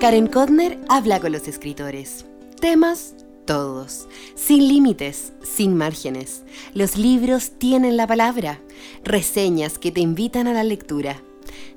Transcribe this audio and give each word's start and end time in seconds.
Karen 0.00 0.28
Kodner 0.28 0.78
habla 0.88 1.18
con 1.18 1.32
los 1.32 1.48
escritores. 1.48 2.24
Temas 2.60 3.16
todos, 3.46 4.06
sin 4.36 4.68
límites, 4.68 5.32
sin 5.42 5.76
márgenes. 5.76 6.44
Los 6.72 6.96
libros 6.96 7.50
tienen 7.58 7.96
la 7.96 8.06
palabra, 8.06 8.60
reseñas 9.02 9.76
que 9.76 9.90
te 9.90 10.00
invitan 10.00 10.46
a 10.46 10.52
la 10.52 10.62
lectura. 10.62 11.20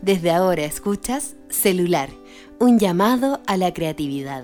Desde 0.04 0.29
ahora 0.29 0.65
escuchas 0.65 1.36
Celular, 1.49 2.09
un 2.59 2.77
llamado 2.77 3.41
a 3.47 3.57
la 3.57 3.73
creatividad. 3.73 4.43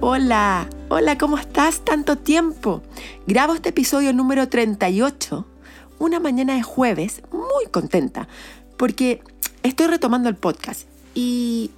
Hola, 0.00 0.70
hola, 0.88 1.18
¿cómo 1.18 1.36
estás? 1.36 1.84
Tanto 1.84 2.16
tiempo. 2.16 2.80
Grabo 3.26 3.52
este 3.52 3.68
episodio 3.68 4.14
número 4.14 4.48
38 4.48 5.44
una 5.98 6.20
mañana 6.20 6.54
de 6.54 6.62
jueves 6.62 7.22
muy 7.32 7.66
contenta 7.70 8.28
porque 8.76 9.20
estoy 9.62 9.86
retomando 9.88 10.28
el 10.28 10.36
podcast 10.36 10.88
y, 11.14 11.70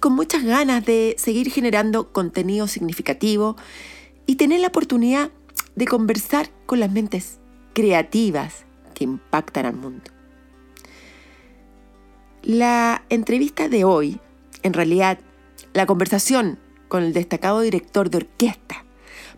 con 0.00 0.14
muchas 0.14 0.44
ganas 0.44 0.84
de 0.84 1.16
seguir 1.18 1.50
generando 1.50 2.12
contenido 2.12 2.68
significativo 2.68 3.56
y 4.26 4.36
tener 4.36 4.60
la 4.60 4.68
oportunidad 4.68 5.30
de 5.74 5.86
conversar 5.86 6.50
con 6.66 6.80
las 6.80 6.92
mentes 6.92 7.38
creativas 7.72 8.64
que 8.94 9.04
impactan 9.04 9.66
al 9.66 9.74
mundo. 9.74 10.10
La 12.42 13.04
entrevista 13.08 13.68
de 13.68 13.84
hoy, 13.84 14.20
en 14.62 14.74
realidad, 14.74 15.18
la 15.72 15.86
conversación 15.86 16.58
con 16.88 17.02
el 17.02 17.12
destacado 17.12 17.60
director 17.60 18.10
de 18.10 18.18
orquesta, 18.18 18.84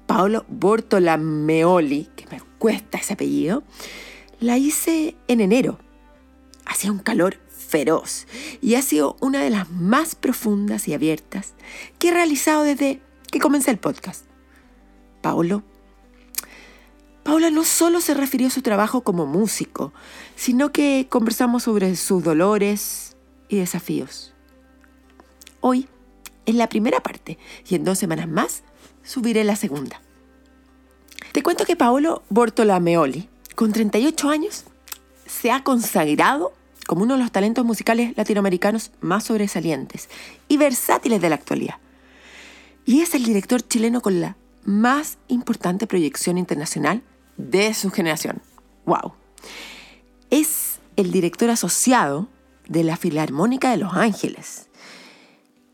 Paolo 0.06 0.44
Bortolameoli, 0.48 2.08
que 2.16 2.26
me 2.30 2.40
cuesta 2.58 2.98
ese 2.98 3.14
apellido, 3.14 3.62
la 4.40 4.58
hice 4.58 5.16
en 5.26 5.40
enero. 5.40 5.78
Hacía 6.64 6.92
un 6.92 6.98
calor 6.98 7.38
feroz 7.48 8.26
y 8.60 8.74
ha 8.74 8.82
sido 8.82 9.16
una 9.20 9.42
de 9.42 9.50
las 9.50 9.70
más 9.70 10.14
profundas 10.14 10.88
y 10.88 10.94
abiertas 10.94 11.54
que 11.98 12.08
he 12.08 12.12
realizado 12.12 12.62
desde 12.62 13.02
que 13.30 13.40
comencé 13.40 13.70
el 13.70 13.78
podcast. 13.78 14.24
Paolo. 15.22 15.62
Paula 17.22 17.50
no 17.50 17.64
solo 17.64 18.00
se 18.00 18.14
refirió 18.14 18.46
a 18.46 18.50
su 18.50 18.62
trabajo 18.62 19.02
como 19.02 19.26
músico, 19.26 19.92
sino 20.34 20.72
que 20.72 21.08
conversamos 21.10 21.64
sobre 21.64 21.94
sus 21.96 22.22
dolores 22.22 23.16
y 23.48 23.56
desafíos. 23.56 24.34
Hoy 25.60 25.88
es 26.46 26.54
la 26.54 26.68
primera 26.68 27.00
parte 27.00 27.38
y 27.68 27.74
en 27.74 27.84
dos 27.84 27.98
semanas 27.98 28.28
más 28.28 28.62
subiré 29.02 29.44
la 29.44 29.56
segunda. 29.56 30.00
Te 31.32 31.42
cuento 31.42 31.66
que 31.66 31.76
Paolo 31.76 32.22
Bortolameoli 32.30 33.28
con 33.58 33.72
38 33.72 34.30
años, 34.30 34.62
se 35.26 35.50
ha 35.50 35.64
consagrado 35.64 36.52
como 36.86 37.02
uno 37.02 37.14
de 37.14 37.20
los 37.22 37.32
talentos 37.32 37.64
musicales 37.64 38.16
latinoamericanos 38.16 38.92
más 39.00 39.24
sobresalientes 39.24 40.08
y 40.46 40.58
versátiles 40.58 41.20
de 41.20 41.28
la 41.28 41.34
actualidad. 41.34 41.74
Y 42.86 43.00
es 43.00 43.16
el 43.16 43.24
director 43.24 43.60
chileno 43.60 44.00
con 44.00 44.20
la 44.20 44.36
más 44.64 45.18
importante 45.26 45.88
proyección 45.88 46.38
internacional 46.38 47.02
de 47.36 47.74
su 47.74 47.90
generación. 47.90 48.40
¡Wow! 48.86 49.14
Es 50.30 50.78
el 50.94 51.10
director 51.10 51.50
asociado 51.50 52.28
de 52.68 52.84
la 52.84 52.96
Filarmónica 52.96 53.72
de 53.72 53.78
Los 53.78 53.92
Ángeles, 53.94 54.68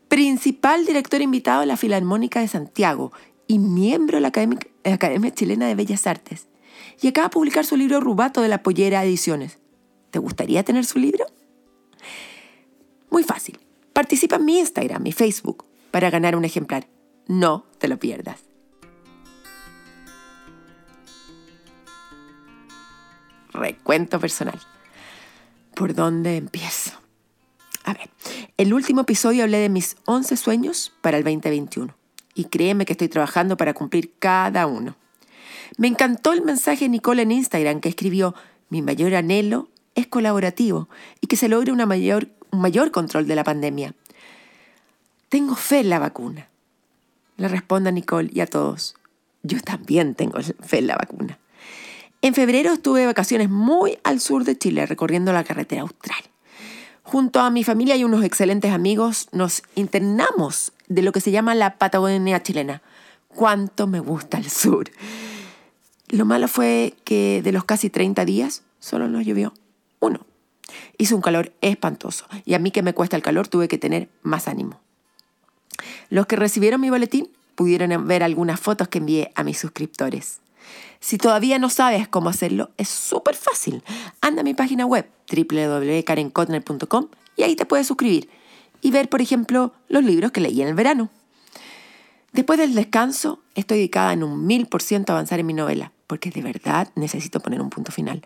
principal 0.07 0.87
director 0.87 1.21
invitado 1.21 1.59
de 1.59 1.67
la 1.67 1.77
Filarmónica 1.77 2.39
de 2.39 2.47
Santiago 2.47 3.11
y 3.45 3.59
miembro 3.59 4.17
de 4.17 4.21
la 4.21 4.29
Academia, 4.29 5.35
Chilena 5.35 5.67
de 5.67 5.75
Bellas 5.75 6.07
Artes 6.07 6.47
y 7.01 7.07
acaba 7.07 7.27
de 7.27 7.33
publicar 7.33 7.65
su 7.65 7.77
libro 7.77 7.99
Rubato 7.99 8.41
de 8.41 8.47
la 8.47 8.63
Pollera 8.63 9.03
Ediciones. 9.03 9.59
¿Te 10.11 10.19
gustaría 10.19 10.63
tener 10.63 10.85
su 10.85 10.99
libro? 10.99 11.25
Muy 13.09 13.23
fácil. 13.23 13.59
Participa 13.93 14.37
en 14.37 14.45
mi 14.45 14.59
Instagram 14.59 15.05
y 15.07 15.11
Facebook 15.11 15.65
para 15.91 16.09
ganar 16.09 16.35
un 16.35 16.45
ejemplar. 16.45 16.87
No 17.27 17.65
te 17.79 17.87
lo 17.87 17.97
pierdas. 17.97 18.41
Recuento 23.53 24.19
personal. 24.19 24.59
¿Por 25.73 25.93
dónde 25.93 26.37
empiezo? 26.37 26.91
A 27.83 27.93
ver, 27.93 28.09
el 28.57 28.73
último 28.73 29.01
episodio 29.01 29.43
hablé 29.43 29.59
de 29.59 29.69
mis 29.69 29.95
11 30.05 30.35
sueños 30.37 30.93
para 31.01 31.17
el 31.17 31.23
2021 31.23 31.95
y 32.33 32.45
créeme 32.45 32.85
que 32.85 32.93
estoy 32.93 33.07
trabajando 33.07 33.55
para 33.57 33.73
cumplir 33.73 34.13
cada 34.19 34.67
uno. 34.67 34.95
Me 35.77 35.87
encantó 35.87 36.33
el 36.33 36.41
mensaje 36.41 36.85
de 36.85 36.89
Nicole 36.89 37.23
en 37.23 37.31
Instagram 37.31 37.81
que 37.81 37.89
escribió, 37.89 38.35
mi 38.69 38.81
mayor 38.81 39.15
anhelo 39.15 39.69
es 39.95 40.07
colaborativo 40.07 40.89
y 41.21 41.27
que 41.27 41.37
se 41.37 41.49
logre 41.49 41.71
una 41.71 41.85
mayor, 41.85 42.27
un 42.51 42.61
mayor 42.61 42.91
control 42.91 43.27
de 43.27 43.35
la 43.35 43.43
pandemia. 43.43 43.93
Tengo 45.29 45.55
fe 45.55 45.79
en 45.79 45.89
la 45.89 45.99
vacuna. 45.99 46.47
Le 47.37 47.47
respondo 47.47 47.89
a 47.89 47.91
Nicole 47.91 48.29
y 48.33 48.41
a 48.41 48.47
todos. 48.47 48.95
Yo 49.43 49.59
también 49.61 50.15
tengo 50.15 50.39
fe 50.41 50.79
en 50.79 50.87
la 50.87 50.95
vacuna. 50.95 51.39
En 52.21 52.33
febrero 52.33 52.73
estuve 52.73 53.01
de 53.01 53.05
vacaciones 53.05 53.49
muy 53.49 53.99
al 54.03 54.19
sur 54.19 54.45
de 54.45 54.57
Chile 54.57 54.85
recorriendo 54.85 55.31
la 55.31 55.43
carretera 55.43 55.83
austral. 55.83 56.19
Junto 57.03 57.39
a 57.39 57.51
mi 57.51 57.63
familia 57.63 57.95
y 57.95 58.03
unos 58.03 58.23
excelentes 58.23 58.71
amigos 58.71 59.27
nos 59.31 59.61
internamos 59.75 60.71
de 60.87 61.03
lo 61.03 61.11
que 61.11 61.21
se 61.21 61.29
llama 61.29 61.53
la 61.53 61.77
Patagonia 61.77 62.41
chilena. 62.41 62.81
Cuánto 63.27 63.85
me 63.85 63.99
gusta 63.99 64.37
el 64.37 64.49
sur. 64.49 64.89
Lo 66.09 66.25
malo 66.25 66.47
fue 66.47 66.95
que 67.03 67.41
de 67.43 67.51
los 67.51 67.65
casi 67.65 67.89
30 67.89 68.25
días 68.25 68.63
solo 68.79 69.07
nos 69.07 69.25
llovió 69.25 69.53
uno. 69.99 70.25
Hizo 70.97 71.15
un 71.15 71.21
calor 71.21 71.53
espantoso 71.61 72.25
y 72.45 72.53
a 72.53 72.59
mí 72.59 72.71
que 72.71 72.83
me 72.83 72.93
cuesta 72.93 73.15
el 73.15 73.23
calor 73.23 73.47
tuve 73.47 73.67
que 73.67 73.77
tener 73.77 74.09
más 74.21 74.47
ánimo. 74.47 74.79
Los 76.09 76.27
que 76.27 76.35
recibieron 76.35 76.81
mi 76.81 76.89
boletín 76.91 77.29
pudieron 77.55 78.07
ver 78.07 78.21
algunas 78.21 78.59
fotos 78.59 78.87
que 78.87 78.99
envié 78.99 79.31
a 79.35 79.43
mis 79.43 79.57
suscriptores. 79.57 80.41
Si 80.99 81.17
todavía 81.17 81.57
no 81.59 81.69
sabes 81.69 82.07
cómo 82.07 82.29
hacerlo, 82.29 82.69
es 82.77 82.89
súper 82.89 83.35
fácil. 83.35 83.83
Anda 84.21 84.41
a 84.41 84.43
mi 84.43 84.53
página 84.53 84.85
web 84.85 85.09
www.karenkotner.com 85.31 87.07
y 87.35 87.43
ahí 87.43 87.55
te 87.55 87.65
puedes 87.65 87.87
suscribir 87.87 88.29
y 88.81 88.91
ver, 88.91 89.09
por 89.09 89.21
ejemplo, 89.21 89.73
los 89.87 90.03
libros 90.03 90.31
que 90.31 90.41
leí 90.41 90.61
en 90.61 90.67
el 90.67 90.75
verano. 90.75 91.09
Después 92.31 92.59
del 92.59 92.75
descanso, 92.75 93.39
estoy 93.55 93.77
dedicada 93.77 94.13
en 94.13 94.23
un 94.23 94.45
mil 94.45 94.67
por 94.67 94.81
ciento 94.81 95.13
a 95.13 95.15
avanzar 95.15 95.39
en 95.39 95.45
mi 95.45 95.53
novela 95.53 95.91
porque 96.07 96.31
de 96.31 96.41
verdad 96.41 96.89
necesito 96.95 97.39
poner 97.39 97.61
un 97.61 97.69
punto 97.69 97.91
final. 97.91 98.25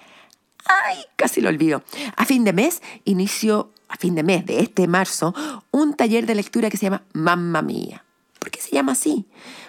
¡Ay! 0.65 0.97
Casi 1.15 1.41
lo 1.41 1.49
olvido. 1.49 1.83
A 2.15 2.25
fin 2.25 2.43
de 2.43 2.53
mes 2.53 2.81
inicio, 3.05 3.71
a 3.87 3.95
fin 3.95 4.15
de 4.15 4.23
mes 4.23 4.45
de 4.45 4.59
este 4.59 4.87
marzo, 4.87 5.33
un 5.71 5.95
taller 5.95 6.25
de 6.25 6.35
lectura 6.35 6.69
que 6.69 6.77
se 6.77 6.85
llama 6.85 7.03
Mamma 7.13 7.61
Mía. 7.61 8.03
¿Por 8.39 8.51
qué 8.51 8.61
se 8.61 8.71
llama 8.71 8.93
así? 8.93 9.25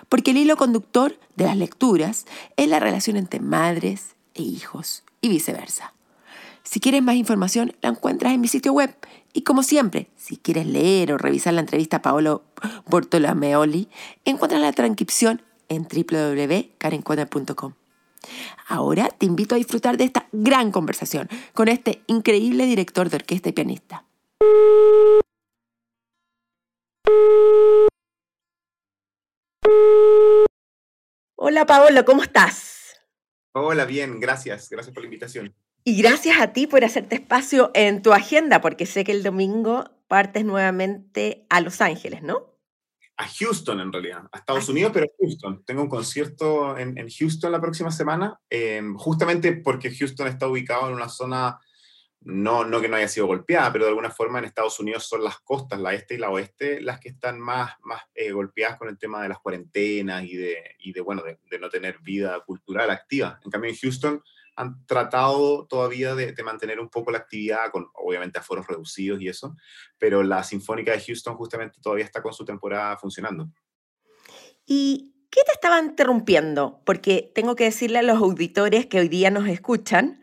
Porque 0.08 0.30
el 0.30 0.38
hilo 0.38 0.56
conductor 0.56 1.18
de 1.36 1.44
las 1.44 1.56
lecturas 1.56 2.26
es 2.56 2.68
la 2.68 2.80
relación 2.80 3.16
entre 3.16 3.40
madres 3.40 4.14
e 4.34 4.42
hijos 4.42 5.04
y 5.20 5.28
viceversa. 5.28 5.92
Si 6.62 6.78
quieres 6.78 7.02
más 7.02 7.16
información, 7.16 7.74
la 7.80 7.88
encuentras 7.88 8.32
en 8.32 8.40
mi 8.40 8.48
sitio 8.48 8.72
web. 8.72 8.94
Y 9.32 9.42
como 9.42 9.62
siempre, 9.62 10.08
si 10.16 10.36
quieres 10.36 10.66
leer 10.66 11.12
o 11.12 11.18
revisar 11.18 11.54
la 11.54 11.60
entrevista 11.60 11.98
a 11.98 12.02
Paolo 12.02 12.44
Bortolameoli, 12.86 13.88
encuentras 14.24 14.60
la 14.60 14.72
transcripción 14.72 15.42
en 15.68 15.84
www.karencuadra.com. 15.84 17.79
Ahora 18.68 19.08
te 19.08 19.26
invito 19.26 19.54
a 19.54 19.58
disfrutar 19.58 19.96
de 19.96 20.04
esta 20.04 20.28
gran 20.32 20.70
conversación 20.70 21.28
con 21.54 21.68
este 21.68 22.02
increíble 22.06 22.66
director 22.66 23.10
de 23.10 23.16
orquesta 23.16 23.48
y 23.48 23.52
pianista. 23.52 24.04
Hola 31.36 31.66
Paolo, 31.66 32.04
¿cómo 32.04 32.22
estás? 32.22 33.00
Hola, 33.52 33.84
bien, 33.84 34.20
gracias. 34.20 34.68
Gracias 34.70 34.94
por 34.94 35.02
la 35.02 35.06
invitación. 35.06 35.54
Y 35.82 36.00
gracias 36.00 36.40
a 36.40 36.52
ti 36.52 36.66
por 36.66 36.84
hacerte 36.84 37.14
espacio 37.16 37.70
en 37.74 38.02
tu 38.02 38.12
agenda, 38.12 38.60
porque 38.60 38.86
sé 38.86 39.02
que 39.02 39.12
el 39.12 39.22
domingo 39.22 39.90
partes 40.06 40.44
nuevamente 40.44 41.46
a 41.48 41.60
Los 41.60 41.80
Ángeles, 41.80 42.22
¿no? 42.22 42.49
A 43.20 43.28
Houston 43.28 43.80
en 43.80 43.92
realidad, 43.92 44.22
a 44.32 44.38
Estados 44.38 44.70
Unidos, 44.70 44.92
pero 44.94 45.04
a 45.04 45.14
Houston. 45.18 45.62
Tengo 45.66 45.82
un 45.82 45.90
concierto 45.90 46.78
en, 46.78 46.96
Houston 47.10 47.52
la 47.52 47.60
próxima 47.60 47.90
semana, 47.90 48.40
em, 48.48 48.94
justamente 48.94 49.52
porque 49.52 49.94
Houston 49.94 50.26
está 50.26 50.48
ubicado 50.48 50.88
en 50.88 50.94
una 50.94 51.10
zona, 51.10 51.58
no, 52.22 52.64
no 52.64 52.80
que 52.80 52.88
no 52.88 52.96
haya 52.96 53.08
sido 53.08 53.26
golpeada, 53.26 53.70
pero 53.72 53.84
de 53.84 53.90
alguna 53.90 54.10
forma 54.10 54.38
en 54.38 54.46
Estados 54.46 54.80
Unidos 54.80 55.04
son 55.04 55.22
las 55.22 55.38
costas, 55.40 55.78
la 55.80 55.92
este 55.92 56.14
y 56.14 56.18
la 56.18 56.30
oeste, 56.30 56.80
las 56.80 56.98
que 56.98 57.10
están 57.10 57.38
más, 57.38 57.74
más 57.82 58.00
eh, 58.14 58.32
golpeadas 58.32 58.78
con 58.78 58.88
el 58.88 58.96
tema 58.96 59.22
de 59.22 59.28
las 59.28 59.38
cuarentenas 59.38 60.24
y 60.24 60.36
de, 60.36 60.76
y 60.78 60.92
de 60.92 61.00
bueno, 61.02 61.22
de, 61.22 61.38
de 61.50 61.58
no 61.58 61.68
tener 61.68 61.98
vida 61.98 62.40
cultural 62.46 62.88
activa. 62.88 63.38
En 63.44 63.50
cambio, 63.50 63.70
en 63.70 63.76
Houston 63.76 64.22
han 64.60 64.84
tratado 64.86 65.66
todavía 65.66 66.14
de, 66.14 66.34
mantener 66.42 66.80
un 66.80 66.90
poco 66.90 67.10
la 67.10 67.18
actividad, 67.18 67.70
con 67.72 67.88
obviamente 67.94 68.38
aforos 68.38 68.66
reducidos 68.66 69.20
y 69.20 69.28
eso, 69.28 69.56
pero 69.98 70.22
la 70.22 70.42
Sinfónica 70.44 70.92
de 70.92 71.00
Houston 71.00 71.34
justamente 71.36 71.80
todavía 71.80 72.04
está 72.04 72.22
con 72.22 72.34
su 72.34 72.44
temporada 72.44 72.96
funcionando. 72.98 73.48
¿Y 74.66 75.14
qué 75.30 75.40
te 75.46 75.52
estaba 75.52 75.80
interrumpiendo? 75.80 76.82
Porque 76.84 77.32
tengo 77.34 77.56
que 77.56 77.64
decirle 77.64 78.00
a 78.00 78.02
los 78.02 78.18
auditores 78.18 78.86
que 78.86 79.00
hoy 79.00 79.08
día 79.08 79.30
nos 79.30 79.48
escuchan 79.48 80.22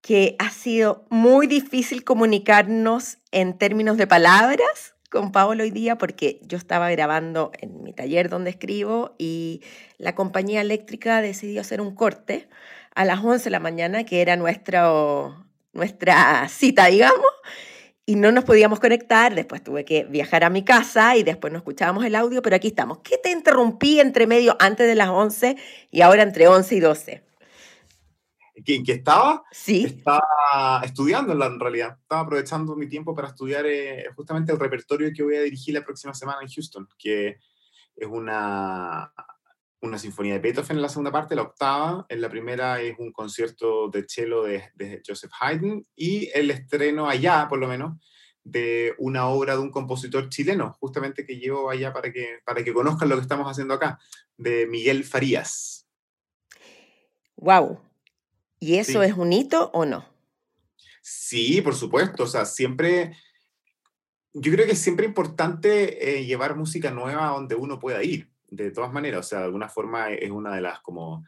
que 0.00 0.36
ha 0.38 0.50
sido 0.50 1.06
muy 1.10 1.46
difícil 1.46 2.04
comunicarnos 2.04 3.18
en 3.32 3.58
términos 3.58 3.96
de 3.96 4.06
palabras 4.06 4.94
con 5.10 5.32
Paolo 5.32 5.64
hoy 5.64 5.70
día 5.72 5.98
porque 5.98 6.40
yo 6.44 6.56
estaba 6.56 6.88
grabando 6.90 7.50
en 7.58 7.82
mi 7.82 7.92
taller 7.92 8.28
donde 8.28 8.50
escribo 8.50 9.14
y 9.18 9.60
la 9.98 10.14
compañía 10.14 10.60
eléctrica 10.60 11.20
decidió 11.20 11.60
hacer 11.60 11.80
un 11.80 11.94
corte 11.94 12.48
a 12.94 13.04
las 13.04 13.22
11 13.22 13.44
de 13.44 13.50
la 13.50 13.60
mañana, 13.60 14.04
que 14.04 14.20
era 14.22 14.36
nuestro, 14.36 15.46
nuestra 15.72 16.48
cita, 16.48 16.86
digamos, 16.86 17.26
y 18.06 18.16
no 18.16 18.32
nos 18.32 18.44
podíamos 18.44 18.80
conectar. 18.80 19.34
Después 19.34 19.62
tuve 19.62 19.84
que 19.84 20.04
viajar 20.04 20.44
a 20.44 20.50
mi 20.50 20.64
casa 20.64 21.16
y 21.16 21.22
después 21.22 21.52
no 21.52 21.58
escuchábamos 21.58 22.04
el 22.04 22.14
audio, 22.14 22.42
pero 22.42 22.56
aquí 22.56 22.68
estamos. 22.68 22.98
¿Qué 22.98 23.18
te 23.18 23.30
interrumpí 23.30 24.00
entre 24.00 24.26
medio 24.26 24.56
antes 24.58 24.86
de 24.86 24.94
las 24.94 25.08
11 25.08 25.56
y 25.90 26.00
ahora 26.00 26.22
entre 26.22 26.48
11 26.48 26.74
y 26.74 26.80
12? 26.80 27.24
¿En 28.66 28.84
qué 28.84 28.92
estaba? 28.92 29.42
Sí. 29.52 29.84
Estaba 29.84 30.82
estudiando 30.84 31.32
en 31.32 31.60
realidad. 31.60 31.96
Estaba 32.02 32.22
aprovechando 32.22 32.76
mi 32.76 32.88
tiempo 32.88 33.14
para 33.14 33.28
estudiar 33.28 33.64
eh, 33.66 34.04
justamente 34.14 34.52
el 34.52 34.58
repertorio 34.58 35.10
que 35.14 35.22
voy 35.22 35.36
a 35.36 35.42
dirigir 35.42 35.74
la 35.74 35.84
próxima 35.84 36.12
semana 36.14 36.40
en 36.42 36.48
Houston, 36.48 36.88
que 36.98 37.38
es 37.96 38.06
una, 38.08 39.12
una 39.82 39.98
sinfonía 39.98 40.34
de 40.34 40.40
Beethoven 40.40 40.76
en 40.76 40.82
la 40.82 40.88
segunda 40.88 41.10
parte, 41.10 41.34
la 41.34 41.42
octava. 41.42 42.06
En 42.08 42.20
la 42.20 42.28
primera 42.28 42.80
es 42.80 42.98
un 42.98 43.12
concierto 43.12 43.88
de 43.88 44.04
cello 44.06 44.42
de, 44.42 44.70
de 44.74 45.02
Joseph 45.06 45.32
Haydn 45.40 45.86
y 45.96 46.30
el 46.34 46.50
estreno 46.50 47.08
allá, 47.08 47.46
por 47.48 47.58
lo 47.58 47.68
menos, 47.68 47.96
de 48.44 48.94
una 48.98 49.26
obra 49.28 49.54
de 49.54 49.60
un 49.60 49.70
compositor 49.70 50.28
chileno, 50.28 50.76
justamente 50.80 51.24
que 51.24 51.38
llevo 51.38 51.70
allá 51.70 51.92
para 51.92 52.12
que, 52.12 52.38
para 52.44 52.62
que 52.62 52.72
conozcan 52.72 53.08
lo 53.08 53.16
que 53.16 53.22
estamos 53.22 53.50
haciendo 53.50 53.74
acá, 53.74 53.98
de 54.36 54.66
Miguel 54.66 55.04
Farías. 55.04 55.86
¡Wow! 57.36 57.80
¿Y 58.58 58.76
eso 58.76 59.02
es 59.02 59.14
un 59.14 59.32
hito 59.32 59.70
o 59.72 59.86
no? 59.86 60.04
Sí, 61.00 61.62
por 61.62 61.74
supuesto. 61.74 62.24
O 62.24 62.26
sea, 62.26 62.44
siempre, 62.44 63.16
yo 64.34 64.52
creo 64.52 64.66
que 64.66 64.72
es 64.72 64.78
siempre 64.78 65.06
importante 65.06 66.18
eh, 66.18 66.26
llevar 66.26 66.56
música 66.56 66.90
nueva 66.90 67.28
a 67.28 67.32
donde 67.32 67.54
uno 67.54 67.78
pueda 67.78 68.02
ir 68.02 68.30
de 68.50 68.70
todas 68.70 68.92
maneras, 68.92 69.20
o 69.20 69.28
sea, 69.28 69.38
de 69.40 69.44
alguna 69.46 69.68
forma 69.68 70.10
es 70.10 70.30
una 70.30 70.54
de 70.54 70.60
las 70.60 70.80
como 70.80 71.24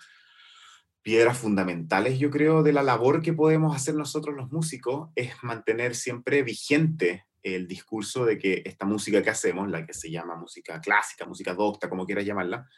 piedras 1.03 1.39
fundamentales, 1.39 2.19
yo 2.19 2.31
creo, 2.31 2.63
de 2.63 2.73
la 2.73 2.83
labor 2.83 3.23
que 3.23 3.33
podemos 3.33 3.75
hacer 3.75 3.95
nosotros 3.95 4.37
los 4.37 4.51
músicos, 4.53 5.11
es 5.17 5.33
mantener 5.43 5.95
siempre 5.95 6.43
vigente 6.43 7.27
el 7.43 7.67
discurso 7.67 8.25
de 8.25 8.39
que 8.39 8.63
esta 8.65 8.87
música 8.87 9.23
que 9.23 9.31
hacemos, 9.31 9.71
la 9.71 9.85
que 9.85 9.95
se 9.95 10.11
llama 10.11 10.37
música 10.37 10.81
clásica, 10.81 11.27
música 11.27 11.55
docta, 11.55 11.89
como 11.89 12.07
quieras 12.07 12.25
llamarla, 12.25 12.69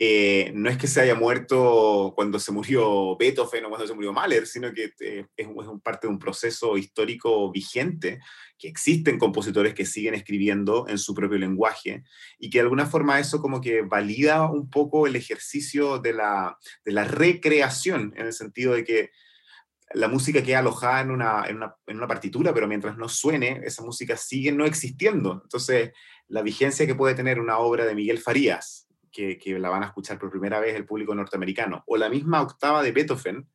eh, 0.00 0.52
no 0.54 0.70
es 0.70 0.78
que 0.78 0.86
se 0.86 1.00
haya 1.00 1.16
muerto 1.16 2.12
cuando 2.14 2.38
se 2.38 2.52
murió 2.52 3.16
Beethoven 3.16 3.64
o 3.64 3.68
cuando 3.68 3.86
se 3.86 3.94
murió 3.94 4.12
Mahler, 4.12 4.46
sino 4.46 4.72
que 4.72 4.92
eh, 5.00 5.26
es, 5.36 5.46
un, 5.46 5.80
parte 5.80 6.06
de 6.06 6.12
un 6.12 6.20
proceso 6.20 6.76
histórico 6.76 7.50
vigente, 7.50 8.20
que 8.56 8.68
existen 8.68 9.18
compositores 9.18 9.74
que 9.74 9.86
siguen 9.86 10.14
escribiendo 10.14 10.86
en 10.88 10.98
su 10.98 11.14
propio 11.14 11.38
lenguaje 11.38 12.04
y 12.38 12.50
que 12.50 12.58
de 12.58 12.62
alguna 12.62 12.86
forma 12.86 13.18
eso 13.18 13.40
como 13.40 13.60
que 13.60 13.82
valida 13.82 14.48
un 14.48 14.70
poco 14.70 15.06
el 15.06 15.16
ejercicio 15.16 15.98
de 15.98 16.12
la, 16.12 16.58
de 16.84 16.92
la 16.92 17.04
recreación, 17.04 18.14
en 18.16 18.26
el 18.26 18.32
sentido 18.32 18.74
de 18.74 18.84
que 18.84 19.10
la 19.94 20.08
música 20.08 20.42
queda 20.42 20.58
alojada 20.58 21.00
en 21.00 21.10
una, 21.10 21.44
en, 21.46 21.56
una, 21.56 21.76
en 21.86 21.96
una, 21.96 22.06
partitura, 22.06 22.52
pero 22.52 22.68
mientras 22.68 22.96
no 22.96 23.08
suene, 23.08 23.62
esa 23.64 23.82
música 23.82 24.16
sigue 24.16 24.52
no 24.52 24.64
existiendo. 24.66 25.40
Entonces, 25.42 25.92
la 26.28 26.42
vigencia 26.42 26.86
que 26.86 26.94
puede 26.94 27.14
tener 27.14 27.40
una 27.40 27.58
obra 27.58 27.86
de 27.86 27.94
Miguel 27.94 28.18
Farías, 28.18 28.86
que, 29.10 29.38
la 29.58 29.70
van 29.70 29.82
a 29.82 29.86
escuchar 29.86 30.18
por 30.18 30.30
primera 30.30 30.60
vez 30.60 30.76
el 30.76 30.86
público 30.86 31.14
norteamericano, 31.14 31.82
o 31.86 31.96
la 31.96 32.08
misma 32.08 32.42
octava 32.42 32.82
de 32.82 32.92
Beethoven, 32.92 33.48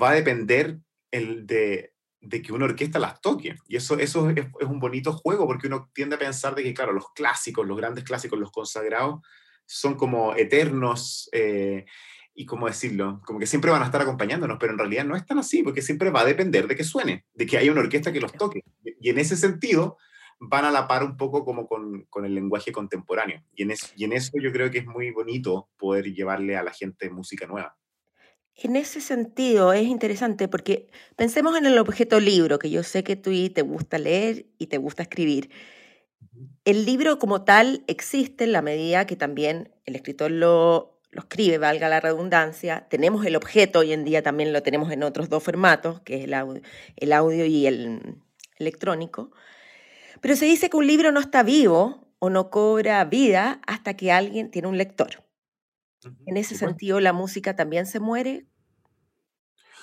va 0.00 0.10
a 0.10 0.14
depender 0.14 0.78
el 1.10 1.46
de, 1.46 1.92
de 2.20 2.42
que 2.42 2.52
una 2.52 2.64
orquesta 2.64 2.98
las 2.98 3.20
toque. 3.20 3.56
Y 3.68 3.76
eso, 3.76 3.98
eso 3.98 4.28
es, 4.30 4.46
un 4.62 4.80
bonito 4.80 5.12
juego, 5.12 5.46
porque 5.46 5.68
uno 5.68 5.90
tiende 5.94 6.16
a 6.16 6.18
pensar 6.18 6.54
de 6.54 6.62
que, 6.62 6.74
claro, 6.74 6.92
los 6.92 7.12
clásicos, 7.14 7.66
los 7.66 7.76
grandes 7.76 8.04
clásicos, 8.04 8.38
los 8.38 8.50
consagrados, 8.50 9.20
son 9.66 9.94
como 9.94 10.34
eternos. 10.34 11.28
Eh, 11.32 11.84
y 12.36 12.44
cómo 12.44 12.66
decirlo, 12.66 13.22
como 13.24 13.38
que 13.38 13.46
siempre 13.46 13.70
van 13.70 13.82
a 13.82 13.86
estar 13.86 14.02
acompañándonos, 14.02 14.58
pero 14.60 14.72
en 14.72 14.78
realidad 14.78 15.06
no 15.06 15.16
es 15.16 15.24
tan 15.24 15.38
así, 15.38 15.62
porque 15.62 15.80
siempre 15.80 16.10
va 16.10 16.20
a 16.20 16.26
depender 16.26 16.68
de 16.68 16.76
que 16.76 16.84
suene, 16.84 17.24
de 17.32 17.46
que 17.46 17.56
haya 17.56 17.72
una 17.72 17.80
orquesta 17.80 18.12
que 18.12 18.20
los 18.20 18.32
toque. 18.32 18.62
Y 19.00 19.08
en 19.08 19.18
ese 19.18 19.36
sentido, 19.36 19.96
van 20.38 20.66
a 20.66 20.70
la 20.70 20.86
par 20.86 21.02
un 21.02 21.16
poco 21.16 21.46
como 21.46 21.66
con, 21.66 22.04
con 22.10 22.26
el 22.26 22.34
lenguaje 22.34 22.72
contemporáneo. 22.72 23.42
Y 23.54 23.62
en, 23.62 23.72
y 23.96 24.04
en 24.04 24.12
eso 24.12 24.32
yo 24.38 24.52
creo 24.52 24.70
que 24.70 24.78
es 24.78 24.86
muy 24.86 25.10
bonito 25.12 25.70
poder 25.78 26.12
llevarle 26.12 26.58
a 26.58 26.62
la 26.62 26.72
gente 26.72 27.08
música 27.08 27.46
nueva. 27.46 27.74
En 28.54 28.76
ese 28.76 29.00
sentido 29.00 29.72
es 29.72 29.86
interesante 29.86 30.46
porque 30.46 30.88
pensemos 31.16 31.56
en 31.56 31.64
el 31.64 31.78
objeto 31.78 32.20
libro, 32.20 32.58
que 32.58 32.70
yo 32.70 32.82
sé 32.82 33.02
que 33.02 33.16
tú 33.16 33.30
te 33.50 33.62
gusta 33.62 33.98
leer 33.98 34.46
y 34.58 34.66
te 34.66 34.76
gusta 34.76 35.02
escribir. 35.02 35.50
El 36.64 36.84
libro 36.84 37.18
como 37.18 37.44
tal 37.44 37.82
existe 37.86 38.44
en 38.44 38.52
la 38.52 38.60
medida 38.60 39.06
que 39.06 39.16
también 39.16 39.70
el 39.86 39.96
escritor 39.96 40.30
lo, 40.30 40.95
lo 41.10 41.22
escribe, 41.22 41.58
valga 41.58 41.88
la 41.88 42.00
redundancia. 42.00 42.86
Tenemos 42.88 43.24
el 43.24 43.36
objeto, 43.36 43.80
hoy 43.80 43.92
en 43.92 44.04
día 44.04 44.22
también 44.22 44.52
lo 44.52 44.62
tenemos 44.62 44.90
en 44.92 45.02
otros 45.02 45.28
dos 45.28 45.42
formatos, 45.42 46.00
que 46.00 46.16
es 46.16 46.24
el 46.24 46.34
audio, 46.34 46.62
el 46.96 47.12
audio 47.12 47.46
y 47.46 47.66
el 47.66 48.18
electrónico. 48.58 49.30
Pero 50.20 50.36
se 50.36 50.46
dice 50.46 50.70
que 50.70 50.76
un 50.76 50.86
libro 50.86 51.12
no 51.12 51.20
está 51.20 51.42
vivo 51.42 52.08
o 52.18 52.30
no 52.30 52.50
cobra 52.50 53.04
vida 53.04 53.60
hasta 53.66 53.94
que 53.94 54.12
alguien 54.12 54.50
tiene 54.50 54.68
un 54.68 54.78
lector. 54.78 55.24
En 56.26 56.36
ese 56.36 56.56
sentido, 56.56 57.00
¿la 57.00 57.12
música 57.12 57.56
también 57.56 57.86
se 57.86 58.00
muere? 58.00 58.46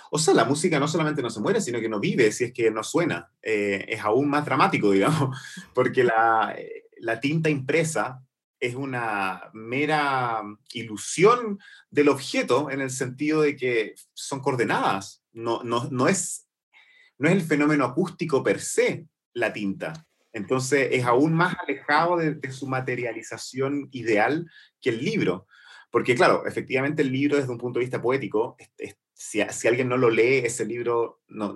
O 0.09 0.19
sea, 0.19 0.33
la 0.33 0.45
música 0.45 0.79
no 0.79 0.87
solamente 0.87 1.21
no 1.21 1.29
se 1.29 1.39
muere, 1.39 1.59
sino 1.59 1.79
que 1.81 1.89
no 1.89 1.99
vive 1.99 2.31
si 2.31 2.45
es 2.45 2.53
que 2.53 2.69
no 2.71 2.83
suena. 2.83 3.31
Eh, 3.41 3.85
es 3.89 4.01
aún 4.01 4.29
más 4.29 4.45
dramático, 4.45 4.91
digamos, 4.91 5.37
porque 5.73 6.03
la, 6.03 6.53
eh, 6.57 6.83
la 6.99 7.19
tinta 7.19 7.49
impresa 7.49 8.22
es 8.63 8.75
una 8.75 9.50
mera 9.51 10.42
ilusión 10.71 11.60
del 11.89 12.07
objeto 12.07 12.71
en 12.71 12.80
el 12.80 12.92
sentido 12.92 13.42
de 13.42 13.57
que 13.57 13.94
son 14.13 14.39
coordenadas. 14.39 15.21
No, 15.33 15.63
no, 15.63 15.89
no, 15.92 16.07
es, 16.07 16.48
no 17.18 17.27
es 17.27 17.36
el 17.36 17.42
fenómeno 17.42 17.83
acústico 17.83 18.42
per 18.42 18.62
se 18.62 19.06
la 19.33 19.51
tinta. 19.51 20.07
Entonces 20.31 20.88
es 20.92 21.04
aún 21.04 21.33
más 21.33 21.57
alejado 21.60 22.15
de, 22.15 22.52
su 22.54 22.66
materialización 22.66 23.90
ideal 23.92 24.49
que 24.80 24.92
el 24.92 25.04
libro. 25.04 25.45
Porque 25.92 26.16
claro, 26.16 26.47
efectivamente 26.47 27.02
el 27.02 27.11
libro 27.11 27.35
desde 27.35 27.52
un 27.52 27.57
punto 27.57 27.80
de 27.80 27.85
vista 27.85 28.02
poético, 28.02 28.56
si, 29.14 29.42
alguien 29.42 29.90
no 29.90 29.97
lo 29.97 30.09
lee, 30.09 30.37
ese 30.45 30.66
libro 30.66 31.21
no, 31.28 31.54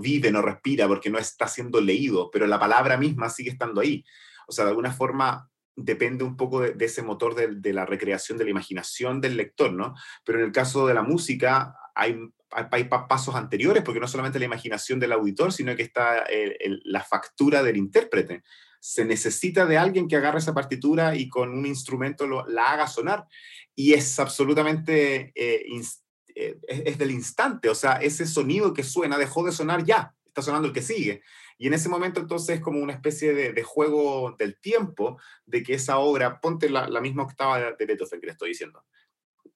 vive, 0.00 0.32
no 0.32 0.42
respira, 0.42 0.88
porque 0.88 1.08
no 1.08 1.18
está 1.18 1.46
siendo 1.46 1.80
leído, 1.80 2.32
pero 2.32 2.48
la 2.48 2.58
palabra 2.58 2.96
misma 2.96 3.30
sigue 3.30 3.50
estando 3.50 3.80
ahí. 3.80 4.04
O 4.48 4.52
sea, 4.52 4.64
de 4.64 4.70
alguna 4.70 4.90
forma 4.90 5.48
depende 5.78 6.24
un 6.24 6.36
poco 6.36 6.60
de, 6.60 6.84
ese 6.84 7.02
motor 7.02 7.34
de, 7.34 7.72
la 7.72 7.86
recreación 7.86 8.36
de 8.36 8.44
la 8.44 8.50
imaginación 8.50 9.20
del 9.20 9.36
lector, 9.36 9.72
¿no? 9.72 9.94
Pero 10.24 10.40
en 10.40 10.44
el 10.44 10.52
caso 10.52 10.86
de 10.86 10.94
la 10.94 11.02
música 11.02 11.74
hay 11.94 12.18
hay 12.50 12.84
pasos 12.84 13.34
anteriores, 13.34 13.82
porque 13.82 14.00
no 14.00 14.08
solamente 14.08 14.38
la 14.38 14.46
imaginación 14.46 14.98
del 14.98 15.12
auditor, 15.12 15.52
sino 15.52 15.76
que 15.76 15.82
está 15.82 16.24
la 16.84 17.04
factura 17.04 17.62
del 17.62 17.76
intérprete. 17.76 18.42
Se 18.80 19.04
necesita 19.04 19.66
de 19.66 19.76
alguien 19.76 20.08
que 20.08 20.16
agarre 20.16 20.38
esa 20.38 20.54
partitura 20.54 21.14
y 21.14 21.28
con 21.28 21.50
un 21.50 21.66
instrumento 21.66 22.26
la 22.46 22.72
haga 22.72 22.86
sonar. 22.86 23.26
Y 23.74 23.92
es 23.92 24.18
absolutamente, 24.18 25.32
eh, 25.34 25.62
eh, 26.34 26.58
es, 26.66 26.98
del 26.98 27.10
instante, 27.10 27.68
o 27.68 27.74
sea, 27.74 27.94
ese 27.94 28.26
sonido 28.26 28.72
que 28.72 28.82
suena 28.82 29.18
dejó 29.18 29.44
de 29.44 29.52
sonar 29.52 29.84
ya, 29.84 30.14
está 30.38 30.50
sonando 30.50 30.68
el 30.68 30.74
que 30.74 30.82
sigue. 30.82 31.22
Y 31.58 31.66
en 31.66 31.74
ese 31.74 31.88
momento 31.88 32.20
entonces 32.20 32.56
es 32.56 32.62
como 32.62 32.80
una 32.80 32.92
especie 32.92 33.34
de, 33.34 33.62
juego 33.62 34.36
del 34.38 34.60
tiempo 34.60 35.18
de 35.44 35.62
que 35.62 35.74
esa 35.74 35.98
obra, 35.98 36.40
ponte 36.40 36.70
la, 36.70 36.88
la 36.88 37.00
misma 37.00 37.24
octava 37.24 37.58
de 37.58 37.86
Beethoven 37.86 38.20
que 38.20 38.26
le 38.26 38.32
estoy 38.32 38.50
diciendo, 38.50 38.84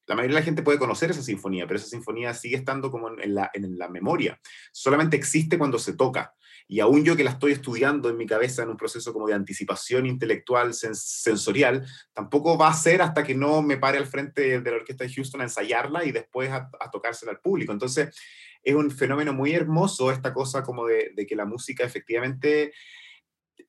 la 0.06 0.16
mayoría 0.16 0.34
de 0.34 0.40
la 0.40 0.44
gente 0.44 0.62
puede 0.62 0.78
conocer 0.78 1.10
esa 1.10 1.22
sinfonía, 1.22 1.66
pero 1.66 1.78
esa 1.78 1.88
sinfonía 1.88 2.34
sigue 2.34 2.56
estando 2.56 2.90
como 2.90 3.08
en 3.20 3.34
la, 3.34 3.50
en 3.54 3.78
la 3.78 3.88
memoria. 3.88 4.40
Solamente 4.72 5.16
existe 5.16 5.58
cuando 5.58 5.78
se 5.78 5.94
toca. 5.94 6.34
Y 6.68 6.80
aún 6.80 7.04
yo 7.04 7.16
que 7.16 7.24
la 7.24 7.30
estoy 7.30 7.52
estudiando 7.52 8.08
en 8.08 8.16
mi 8.16 8.26
cabeza 8.26 8.62
en 8.62 8.70
un 8.70 8.76
proceso 8.76 9.12
como 9.12 9.26
de 9.26 9.34
anticipación 9.34 10.06
intelectual, 10.06 10.74
sensorial, 10.74 11.86
tampoco 12.12 12.56
va 12.56 12.68
a 12.68 12.74
ser 12.74 13.02
hasta 13.02 13.22
que 13.24 13.34
no 13.34 13.62
me 13.62 13.76
pare 13.76 13.98
al 13.98 14.06
frente 14.06 14.60
de 14.60 14.70
la 14.70 14.76
Orquesta 14.76 15.04
de 15.04 15.12
Houston 15.12 15.40
a 15.40 15.44
ensayarla 15.44 16.04
y 16.04 16.12
después 16.12 16.50
a, 16.50 16.70
tocársela 16.90 17.32
al 17.32 17.40
público. 17.40 17.72
Entonces, 17.72 18.14
es 18.62 18.74
un 18.74 18.90
fenómeno 18.90 19.32
muy 19.32 19.52
hermoso 19.52 20.10
esta 20.10 20.32
cosa 20.32 20.62
como 20.62 20.86
de, 20.86 21.12
que 21.28 21.36
la 21.36 21.44
música 21.44 21.84
efectivamente 21.84 22.72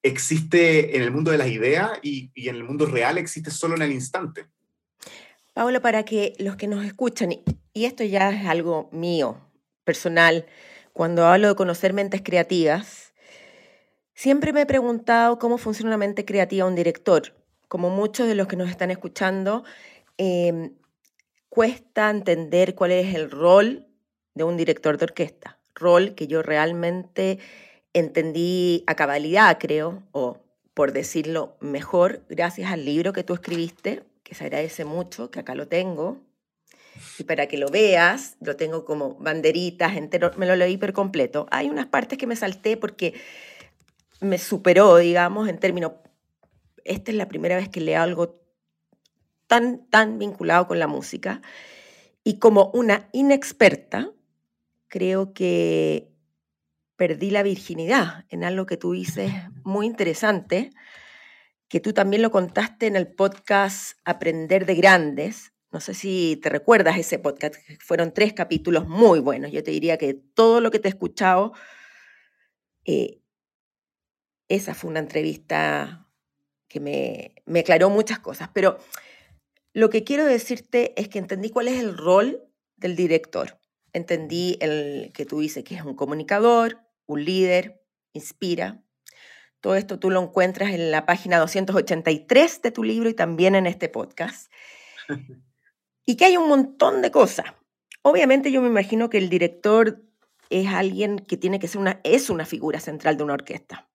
existe 0.02 0.96
en 0.96 1.02
el 1.02 1.12
mundo 1.12 1.32
de 1.32 1.38
las 1.38 1.48
ideas 1.48 1.92
y, 2.02 2.32
y 2.36 2.50
en 2.50 2.56
el 2.56 2.64
mundo 2.64 2.86
real 2.86 3.18
existe 3.18 3.52
solo 3.52 3.76
en 3.76 3.82
el 3.82 3.92
instante. 3.92 4.48
Paula, 5.54 5.82
para 5.82 6.04
que 6.04 6.34
los 6.40 6.56
que 6.56 6.68
nos 6.68 6.84
escuchan, 6.84 7.32
y 7.74 7.86
esto 7.86 8.04
ya 8.04 8.32
es 8.32 8.46
algo 8.48 8.90
mío, 8.92 9.40
personal, 9.84 10.46
cuando 10.94 11.26
hablo 11.26 11.50
de 11.50 11.56
conocer 11.56 11.92
mentes 11.94 12.22
creativas, 12.22 13.14
siempre 14.14 14.54
me 14.54 14.62
he 14.62 14.66
preguntado 14.66 15.40
cómo 15.40 15.58
funciona 15.58 15.90
una 15.90 15.98
mente 15.98 16.24
creativa 16.24 16.68
un 16.68 16.76
director. 16.76 17.34
Como 17.68 17.90
muchos 17.90 18.28
de 18.28 18.36
los 18.36 18.48
que 18.48 18.56
nos 18.56 18.70
están 18.70 18.92
escuchando, 18.92 19.64
em, 20.18 20.76
cuesta 21.50 22.10
entender 22.10 22.76
cuál 22.76 22.92
es 22.92 23.16
el 23.16 23.32
rol 23.32 23.88
de 24.36 24.44
un 24.44 24.58
director 24.58 24.98
de 24.98 25.06
orquesta. 25.06 25.60
rol 25.76 26.14
que 26.14 26.28
yo 26.28 26.44
realmente 26.44 27.40
entendí 27.94 28.84
a 28.86 28.96
cabalidad, 28.96 29.58
creo, 29.60 30.04
o 30.12 30.38
por 30.76 30.94
decirlo 30.94 31.58
mejor, 31.62 32.24
gracias 32.30 32.72
al 32.72 32.86
libro 32.86 33.12
que 33.12 33.24
tú 33.24 33.34
escribiste, 33.34 34.04
que 34.24 34.36
se 34.36 34.46
agradece 34.46 34.86
mucho, 34.86 35.32
que 35.32 35.40
acá 35.40 35.56
lo 35.56 35.68
tengo. 35.68 36.22
Y 37.18 37.24
para 37.24 37.48
que 37.48 37.58
lo 37.58 37.68
veas, 37.68 38.38
lo 38.42 38.56
tengo 38.56 38.86
como 38.86 39.16
banderitas, 39.16 39.96
entero, 39.96 40.32
me 40.38 40.46
lo 40.46 40.56
leí 40.56 40.78
por 40.78 40.94
completo. 40.94 41.48
Hay 41.52 41.70
unas 41.70 41.88
partes 41.88 42.18
que 42.18 42.28
me 42.28 42.36
salté 42.36 42.78
porque 42.78 43.14
me 44.20 44.38
superó, 44.38 44.98
digamos, 44.98 45.50
en 45.50 45.60
términos, 45.60 45.94
esta 46.84 47.12
es 47.12 47.18
la 47.18 47.28
primera 47.28 47.56
vez 47.56 47.70
que 47.70 47.82
leo 47.82 48.02
algo 48.02 48.42
tan, 49.48 49.86
tan 49.90 50.18
vinculado 50.18 50.68
con 50.68 50.80
la 50.80 50.88
música. 50.88 51.42
Y 52.24 52.40
como 52.40 52.72
una 52.74 53.10
inexperta, 53.12 54.12
creo 54.88 55.34
que 55.34 56.14
perdí 56.96 57.32
la 57.32 57.44
virginidad 57.44 58.26
en 58.30 58.44
algo 58.44 58.66
que 58.66 58.78
tú 58.78 58.94
dices 58.94 59.32
muy 59.64 59.86
interesante, 59.86 60.72
que 61.68 61.80
tú 61.80 61.94
también 61.94 62.22
lo 62.22 62.32
contaste 62.32 62.88
en 62.88 62.96
el 62.96 63.08
podcast 63.08 63.98
Aprender 64.06 64.66
de 64.66 64.76
Grandes. 64.76 65.53
No 65.74 65.80
sé 65.80 65.96
si 65.96 66.40
te 66.40 66.50
recuerdas 66.50 67.00
ese 67.00 67.18
podcast, 67.18 67.56
fueron 67.80 68.14
tres 68.14 68.34
capítulos 68.34 68.88
muy 68.88 69.20
buenos. 69.20 69.52
Yo 69.52 69.64
te 69.64 69.72
diría 69.72 69.98
que 69.98 70.14
todo 70.14 70.62
lo 70.62 70.70
que 70.70 70.78
te 70.78 70.88
he 70.88 70.92
escuchado, 70.92 71.52
eh, 72.86 73.20
esa 74.50 74.76
fue 74.76 74.92
una 74.92 75.00
entrevista 75.00 76.08
que 76.68 76.80
me, 76.80 77.34
me 77.48 77.62
aclaró 77.62 77.90
muchas 77.90 78.20
cosas. 78.20 78.52
Pero 78.54 78.78
lo 79.74 79.90
que 79.90 80.04
quiero 80.04 80.26
decirte 80.26 80.94
es 80.96 81.10
que 81.10 81.18
entendí 81.18 81.50
cuál 81.50 81.68
es 81.68 81.80
el 81.80 81.98
rol 81.98 82.44
del 82.76 82.96
director. 82.96 83.60
Entendí 83.94 84.60
el 84.62 85.12
que 85.12 85.26
tú 85.26 85.40
dices 85.40 85.64
que 85.64 85.74
es 85.74 85.82
un 85.82 85.96
comunicador, 85.96 86.82
un 87.08 87.26
líder, 87.26 87.84
inspira. 88.14 88.84
Todo 89.60 89.76
esto 89.76 89.98
tú 89.98 90.12
lo 90.12 90.22
encuentras 90.22 90.70
en 90.70 90.92
la 90.92 91.08
página 91.08 91.40
283 91.40 92.62
de 92.62 92.72
tu 92.72 92.84
libro 92.84 93.10
y 93.10 93.16
también 93.16 93.56
en 93.56 93.66
este 93.66 93.90
podcast. 93.90 94.52
y 96.06 96.16
que 96.16 96.26
hay 96.26 96.38
un 96.38 96.48
montón 96.48 97.02
de 97.02 97.12
cosas. 97.12 97.46
Obviamente 98.02 98.52
yo 98.52 98.62
me 98.62 98.68
imagino 98.68 99.10
que 99.10 99.18
el 99.18 99.30
director 99.30 100.04
es 100.50 100.68
alguien 100.68 101.20
que 101.20 101.38
tiene 101.38 101.60
que 101.60 101.68
ser 101.68 101.80
una, 101.80 102.02
es 102.04 102.30
una 102.30 102.46
figura 102.46 102.80
central 102.80 103.18
de 103.18 103.24
una 103.24 103.34
orquesta. 103.34 103.90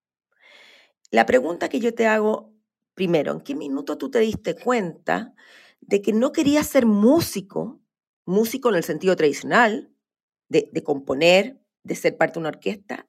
La 1.10 1.26
pregunta 1.26 1.68
que 1.68 1.80
yo 1.80 1.94
te 1.94 2.06
hago 2.06 2.52
primero, 2.94 3.32
¿en 3.32 3.40
qué 3.40 3.54
minuto 3.54 3.96
tú 3.96 4.10
te 4.10 4.18
diste 4.18 4.56
cuenta 4.56 5.34
de 5.80 6.02
que 6.02 6.12
no 6.12 6.32
querías 6.32 6.66
ser 6.66 6.86
músico, 6.86 7.80
músico 8.24 8.70
en 8.70 8.76
el 8.76 8.84
sentido 8.84 9.14
tradicional, 9.14 9.92
de, 10.48 10.68
de 10.72 10.82
componer, 10.82 11.60
de 11.84 11.94
ser 11.94 12.16
parte 12.16 12.34
de 12.34 12.40
una 12.40 12.48
orquesta 12.48 13.08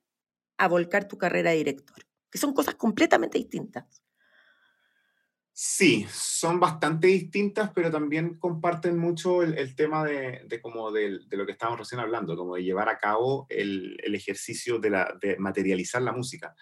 a 0.58 0.68
volcar 0.68 1.08
tu 1.08 1.18
carrera 1.18 1.52
de 1.52 1.58
director, 1.58 2.06
que 2.30 2.38
son 2.38 2.54
cosas 2.54 2.76
completamente 2.76 3.38
distintas. 3.38 3.99
Sí, 5.62 6.06
son 6.10 6.58
bastante 6.58 7.08
distintas, 7.08 7.70
pero 7.76 7.92
también 7.92 8.36
comparten 8.36 8.98
mucho 8.98 9.44
el, 9.44 9.76
tema 9.76 10.06
de, 10.06 10.48
como 10.62 10.90
de, 10.90 11.20
lo 11.32 11.46
que 11.46 11.52
estábamos 11.52 11.80
recién 11.80 12.00
hablando, 12.00 12.38
como 12.38 12.56
de 12.56 12.64
llevar 12.64 12.88
a 12.88 12.98
cabo 12.98 13.46
el, 13.50 14.00
ejercicio 14.06 14.80
de, 14.80 14.90
la, 14.90 15.18
de 15.22 15.38
materializar 15.38 16.02
la 16.02 16.14
música. 16.14 16.56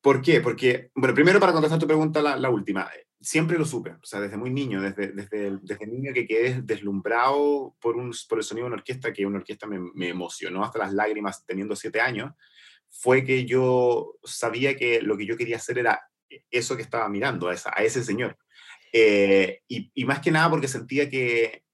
¿Por 0.00 0.22
qué? 0.22 0.40
Porque, 0.40 0.90
bueno, 0.94 1.14
primero 1.14 1.38
para 1.38 1.52
contestar 1.52 1.78
tu 1.78 1.86
pregunta, 1.86 2.22
la, 2.22 2.34
la, 2.38 2.48
última, 2.48 2.88
siempre 3.20 3.58
lo 3.58 3.66
supe, 3.66 3.90
o 3.90 4.06
sea, 4.06 4.20
desde 4.20 4.38
muy 4.38 4.48
niño, 4.48 4.80
desde, 4.80 5.12
desde, 5.12 5.58
desde 5.60 5.86
niño 5.86 6.14
que 6.14 6.26
quedé 6.26 6.62
deslumbrado 6.62 7.76
por, 7.78 7.96
un, 7.96 8.10
por 8.26 8.38
el 8.38 8.44
sonido 8.44 8.64
de 8.64 8.68
una 8.68 8.80
orquesta, 8.80 9.12
que 9.12 9.26
una 9.26 9.40
orquesta 9.40 9.66
me, 9.66 9.80
me, 9.92 10.08
emocionó 10.08 10.64
hasta 10.64 10.78
las 10.78 10.94
lágrimas 10.94 11.44
teniendo 11.44 11.76
siete 11.76 12.00
años, 12.00 12.32
fue 12.88 13.22
que 13.22 13.44
yo 13.44 14.14
sabía 14.24 14.76
que 14.76 15.02
lo 15.02 15.18
que 15.18 15.26
yo 15.26 15.36
quería 15.36 15.56
hacer 15.56 15.78
era 15.78 16.09
eso 16.50 16.76
que 16.76 16.82
estaba 16.82 17.08
mirando, 17.08 17.48
a, 17.48 17.54
ese 17.54 18.04
señor. 18.04 18.36
Eh, 18.92 19.62
y, 19.68 20.04
más 20.04 20.20
que 20.20 20.30
nada 20.30 20.50
porque 20.50 20.68
sentía 20.68 21.08
que, 21.08 21.64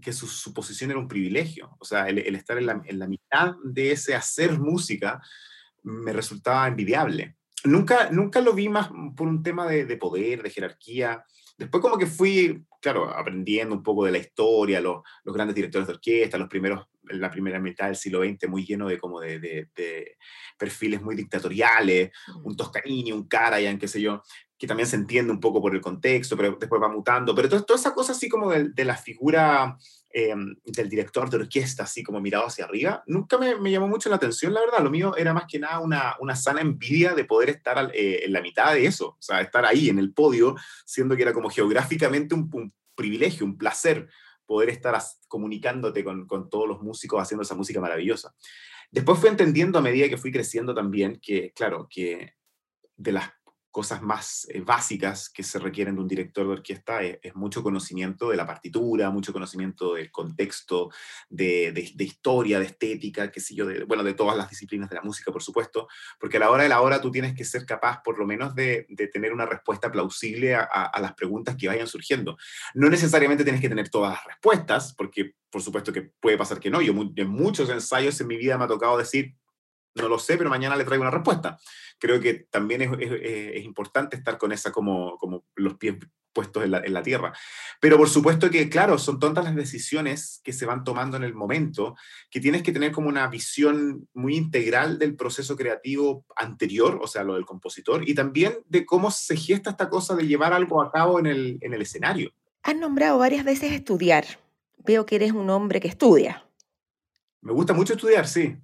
que 0.00 0.12
su, 0.12 0.52
posición 0.54 0.90
era 0.90 1.00
un 1.00 1.08
privilegio, 1.08 1.76
o 1.78 1.84
sea, 1.84 2.08
el, 2.08 2.18
estar 2.34 2.58
en 2.58 2.66
la, 2.66 3.06
mitad 3.06 3.54
de 3.64 3.92
ese 3.92 4.14
hacer 4.14 4.58
música 4.58 5.20
me 5.82 6.12
resultaba 6.12 6.66
envidiable 6.66 7.36
nunca, 7.66 8.10
nunca 8.10 8.40
lo 8.40 8.52
vi 8.52 8.68
más 8.68 8.88
por 9.16 9.28
un 9.28 9.42
tema 9.42 9.66
de, 9.66 9.96
poder, 9.96 10.42
de 10.42 10.50
jerarquía. 10.50 11.24
Después 11.56 11.80
como 11.80 11.96
que 11.96 12.06
fui, 12.06 12.64
claro, 12.80 13.08
aprendiendo 13.08 13.74
un 13.74 13.82
poco 13.82 14.04
de 14.04 14.12
la 14.12 14.18
historia, 14.18 14.80
los, 14.80 15.02
los 15.24 15.34
grandes 15.34 15.54
directores 15.54 15.86
de 15.86 15.94
orquesta, 15.94 16.36
los 16.36 16.48
primeros, 16.48 16.86
en 17.08 17.20
la 17.20 17.30
primera 17.30 17.58
mitad 17.58 17.86
del 17.86 17.96
siglo 17.96 18.22
XX, 18.22 18.48
muy 18.48 18.64
lleno 18.64 18.88
de 18.88 18.98
como 18.98 19.20
de, 19.20 19.38
de, 19.38 19.68
de 19.74 20.16
perfiles 20.58 21.00
muy 21.00 21.16
dictatoriales, 21.16 22.10
un 22.42 22.56
Toscanini, 22.56 23.12
un 23.12 23.26
Karajan, 23.26 23.78
qué 23.78 23.88
sé 23.88 24.00
yo, 24.00 24.22
que 24.58 24.66
también 24.66 24.86
se 24.86 24.96
entiende 24.96 25.32
un 25.32 25.40
poco 25.40 25.60
por 25.60 25.74
el 25.74 25.80
contexto, 25.80 26.36
pero 26.36 26.56
después 26.58 26.82
va 26.82 26.88
mutando. 26.88 27.34
Pero 27.34 27.48
toda, 27.48 27.62
toda 27.62 27.78
esa 27.78 27.94
cosa 27.94 28.12
así 28.12 28.28
como 28.28 28.50
de, 28.50 28.70
de 28.70 28.84
la 28.84 28.96
figura 28.96 29.76
eh, 30.10 30.34
del 30.64 30.88
director 30.88 31.28
de 31.28 31.36
orquesta, 31.38 31.84
así 31.84 32.02
como 32.02 32.20
mirado 32.20 32.46
hacia 32.46 32.64
arriba, 32.64 33.02
nunca 33.06 33.38
me, 33.38 33.56
me, 33.56 33.70
llamó 33.70 33.88
mucho 33.88 34.08
la 34.08 34.16
atención, 34.16 34.54
la 34.54 34.60
verdad. 34.60 34.80
Lo 34.82 34.90
mío 34.90 35.16
era 35.16 35.34
más 35.34 35.44
que 35.48 35.58
nada 35.58 35.80
una, 35.80 36.16
una 36.20 36.36
sana 36.36 36.60
envidia 36.60 37.14
de 37.14 37.24
poder 37.24 37.50
estar 37.50 37.78
al, 37.78 37.90
eh, 37.94 38.24
en 38.24 38.32
la 38.32 38.40
mitad 38.40 38.74
de 38.74 38.86
eso, 38.86 39.08
o 39.08 39.18
sea, 39.20 39.40
estar 39.40 39.64
ahí 39.64 39.88
en 39.88 39.98
el 39.98 40.12
podio, 40.12 40.56
siendo 40.84 41.16
que 41.16 41.22
era 41.22 41.32
como 41.32 41.50
geográficamente 41.50 42.34
un, 42.34 42.48
un 42.52 42.72
privilegio, 42.94 43.44
un 43.44 43.58
placer 43.58 44.08
poder 44.46 44.70
estar 44.70 44.96
comunicándote 45.28 46.04
con, 46.04 46.26
con 46.26 46.48
todos 46.48 46.68
los 46.68 46.80
músicos 46.80 47.20
haciendo 47.20 47.42
esa 47.42 47.54
música 47.54 47.80
maravillosa. 47.80 48.34
Después 48.90 49.18
fui 49.18 49.28
entendiendo 49.28 49.78
a 49.78 49.82
medida 49.82 50.08
que 50.08 50.16
fui 50.16 50.32
creciendo 50.32 50.74
también 50.74 51.18
que, 51.20 51.52
claro, 51.52 51.88
que 51.90 52.34
de 52.96 53.12
las 53.12 53.30
cosas 53.76 54.00
más 54.00 54.46
eh, 54.48 54.62
básicas 54.62 55.28
que 55.28 55.42
se 55.42 55.58
requieren 55.58 55.96
de 55.96 56.00
un 56.00 56.08
director 56.08 56.46
de 56.46 56.52
orquesta 56.54 57.02
es, 57.02 57.18
es, 57.20 57.34
mucho 57.34 57.62
conocimiento 57.62 58.30
de 58.30 58.36
la 58.38 58.46
partitura, 58.46 59.10
mucho 59.10 59.34
conocimiento 59.34 59.92
del 59.92 60.10
contexto, 60.10 60.88
de, 61.28 61.72
de, 61.72 62.04
historia, 62.04 62.58
de 62.58 62.64
estética, 62.64 63.30
qué 63.30 63.38
sé 63.38 63.54
yo, 63.54 63.66
de, 63.66 63.84
bueno, 63.84 64.02
de 64.02 64.14
todas 64.14 64.34
las 64.34 64.48
disciplinas 64.48 64.88
de 64.88 64.96
la 64.96 65.02
música, 65.02 65.30
por 65.30 65.42
supuesto, 65.42 65.88
porque 66.18 66.38
a 66.38 66.40
la 66.40 66.50
hora 66.50 66.62
de 66.62 66.70
la 66.70 66.80
hora 66.80 67.02
tú 67.02 67.10
tienes 67.10 67.34
que 67.34 67.44
ser 67.44 67.66
capaz 67.66 68.00
por 68.02 68.18
lo 68.18 68.24
menos 68.24 68.54
de, 68.54 68.86
de 68.88 69.08
tener 69.08 69.30
una 69.34 69.44
respuesta 69.44 69.92
plausible 69.92 70.54
a, 70.54 70.62
a, 70.62 70.86
a, 70.86 71.00
las 71.02 71.12
preguntas 71.12 71.54
que 71.54 71.68
vayan 71.68 71.86
surgiendo. 71.86 72.38
No 72.72 72.88
necesariamente 72.88 73.44
tienes 73.44 73.60
que 73.60 73.68
tener 73.68 73.90
todas 73.90 74.12
las 74.12 74.24
respuestas, 74.24 74.94
porque 74.94 75.34
por 75.50 75.60
supuesto 75.60 75.92
que 75.92 76.00
puede 76.00 76.38
pasar 76.38 76.60
que 76.60 76.70
no. 76.70 76.80
Yo 76.80 76.94
en 77.16 77.28
muchos 77.28 77.68
ensayos 77.68 78.18
en 78.22 78.26
mi 78.26 78.38
vida 78.38 78.56
me 78.56 78.64
ha 78.64 78.68
tocado 78.68 78.96
decir, 78.96 79.34
no 79.96 80.08
lo 80.08 80.18
sé, 80.18 80.36
pero 80.36 80.50
mañana 80.50 80.76
le 80.76 80.84
traigo 80.84 81.02
una 81.02 81.10
respuesta. 81.10 81.58
Creo 81.98 82.20
que 82.20 82.46
también 82.50 82.82
es, 82.82 82.90
es, 83.00 83.12
es 83.54 83.64
importante 83.64 84.16
estar 84.16 84.38
con 84.38 84.52
esa 84.52 84.70
como, 84.70 85.16
como 85.18 85.44
los 85.54 85.74
pies 85.74 85.96
puestos 86.36 86.64
en 86.64 86.70
la, 86.70 86.80
en 86.80 86.92
la, 86.92 87.02
tierra. 87.02 87.32
Pero 87.80 87.96
por 87.96 88.10
supuesto 88.10 88.50
que, 88.50 88.68
claro, 88.68 88.98
son 88.98 89.18
tantas 89.18 89.44
las 89.44 89.56
decisiones 89.56 90.42
que 90.44 90.52
se 90.52 90.66
van 90.66 90.84
tomando 90.84 91.16
en 91.16 91.24
el 91.24 91.32
momento 91.32 91.96
que 92.30 92.40
tienes 92.40 92.62
que 92.62 92.72
tener 92.72 92.92
como 92.92 93.08
una 93.08 93.26
visión 93.28 94.06
muy 94.12 94.36
integral 94.36 94.98
del 94.98 95.16
proceso 95.16 95.56
creativo 95.56 96.26
anterior, 96.36 97.00
o 97.02 97.06
sea, 97.06 97.24
lo 97.24 97.36
del 97.36 97.46
compositor, 97.46 98.06
y 98.06 98.14
también 98.14 98.58
de 98.66 98.84
cómo 98.84 99.10
se 99.10 99.34
gesta 99.34 99.70
esta 99.70 99.88
cosa 99.88 100.14
de 100.14 100.26
llevar 100.26 100.52
algo 100.52 100.82
a 100.82 100.92
cabo 100.92 101.18
en 101.18 101.26
el, 101.26 101.58
en 101.62 101.72
el 101.72 101.80
escenario. 101.80 102.30
Has 102.62 102.76
nombrado 102.76 103.16
varias 103.16 103.44
veces 103.44 103.72
estudiar. 103.72 104.26
Veo 104.84 105.06
que 105.06 105.16
eres 105.16 105.32
un 105.32 105.48
hombre 105.48 105.80
que 105.80 105.88
estudia. 105.88 106.46
Me 107.40 107.52
gusta 107.52 107.72
mucho 107.72 107.94
estudiar, 107.94 108.28
sí. 108.28 108.56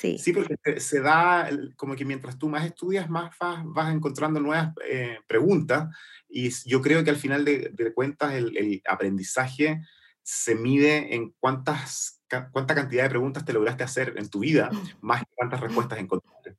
Sí. 0.00 0.16
sí, 0.16 0.32
porque 0.32 0.56
se 0.80 1.02
da 1.02 1.50
como 1.76 1.94
que 1.94 2.06
mientras 2.06 2.38
tú 2.38 2.48
más 2.48 2.64
estudias, 2.64 3.10
más 3.10 3.36
vas, 3.38 3.60
vas 3.66 3.94
encontrando 3.94 4.40
nuevas 4.40 4.72
eh, 4.88 5.18
preguntas 5.26 5.94
y 6.26 6.48
yo 6.64 6.80
creo 6.80 7.04
que 7.04 7.10
al 7.10 7.16
final 7.16 7.44
de, 7.44 7.70
de 7.74 7.92
cuentas 7.92 8.32
el, 8.32 8.56
el, 8.56 8.82
aprendizaje 8.86 9.82
se 10.22 10.54
mide 10.54 11.14
en 11.14 11.34
cuántas, 11.38 12.22
cuánta 12.50 12.74
cantidad 12.74 13.02
de 13.02 13.10
preguntas 13.10 13.44
te 13.44 13.52
lograste 13.52 13.84
hacer 13.84 14.14
en 14.16 14.30
tu 14.30 14.38
vida, 14.38 14.70
más 15.02 15.20
que 15.20 15.34
cuántas 15.34 15.60
respuestas 15.60 15.98
encontraste. 15.98 16.56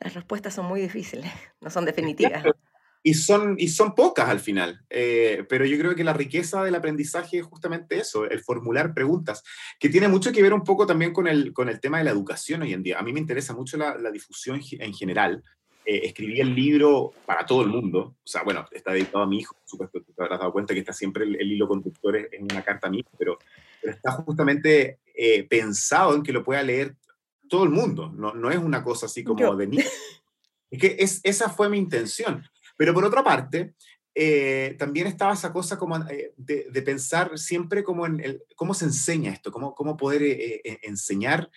Las 0.00 0.14
respuestas 0.14 0.54
son 0.54 0.64
muy 0.64 0.80
difíciles, 0.80 1.30
no 1.60 1.68
son 1.68 1.84
definitivas. 1.84 2.42
Y 3.04 3.14
son, 3.14 3.56
y 3.58 3.68
son 3.68 3.94
pocas 3.94 4.28
al 4.28 4.38
final, 4.38 4.84
eh, 4.88 5.44
pero 5.48 5.64
yo 5.64 5.76
creo 5.76 5.96
que 5.96 6.04
la 6.04 6.12
riqueza 6.12 6.62
del 6.62 6.76
aprendizaje 6.76 7.38
es 7.38 7.44
justamente 7.44 7.98
eso, 7.98 8.30
el 8.30 8.40
formular 8.40 8.94
preguntas, 8.94 9.42
que 9.80 9.88
tiene 9.88 10.06
mucho 10.06 10.30
que 10.30 10.40
ver 10.40 10.54
un 10.54 10.62
poco 10.62 10.86
también 10.86 11.12
con 11.12 11.26
el, 11.26 11.52
con 11.52 11.68
el 11.68 11.80
tema 11.80 11.98
de 11.98 12.04
la 12.04 12.12
educación 12.12 12.62
hoy 12.62 12.72
en 12.72 12.84
día. 12.84 13.00
A 13.00 13.02
mí 13.02 13.12
me 13.12 13.18
interesa 13.18 13.54
mucho 13.54 13.76
la, 13.76 13.96
la 13.96 14.12
difusión 14.12 14.60
en 14.78 14.94
general. 14.94 15.42
Eh, 15.84 16.02
escribí 16.04 16.40
el 16.40 16.54
libro 16.54 17.12
para 17.26 17.44
todo 17.44 17.62
el 17.62 17.68
mundo, 17.68 18.14
o 18.22 18.26
sea, 18.26 18.44
bueno, 18.44 18.66
está 18.70 18.92
dedicado 18.92 19.24
a 19.24 19.26
mi 19.26 19.40
hijo, 19.40 19.56
por 19.56 19.68
supuesto, 19.68 20.00
te 20.00 20.22
habrás 20.22 20.38
dado 20.38 20.52
cuenta 20.52 20.72
que 20.72 20.78
está 20.78 20.92
siempre 20.92 21.24
el, 21.24 21.34
el 21.40 21.50
hilo 21.50 21.66
conductor 21.66 22.16
en 22.16 22.44
una 22.44 22.62
carta 22.62 22.86
a 22.86 22.90
mi 22.90 23.00
hijo, 23.00 23.10
pero, 23.18 23.36
pero 23.80 23.94
está 23.94 24.12
justamente 24.12 25.00
eh, 25.16 25.42
pensado 25.48 26.14
en 26.14 26.22
que 26.22 26.32
lo 26.32 26.44
pueda 26.44 26.62
leer 26.62 26.94
todo 27.48 27.64
el 27.64 27.70
mundo, 27.70 28.12
no, 28.14 28.32
no 28.32 28.48
es 28.52 28.58
una 28.58 28.84
cosa 28.84 29.06
así 29.06 29.24
como 29.24 29.40
yo. 29.40 29.56
de 29.56 29.66
niño. 29.66 29.84
Es 30.70 30.80
que 30.80 30.96
es, 31.00 31.20
esa 31.24 31.50
fue 31.50 31.68
mi 31.68 31.78
intención. 31.78 32.44
Pero 32.76 32.94
por 32.94 33.04
otra 33.04 33.22
parte, 33.22 33.74
eh, 34.14 34.76
también 34.78 35.06
estaba 35.06 35.32
esa 35.32 35.54
cosa 35.54 35.78
como 35.78 35.96
eh, 36.10 36.34
de, 36.36 36.82
pensar 36.82 37.38
siempre 37.38 37.82
como 37.82 38.04
en 38.04 38.20
el, 38.20 38.42
cómo 38.56 38.74
se 38.74 38.84
enseña 38.84 39.32
esto, 39.32 39.50
cómo, 39.50 39.74
cómo 39.74 39.96
poder 39.96 40.22
eh, 40.22 40.60
enseñar, 40.82 41.50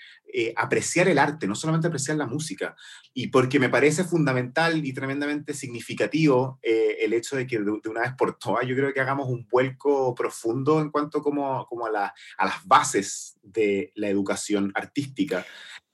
apreciar 0.55 1.07
el 1.07 1.17
arte, 1.17 1.47
no 1.47 1.55
solamente 1.55 1.87
apreciar 1.87 2.17
la 2.17 2.27
música. 2.27 2.75
Y 3.13 3.27
porque 3.27 3.59
me 3.59 3.69
parece 3.69 4.03
fundamental 4.03 4.85
y 4.85 4.93
tremendamente 4.93 5.53
significativo 5.53 6.59
el 6.61 7.13
hecho 7.13 7.37
de 7.37 7.47
que 7.47 7.59
de, 7.59 7.89
una 7.89 8.01
vez 8.01 8.13
por 8.17 8.37
todas 8.37 8.67
yo 8.67 8.75
creo 8.75 8.93
que 8.93 8.99
hagamos 8.99 9.29
un 9.29 9.47
vuelco 9.49 10.13
profundo 10.13 10.81
en 10.81 10.91
cuanto 10.91 11.21
como, 11.21 11.65
como 11.67 11.85
a, 11.85 11.91
la, 11.91 12.13
a 12.37 12.45
las 12.45 12.65
bases 12.65 13.37
de 13.43 13.91
la 13.95 14.09
educación 14.09 14.71
artística. 14.75 15.45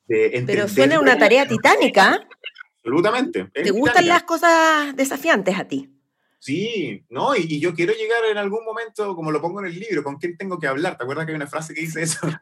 Pero 0.08 0.68
suena 0.68 1.00
una 1.00 1.18
tarea 1.18 1.48
titánica. 1.48 2.28
Absolutamente. 2.84 3.46
¿Te 3.54 3.72
gustan 3.72 4.08
las 4.08 4.24
cosas 4.24 4.96
desafiantes 4.96 5.58
a 5.58 5.68
ti? 5.68 5.90
Sí, 6.40 7.06
no, 7.10 7.36
y, 7.36 7.60
yo 7.60 7.76
quiero 7.76 7.94
llegar 7.94 8.26
en 8.26 8.38
algún 8.38 8.66
momento, 8.66 9.16
como 9.16 9.32
lo 9.32 9.40
pongo 9.40 9.60
en 9.60 9.68
el 9.68 9.80
libro, 9.80 10.04
¿con 10.04 10.18
quién 10.18 10.36
tengo 10.38 10.58
que 10.58 10.66
hablar? 10.66 10.98
¿Te 10.98 11.04
acuerdas 11.04 11.28
que 11.28 11.34
hay 11.34 11.36
una 11.36 11.46
frase 11.46 11.76
que 11.76 11.82
dice 11.82 12.02
eso? 12.02 12.20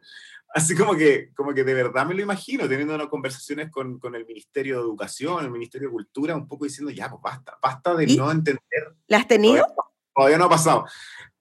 Así 0.53 0.73
como 0.73 0.95
que, 0.95 1.31
como 1.35 1.53
que 1.53 1.65
de 1.65 1.73
verdad 1.73 2.05
me 2.05 2.15
lo 2.15 2.21
imagino, 2.21 2.67
teniendo 2.69 2.95
unas 2.95 3.07
conversaciones 3.07 3.69
con, 3.69 3.99
con 3.99 4.15
el 4.15 4.25
Ministerio 4.25 4.77
de 4.77 4.81
Educación, 4.83 5.43
el 5.43 5.51
Ministerio 5.51 5.89
de 5.89 5.93
Cultura, 5.93 6.35
un 6.35 6.47
poco 6.47 6.63
diciendo, 6.63 6.91
ya, 6.91 7.09
pues 7.09 7.21
basta, 7.21 7.57
basta 7.61 7.93
de 7.93 8.07
no 8.15 8.31
entender. 8.31 8.95
¿La 9.07 9.17
has 9.17 9.27
tenido? 9.27 9.67
Todavía, 10.15 10.37
no 10.37 10.45
ha 10.45 10.49
pasado. 10.49 10.85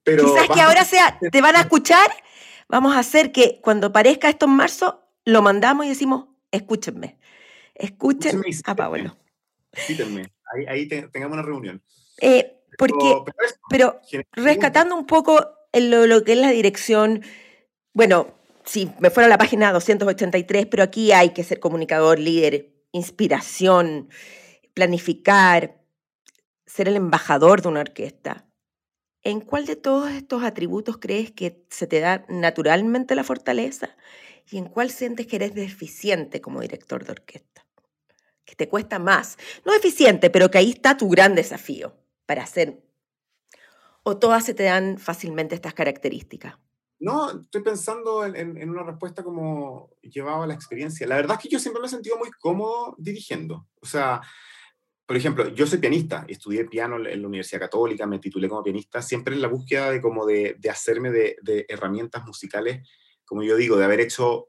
Pero 0.03 0.25
Quizás 0.25 0.49
que 0.49 0.61
ahora 0.61 0.85
sea, 0.85 1.17
te 1.31 1.41
van 1.41 1.55
a 1.55 1.61
escuchar, 1.63 2.11
vamos 2.69 2.97
a 2.97 2.99
hacer 2.99 3.31
que 3.31 3.61
cuando 3.63 3.93
parezca 3.93 4.29
esto 4.29 4.47
en 4.47 4.53
marzo, 4.53 5.09
lo 5.25 5.43
mandamos 5.43 5.87
y 5.87 5.91
decimos, 5.91 6.27
escúchenme, 6.51 7.18
escuchen 7.79 8.43
a 8.65 8.77
Pablo. 8.77 9.17
ahí, 10.55 10.67
ahí 10.69 10.89
tengamos 10.89 11.35
una 11.35 11.43
reunión. 11.43 11.83
Eh, 12.21 12.59
porque, 12.77 13.17
pero, 13.71 14.01
rescatando 14.33 14.97
un 14.97 15.07
poco 15.07 15.53
lo, 15.73 16.07
lo, 16.07 16.25
que 16.25 16.33
es 16.33 16.39
la 16.39 16.51
dirección, 16.51 17.23
bueno, 17.93 18.35
si 18.65 18.91
me 19.01 19.11
fuera 19.11 19.27
a 19.27 19.31
la 19.31 19.39
página 19.39 19.73
283, 19.73 20.67
pero 20.67 20.83
aquí 20.83 21.13
hay 21.13 21.31
que 21.31 21.45
ser 21.45 21.59
comunicador, 21.59 22.19
líder, 22.19 22.73
inspiración, 22.93 24.09
planificar, 24.75 25.81
ser 26.67 26.89
el 26.89 26.97
embajador 26.97 27.63
de 27.63 27.69
una 27.69 27.81
orquesta. 27.81 28.47
¿En 29.23 29.41
cuál 29.41 29.67
de 29.67 29.77
todos 29.77 30.11
estos 30.13 30.43
atributos 30.43 30.99
crees 30.99 31.33
que 31.33 31.65
se 31.71 31.87
te 31.87 32.01
da 32.01 32.25
naturalmente 32.29 33.15
la 33.15 33.25
fortaleza? 33.25 33.97
¿Y 34.51 34.59
en 34.59 34.67
cuál 34.67 34.91
sientes 34.91 35.27
que 35.27 35.37
eres 35.37 35.55
deficiente 35.55 36.41
como 36.41 36.61
director 36.61 37.05
de 37.05 37.13
orquesta? 37.13 37.67
Que 38.49 38.57
te 38.57 38.69
cuesta 38.69 38.99
más. 38.99 39.37
No 39.67 39.75
eficiente, 39.75 40.31
pero 40.31 40.51
que 40.51 40.57
ahí 40.57 40.71
está 40.71 40.97
tu 40.97 41.11
gran 41.11 41.35
desafío 41.35 41.95
para 42.25 42.45
hacer? 42.45 42.83
¿O 44.05 44.17
todas 44.17 44.47
se 44.47 44.55
te 44.55 44.63
dan 44.63 44.97
fácilmente 44.97 45.55
estas 45.55 45.75
características? 45.75 46.57
No, 46.99 47.43
estoy 47.43 47.63
pensando 47.63 48.25
en, 48.25 48.71
una 48.71 48.85
respuesta 48.85 49.23
como 49.23 49.91
llevaba 50.01 50.47
la 50.47 50.55
experiencia. 50.55 51.07
La 51.07 51.17
verdad 51.17 51.37
es 51.37 51.43
que 51.43 51.49
yo 51.51 51.59
siempre 51.59 51.83
me 51.83 51.89
he 51.89 51.91
sentido 51.91 52.17
muy 52.17 52.31
cómodo 52.41 52.97
dirigiendo. 52.97 53.69
O 53.83 53.87
sea, 53.87 54.23
por 55.05 55.17
ejemplo, 55.17 55.49
yo 55.49 55.67
soy 55.67 55.79
pianista, 55.79 56.25
estudié 56.27 56.65
piano 56.65 56.97
en 56.97 57.21
la 57.21 57.29
Universidad 57.29 57.61
Católica, 57.61 58.07
me 58.07 58.19
titulé 58.19 58.49
como 58.49 58.63
pianista, 58.63 59.03
siempre 59.03 59.35
en 59.35 59.43
la 59.43 59.49
búsqueda 59.49 59.91
de 59.91 60.01
como 60.01 60.25
de, 60.25 60.57
de 60.59 60.71
hacerme 60.71 61.11
de, 61.11 61.37
de, 61.43 61.67
herramientas 61.69 62.25
musicales, 62.25 62.89
como 63.25 63.43
yo 63.43 63.57
digo, 63.57 63.77
de 63.77 63.85
haber 63.85 64.01
hecho 64.01 64.49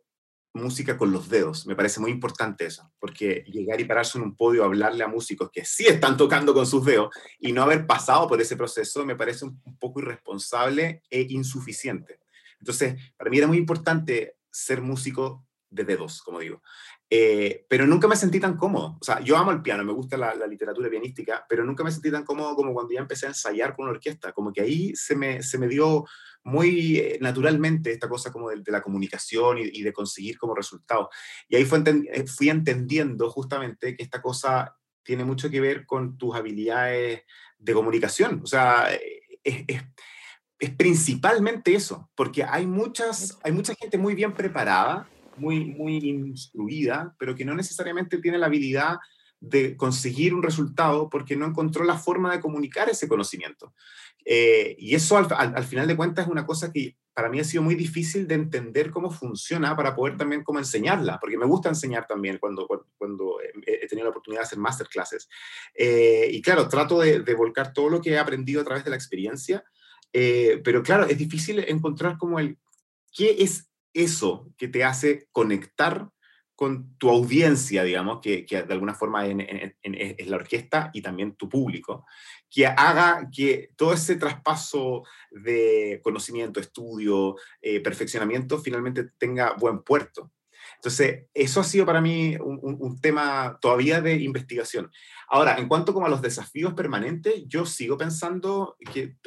música 0.53 0.97
con 0.97 1.11
los 1.11 1.29
dedos. 1.29 1.65
Me 1.67 1.75
parece 1.75 1.99
muy 1.99 2.11
importante 2.11 2.65
eso, 2.65 2.91
porque 2.99 3.43
llegar 3.47 3.79
y 3.79 3.85
pararse 3.85 4.17
en 4.17 4.23
un 4.23 4.35
podio 4.35 4.63
a 4.63 4.65
hablarle 4.65 5.03
a 5.03 5.07
músicos 5.07 5.49
que 5.51 5.65
sí 5.65 5.85
están 5.85 6.17
tocando 6.17 6.53
con 6.53 6.65
sus 6.65 6.85
dedos 6.85 7.13
y 7.39 7.51
no 7.51 7.63
haber 7.63 7.85
pasado 7.85 8.27
por 8.27 8.41
ese 8.41 8.55
proceso 8.55 9.05
me 9.05 9.15
parece 9.15 9.45
un, 9.45 9.61
poco 9.79 10.01
irresponsable 10.01 11.03
e 11.09 11.27
insuficiente. 11.29 12.19
Entonces, 12.59 12.95
para 13.15 13.29
mí 13.29 13.37
era 13.37 13.47
muy 13.47 13.57
importante 13.57 14.37
ser 14.51 14.81
músico 14.81 15.45
de 15.69 15.83
dedos, 15.83 16.21
como 16.21 16.39
digo. 16.39 16.61
Eh, 17.11 17.65
pero 17.67 17.87
nunca 17.87 18.07
me 18.07 18.15
sentí 18.15 18.39
tan 18.39 18.55
cómodo. 18.55 18.97
O 19.01 19.03
sea, 19.03 19.19
yo 19.21 19.35
amo 19.35 19.51
el 19.51 19.63
piano, 19.63 19.83
me 19.83 19.93
gusta 19.93 20.15
la, 20.15 20.35
literatura 20.45 20.89
pianística, 20.89 21.45
pero 21.49 21.63
nunca 21.63 21.83
me 21.83 21.91
sentí 21.91 22.11
tan 22.11 22.23
cómodo 22.23 22.55
como 22.55 22.73
cuando 22.73 22.93
ya 22.93 22.99
empecé 22.99 23.25
a 23.25 23.29
ensayar 23.29 23.75
con 23.75 23.85
una 23.85 23.93
orquesta. 23.93 24.31
Como 24.31 24.53
que 24.53 24.61
ahí 24.61 24.95
se 24.95 25.15
me, 25.15 25.41
se 25.41 25.57
me 25.57 25.67
dio 25.67 26.05
muy 26.43 26.97
eh, 26.97 27.17
naturalmente 27.19 27.91
esta 27.91 28.07
cosa 28.07 28.31
como 28.31 28.49
de, 28.49 28.61
la 28.67 28.81
comunicación 28.81 29.57
y, 29.57 29.81
de 29.81 29.93
conseguir 29.93 30.37
como 30.37 30.53
resultado. 30.53 31.09
Y 31.47 31.55
ahí 31.55 31.65
fue 31.65 31.83
eh, 31.85 32.27
fui 32.27 32.49
entendiendo 32.49 33.29
justamente 33.31 33.95
que 33.95 34.03
esta 34.03 34.21
cosa 34.21 34.75
tiene 35.01 35.25
mucho 35.25 35.49
que 35.49 35.61
ver 35.61 35.87
con 35.87 36.17
tus 36.17 36.35
habilidades 36.35 37.23
de 37.57 37.73
comunicación. 37.73 38.41
O 38.43 38.47
sea, 38.47 38.87
es, 39.43 39.63
es, 39.67 39.81
es 40.59 40.69
principalmente 40.75 41.73
eso, 41.73 42.11
porque 42.13 42.43
hay, 42.43 42.67
muchas, 42.67 43.39
hay 43.43 43.51
mucha 43.51 43.73
gente 43.73 43.97
muy 43.97 44.13
bien 44.13 44.33
preparada 44.33 45.09
muy, 45.39 45.65
muy 45.65 45.97
instruida, 45.97 47.15
pero 47.17 47.35
que 47.35 47.45
no 47.45 47.55
necesariamente 47.55 48.19
tiene 48.19 48.37
la 48.37 48.47
habilidad 48.47 48.97
de 49.39 49.77
conseguir 49.77 50.33
un 50.33 50.43
resultado 50.43 51.09
porque 51.09 51.35
no 51.35 51.45
encontró 51.45 51.83
la 51.83 51.97
forma 51.97 52.31
de 52.31 52.41
comunicar 52.41 52.89
ese 52.89 53.07
conocimiento. 53.07 53.73
Eh, 54.25 54.75
y 54.77 54.95
eso 54.95 55.17
al, 55.17 55.63
final 55.63 55.87
de 55.87 55.95
cuentas 55.95 56.25
es 56.25 56.31
una 56.31 56.45
cosa 56.45 56.71
que 56.71 56.97
para 57.13 57.29
mí 57.29 57.39
ha 57.39 57.43
sido 57.43 57.63
muy 57.63 57.75
difícil 57.75 58.27
de 58.27 58.35
entender 58.35 58.91
cómo 58.91 59.11
funciona 59.11 59.75
para 59.75 59.95
poder 59.95 60.17
también 60.17 60.43
cómo 60.43 60.59
enseñarla, 60.59 61.19
porque 61.19 61.37
me 61.37 61.45
gusta 61.45 61.69
enseñar 61.69 62.05
también 62.07 62.37
cuando, 62.37 62.67
cuando 62.97 63.37
he 63.65 63.87
tenido 63.87 64.05
la 64.05 64.11
oportunidad 64.11 64.41
de 64.41 64.45
hacer 64.45 64.59
masterclasses. 64.59 65.27
Eh, 65.73 66.29
y 66.31 66.41
claro, 66.41 66.67
trato 66.69 66.99
de, 66.99 67.21
volcar 67.33 67.73
todo 67.73 67.89
lo 67.89 68.01
que 68.01 68.11
he 68.11 68.19
aprendido 68.19 68.61
a 68.61 68.65
través 68.65 68.83
de 68.83 68.89
la 68.89 68.95
experiencia, 68.95 69.63
eh, 70.13 70.61
pero 70.63 70.81
claro, 70.81 71.05
es 71.05 71.17
difícil 71.17 71.59
encontrar 71.59 72.17
como 72.17 72.39
el 72.39 72.57
qué 73.11 73.37
es 73.39 73.68
eso 74.03 74.51
que 74.57 74.67
te 74.67 74.83
hace 74.83 75.27
conectar 75.31 76.09
con 76.55 76.97
tu 76.97 77.09
audiencia, 77.09 77.83
digamos, 77.83 78.19
que, 78.21 78.45
de 78.49 78.73
alguna 78.73 78.93
forma 78.93 79.25
es 79.25 80.27
la 80.27 80.35
orquesta 80.35 80.89
y 80.93 81.01
también 81.01 81.37
tu 81.37 81.47
público, 81.47 82.05
que 82.49 82.67
haga 82.67 83.29
que 83.33 83.69
todo 83.77 83.93
ese 83.93 84.17
traspaso 84.17 85.03
de 85.31 86.01
conocimiento, 86.03 86.59
estudio, 86.59 87.37
eh, 87.61 87.79
perfeccionamiento 87.79 88.59
finalmente 88.59 89.05
tenga 89.17 89.53
buen 89.53 89.83
puerto. 89.83 90.33
Entonces, 90.75 91.25
eso 91.33 91.59
ha 91.59 91.63
sido 91.63 91.85
para 91.85 92.01
mí 92.01 92.37
un, 92.39 92.99
tema 93.01 93.57
todavía 93.61 94.01
de 94.01 94.15
investigación. 94.15 94.91
Ahora, 95.27 95.57
en 95.57 95.67
cuanto 95.67 95.93
como 95.93 96.05
a 96.05 96.09
los 96.09 96.21
desafíos 96.21 96.73
permanentes, 96.73 97.43
yo 97.47 97.65
sigo 97.65 97.97
pensando, 97.97 98.77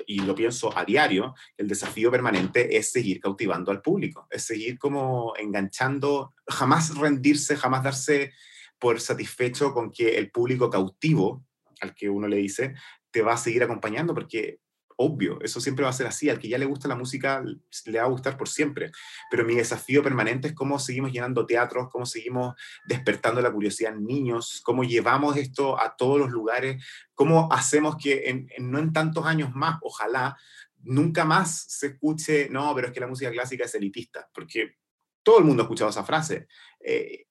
y 0.07 0.21
lo 0.21 0.35
pienso 0.35 0.77
a 0.77 0.85
diario, 0.85 1.35
el 1.57 1.69
desafío 1.69 2.11
permanente 2.11 2.77
es 2.77 2.91
seguir 2.91 3.21
cautivando 3.21 3.71
al 3.71 3.83
público, 3.83 4.27
es 4.31 4.45
seguir 4.45 4.79
como 4.79 5.35
enganchando, 5.39 6.35
jamás 6.47 6.97
rendirse, 6.97 7.57
jamás 7.57 7.83
darse 7.83 8.33
por 8.79 9.01
satisfecho 9.01 9.73
con 9.73 9.93
que 9.93 10.19
el 10.19 10.31
público 10.31 10.69
cautivo, 10.69 11.45
al 11.81 11.95
que 11.95 12.09
uno 12.09 12.27
le 12.27 12.37
dice, 12.37 12.75
te 13.13 13.23
va 13.23 13.35
a 13.35 13.37
seguir 13.37 13.63
acompañando, 13.63 14.15
porque 14.15 14.59
obvio, 14.97 15.41
eso 15.43 15.61
siempre 15.61 15.85
va 15.85 15.91
a 15.91 15.95
ser 15.95 16.07
así, 16.07 16.29
al 16.29 16.39
que 16.39 16.49
ya 16.49 16.59
le 16.59 16.65
gusta 16.65 16.89
la 16.89 16.95
música 16.95 17.43
le 17.87 17.99
va 17.99 18.05
a 18.05 18.09
gustar 18.09 18.37
por 18.37 18.49
siempre, 18.49 18.91
pero 19.31 19.45
mi 19.45 19.55
desafío 19.55 20.03
permanente 20.03 20.49
es 20.49 20.55
cómo 20.55 20.79
seguimos 20.79 21.13
llenando 21.13 21.47
teatros, 21.47 21.89
cómo 21.91 22.07
seguimos 22.07 22.55
despertando 22.87 23.41
la 23.41 23.53
curiosidad 23.53 23.95
en 23.95 24.05
niños, 24.05 24.61
cómo 24.65 24.85
llevamos 24.85 25.37
esto 25.37 25.81
a 25.81 25.97
todos 25.97 26.19
los 26.19 26.31
lugares, 26.31 26.85
cómo 27.15 27.53
hacemos 27.53 27.97
que 27.97 28.29
en, 28.29 28.49
no 28.59 28.79
en 28.79 28.93
tantos 28.93 29.27
años 29.27 29.55
más, 29.55 29.79
ojalá, 29.83 30.37
nunca 30.83 31.25
más 31.25 31.65
se 31.69 31.89
escuche, 31.89 32.49
no, 32.51 32.75
pero 32.75 32.89
es 32.89 32.93
que 32.93 33.01
la 33.01 33.07
música 33.07 33.31
clásica 33.31 33.65
es 33.65 33.75
elitista, 33.75 34.29
porque 34.35 34.77
todo 35.23 35.39
el 35.39 35.45
mundo 35.45 35.63
ha 35.63 35.65
escuchado 35.65 35.91
esa 35.91 36.05
frase. 36.05 36.49
Eh, 36.81 37.27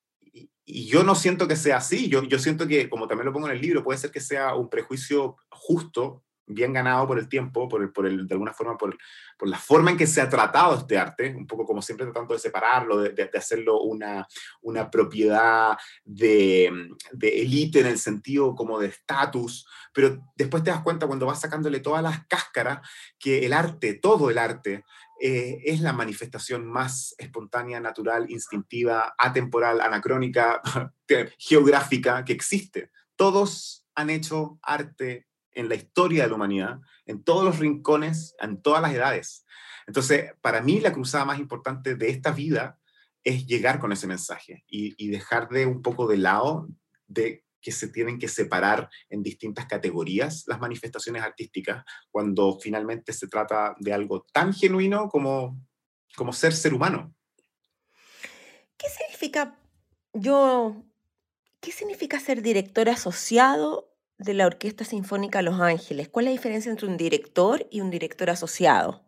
y 0.63 0.86
yo 0.86 1.04
no 1.04 1.15
siento 1.15 1.47
que 1.47 1.56
sea 1.56 1.78
así, 1.78 2.08
yo, 2.08 2.24
yo 2.24 2.39
siento 2.39 2.67
que, 2.67 2.89
como 2.89 3.08
también 3.08 3.26
lo 3.26 3.34
pongo 3.34 3.47
en 3.47 3.56
el 3.56 3.62
libro, 3.62 3.84
puede 3.84 4.00
ser 4.00 4.12
que 4.12 4.21
sea 4.21 4.56
un 4.56 4.69
prejuicio 4.69 5.36
justo 5.50 6.24
bien 6.53 6.73
ganado 6.73 7.07
por 7.07 7.19
el 7.19 7.27
tiempo, 7.27 7.67
por 7.67 7.81
el, 7.81 7.91
por 7.91 8.05
el, 8.05 8.27
de 8.27 8.33
alguna 8.33 8.53
forma 8.53 8.77
por, 8.77 8.97
por, 9.37 9.47
la 9.47 9.57
forma 9.57 9.91
en 9.91 9.97
que 9.97 10.07
se 10.07 10.21
ha 10.21 10.29
tratado 10.29 10.77
este 10.77 10.97
arte, 10.97 11.33
un 11.35 11.47
poco 11.47 11.65
como 11.65 11.81
siempre 11.81 12.05
tratando 12.05 12.33
de 12.33 12.39
separarlo, 12.39 12.97
de, 12.97 13.09
de, 13.09 13.29
hacerlo 13.37 13.81
una, 13.81 14.27
una 14.61 14.89
propiedad 14.89 15.77
de, 16.03 16.71
de 17.11 17.41
élite 17.41 17.79
en 17.79 17.87
el 17.87 17.97
sentido 17.97 18.55
como 18.55 18.79
de 18.79 18.87
estatus, 18.87 19.67
pero 19.93 20.17
después 20.35 20.63
te 20.63 20.71
das 20.71 20.81
cuenta 20.81 21.07
cuando 21.07 21.25
vas 21.25 21.41
sacándole 21.41 21.79
todas 21.79 22.03
las 22.03 22.25
cáscaras 22.27 22.79
que 23.19 23.45
el 23.45 23.53
arte, 23.53 23.93
todo 23.95 24.29
el 24.29 24.37
arte, 24.37 24.83
eh, 25.23 25.61
es 25.65 25.81
la 25.81 25.93
manifestación 25.93 26.65
más 26.65 27.13
espontánea, 27.19 27.79
natural, 27.79 28.31
instintiva, 28.31 29.13
atemporal, 29.19 29.79
anacrónica, 29.79 30.61
geográfica 31.37 32.25
que 32.25 32.33
existe. 32.33 32.89
Todos 33.15 33.85
han 33.93 34.09
hecho 34.09 34.57
arte 34.63 35.27
en 35.53 35.69
la 35.69 35.75
historia 35.75 36.23
de 36.23 36.29
la 36.29 36.35
humanidad, 36.35 36.79
en 37.05 37.23
todos 37.23 37.43
los 37.43 37.59
rincones, 37.59 38.35
en 38.39 38.61
todas 38.61 38.81
las 38.81 38.93
edades. 38.93 39.45
Entonces, 39.87 40.33
para 40.41 40.61
mí 40.61 40.79
la 40.79 40.93
cruzada 40.93 41.25
más 41.25 41.39
importante 41.39 41.95
de 41.95 42.09
esta 42.09 42.31
vida 42.31 42.79
es 43.23 43.45
llegar 43.45 43.79
con 43.79 43.91
ese 43.91 44.07
mensaje 44.07 44.63
y, 44.67 45.09
dejar 45.09 45.49
de 45.49 45.65
un 45.65 45.81
poco 45.81 46.07
de 46.07 46.17
lado 46.17 46.67
de 47.07 47.45
que 47.61 47.71
se 47.71 47.87
tienen 47.87 48.17
que 48.17 48.27
separar 48.27 48.89
en 49.09 49.21
distintas 49.21 49.67
categorías 49.67 50.45
las 50.47 50.59
manifestaciones 50.59 51.21
artísticas 51.21 51.83
cuando 52.09 52.57
finalmente 52.59 53.13
se 53.13 53.27
trata 53.27 53.75
de 53.79 53.93
algo 53.93 54.25
tan 54.33 54.53
genuino 54.53 55.09
como, 55.09 55.61
como 56.15 56.33
ser 56.33 56.53
ser 56.53 56.73
humano. 56.73 57.13
¿Qué 58.77 58.87
significa 58.89 59.59
yo, 60.13 60.83
qué 61.59 61.71
significa 61.71 62.19
ser 62.19 62.41
director 62.41 62.89
asociado 62.89 63.90
de 64.23 64.34
la 64.34 64.45
Orquesta 64.45 64.86
Sinfónica 64.86 65.41
Los 65.41 65.60
Ángeles? 65.60 66.10
¿Cuál 66.10 66.25
es 66.25 66.31
la 66.31 66.38
diferencia 66.38 66.71
entre 66.71 66.88
un 66.88 66.97
director 66.97 67.67
y 67.71 67.81
un 67.81 67.89
director 67.89 68.29
asociado? 68.29 69.03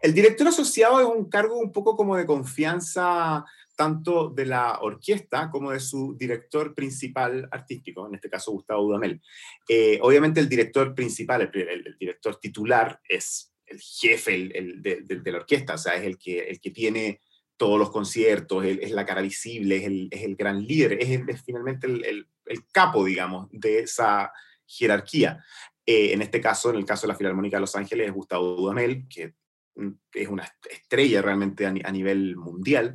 El 0.00 0.14
director 0.14 0.46
asociado 0.46 1.00
es 1.00 1.06
un 1.06 1.28
cargo 1.28 1.58
un 1.58 1.72
poco 1.72 1.96
como 1.96 2.16
de 2.16 2.26
confianza 2.26 3.44
tanto 3.78 4.28
de 4.30 4.44
la 4.44 4.80
orquesta 4.80 5.50
como 5.50 5.70
de 5.70 5.78
su 5.78 6.16
director 6.18 6.74
principal 6.74 7.48
artístico, 7.52 8.08
en 8.08 8.16
este 8.16 8.28
caso 8.28 8.50
Gustavo 8.50 8.82
Dudamel. 8.82 9.20
Eh, 9.68 10.00
obviamente 10.02 10.40
el 10.40 10.48
director 10.48 10.96
principal, 10.96 11.48
el, 11.52 11.96
director 11.98 12.40
titular 12.40 13.00
es 13.08 13.54
el 13.66 13.80
jefe 13.80 14.34
el, 14.34 14.82
de, 14.82 15.22
la 15.30 15.38
orquesta, 15.38 15.74
o 15.74 15.78
sea, 15.78 15.94
es 15.94 16.04
el 16.04 16.18
que, 16.18 16.40
el 16.40 16.60
que 16.60 16.72
tiene 16.72 17.20
todos 17.56 17.78
los 17.78 17.90
conciertos, 17.90 18.64
es 18.64 18.90
la 18.90 19.04
cara 19.04 19.20
visible, 19.20 19.76
es 19.76 19.84
el, 19.84 20.08
es 20.10 20.22
el 20.22 20.36
gran 20.36 20.64
líder, 20.64 20.98
es, 21.00 21.42
finalmente 21.44 21.86
el, 21.86 22.26
capo, 22.72 23.04
digamos, 23.04 23.48
de 23.50 23.80
esa 23.80 24.32
jerarquía. 24.66 25.44
Eh, 25.84 26.12
en 26.12 26.22
este 26.22 26.40
caso, 26.40 26.70
en 26.70 26.76
el 26.76 26.84
caso 26.84 27.06
de 27.06 27.12
la 27.12 27.18
Filarmónica 27.18 27.56
de 27.56 27.62
Los 27.62 27.74
Ángeles, 27.74 28.08
es 28.08 28.12
Gustavo 28.12 28.56
Dudamel, 28.56 29.06
que 29.08 29.34
mm, 29.76 29.88
es 30.12 30.28
una 30.28 30.46
estrella 30.70 31.22
realmente 31.22 31.66
a, 31.66 31.72
nivel 31.72 32.36
mundial, 32.36 32.94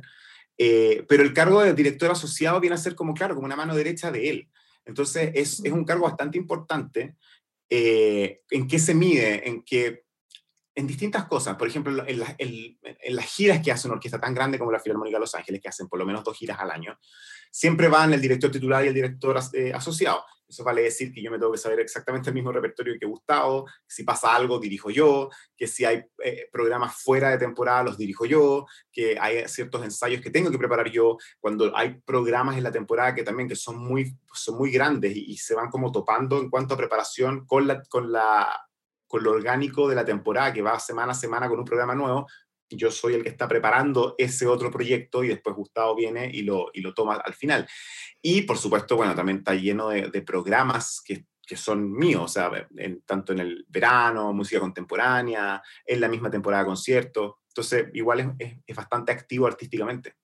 eh, 0.56 1.04
pero 1.08 1.24
el 1.24 1.32
cargo 1.32 1.60
de 1.60 1.74
director 1.74 2.10
asociado 2.10 2.60
viene 2.60 2.74
a 2.74 2.78
ser 2.78 2.94
como, 2.94 3.12
claro, 3.12 3.34
como 3.34 3.46
una 3.46 3.56
mano 3.56 3.74
derecha 3.74 4.12
de 4.12 4.30
él. 4.30 4.48
Entonces, 4.84 5.32
es, 5.34 5.64
es 5.64 5.72
un 5.72 5.84
cargo 5.84 6.04
bastante 6.04 6.38
importante. 6.38 7.16
Eh, 7.68 8.42
¿En 8.50 8.68
qué 8.68 8.78
se 8.78 8.94
mide? 8.94 9.48
En 9.48 9.62
que 9.62 10.03
en 10.74 10.86
distintas 10.86 11.26
cosas. 11.26 11.56
Por 11.56 11.68
ejemplo, 11.68 12.04
en, 12.06 12.18
las 12.18 13.26
giras 13.26 13.62
que 13.62 13.72
hace 13.72 13.86
una 13.86 13.94
orquesta 13.94 14.20
tan 14.20 14.34
grande 14.34 14.58
como 14.58 14.72
la 14.72 14.80
Filarmónica 14.80 15.16
de 15.16 15.20
Los 15.20 15.34
Ángeles, 15.34 15.60
que 15.60 15.68
hacen 15.68 15.88
por 15.88 15.98
lo 15.98 16.06
menos 16.06 16.24
dos 16.24 16.36
giras 16.36 16.58
al 16.58 16.70
año, 16.70 16.98
siempre 17.50 17.88
van 17.88 18.12
el 18.12 18.20
director 18.20 18.50
titular 18.50 18.84
y 18.84 18.88
el 18.88 18.94
director 18.94 19.38
eh, 19.52 19.72
asociado. 19.72 20.24
Eso 20.46 20.62
vale 20.62 20.82
decir 20.82 21.12
que 21.12 21.22
yo 21.22 21.30
me 21.30 21.38
tengo 21.38 21.52
que 21.52 21.58
saber 21.58 21.80
exactamente 21.80 22.28
el 22.28 22.34
mismo 22.34 22.52
repertorio 22.52 22.96
que 23.00 23.06
Gustavo, 23.06 23.66
si 23.86 24.02
pasa 24.02 24.34
algo 24.34 24.58
dirijo 24.58 24.90
yo, 24.90 25.30
que 25.56 25.66
si 25.66 25.84
hay 25.84 26.04
eh, 26.22 26.48
programas 26.52 26.94
fuera 26.96 27.30
de 27.30 27.38
temporada 27.38 27.84
los 27.84 27.96
dirijo 27.96 28.26
yo, 28.26 28.66
que 28.92 29.16
hay 29.18 29.48
ciertos 29.48 29.82
ensayos 29.82 30.20
que 30.20 30.30
tengo 30.30 30.50
que 30.50 30.58
preparar 30.58 30.90
yo, 30.90 31.16
cuando 31.40 31.74
hay 31.74 31.94
programas 32.04 32.58
en 32.58 32.64
la 32.64 32.70
temporada 32.70 33.14
que 33.14 33.22
también 33.22 33.48
que 33.48 33.56
son 33.56 33.78
muy, 33.78 34.16
son 34.32 34.58
muy 34.58 34.70
grandes 34.70 35.16
y, 35.16 35.32
y 35.32 35.36
se 35.38 35.54
van 35.54 35.70
como 35.70 35.90
topando 35.90 36.38
en 36.38 36.50
cuanto 36.50 36.74
a 36.74 36.78
preparación 36.78 37.46
con 37.46 37.66
la, 37.66 37.82
con 37.84 38.12
la 38.12 38.68
con 39.14 39.22
lo 39.22 39.30
orgánico 39.30 39.88
de 39.88 39.94
la 39.94 40.04
temporada, 40.04 40.52
que 40.52 40.60
va 40.60 40.80
semana 40.80 41.12
a 41.12 41.14
semana 41.14 41.48
con 41.48 41.60
un 41.60 41.64
programa 41.64 41.94
nuevo, 41.94 42.26
yo 42.68 42.90
soy 42.90 43.14
el 43.14 43.22
que 43.22 43.28
está 43.28 43.46
preparando 43.46 44.16
ese 44.18 44.44
otro 44.44 44.72
proyecto 44.72 45.22
y 45.22 45.28
después 45.28 45.54
Gustavo 45.54 45.94
viene 45.94 46.28
y 46.34 46.42
lo, 46.42 46.70
y 46.72 46.80
lo 46.80 46.92
toma 46.92 47.14
al 47.24 47.32
final. 47.32 47.64
Y 48.20 48.42
por 48.42 48.58
supuesto, 48.58 48.96
bueno, 48.96 49.14
también 49.14 49.38
está 49.38 49.54
lleno 49.54 49.90
de, 49.90 50.22
programas 50.22 51.00
que, 51.00 51.26
que, 51.46 51.56
son 51.56 51.92
míos, 51.92 52.22
o 52.24 52.26
sea, 52.26 52.50
tanto 53.06 53.32
en 53.32 53.38
el 53.38 53.64
verano, 53.68 54.32
música 54.32 54.58
contemporánea, 54.58 55.62
en 55.86 56.00
la 56.00 56.08
misma 56.08 56.28
temporada 56.28 56.64
conciertos. 56.64 57.34
Entonces, 57.50 57.86
igual 57.94 58.34
es, 58.36 58.56
es 58.66 58.74
bastante 58.74 59.12
activo 59.12 59.46
artísticamente. 59.46 60.16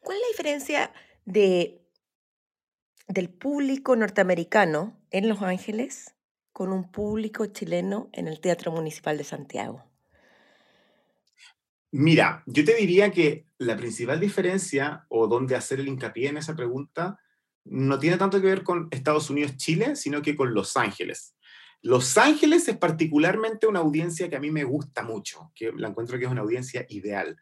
¿Cuál 0.00 0.18
es 0.18 0.22
la 0.24 0.28
diferencia 0.28 0.92
de, 1.24 1.80
del 3.08 3.30
público 3.30 3.96
norteamericano 3.96 5.00
en 5.10 5.26
Los 5.26 5.40
Ángeles 5.40 6.15
con 6.56 6.72
un 6.72 6.90
público 6.90 7.44
chileno 7.44 8.08
en 8.14 8.28
el 8.28 8.40
Teatro 8.40 8.72
Municipal 8.72 9.18
de 9.18 9.24
Santiago? 9.24 9.84
Mira, 11.90 12.42
yo 12.46 12.64
te 12.64 12.74
diría 12.74 13.10
que 13.10 13.44
la 13.58 13.76
principal 13.76 14.18
diferencia 14.18 15.04
o 15.10 15.26
donde 15.26 15.54
hacer 15.54 15.80
el 15.80 15.88
hincapié 15.88 16.30
en 16.30 16.38
esa 16.38 16.56
pregunta 16.56 17.20
no 17.66 17.98
tiene 17.98 18.16
tanto 18.16 18.40
que 18.40 18.46
ver 18.46 18.62
con 18.62 18.88
Estados 18.90 19.28
Unidos-Chile, 19.28 19.96
sino 19.96 20.22
que 20.22 20.34
con 20.34 20.54
Los 20.54 20.78
Ángeles. 20.78 21.36
Los 21.82 22.16
Ángeles 22.16 22.66
es 22.68 22.78
particularmente 22.78 23.66
una 23.66 23.80
audiencia 23.80 24.30
que 24.30 24.36
a 24.36 24.40
mí 24.40 24.50
me 24.50 24.64
gusta 24.64 25.02
mucho, 25.02 25.52
que 25.54 25.72
la 25.76 25.88
encuentro 25.88 26.18
que 26.18 26.24
es 26.24 26.30
una 26.30 26.40
audiencia 26.40 26.86
ideal. 26.88 27.36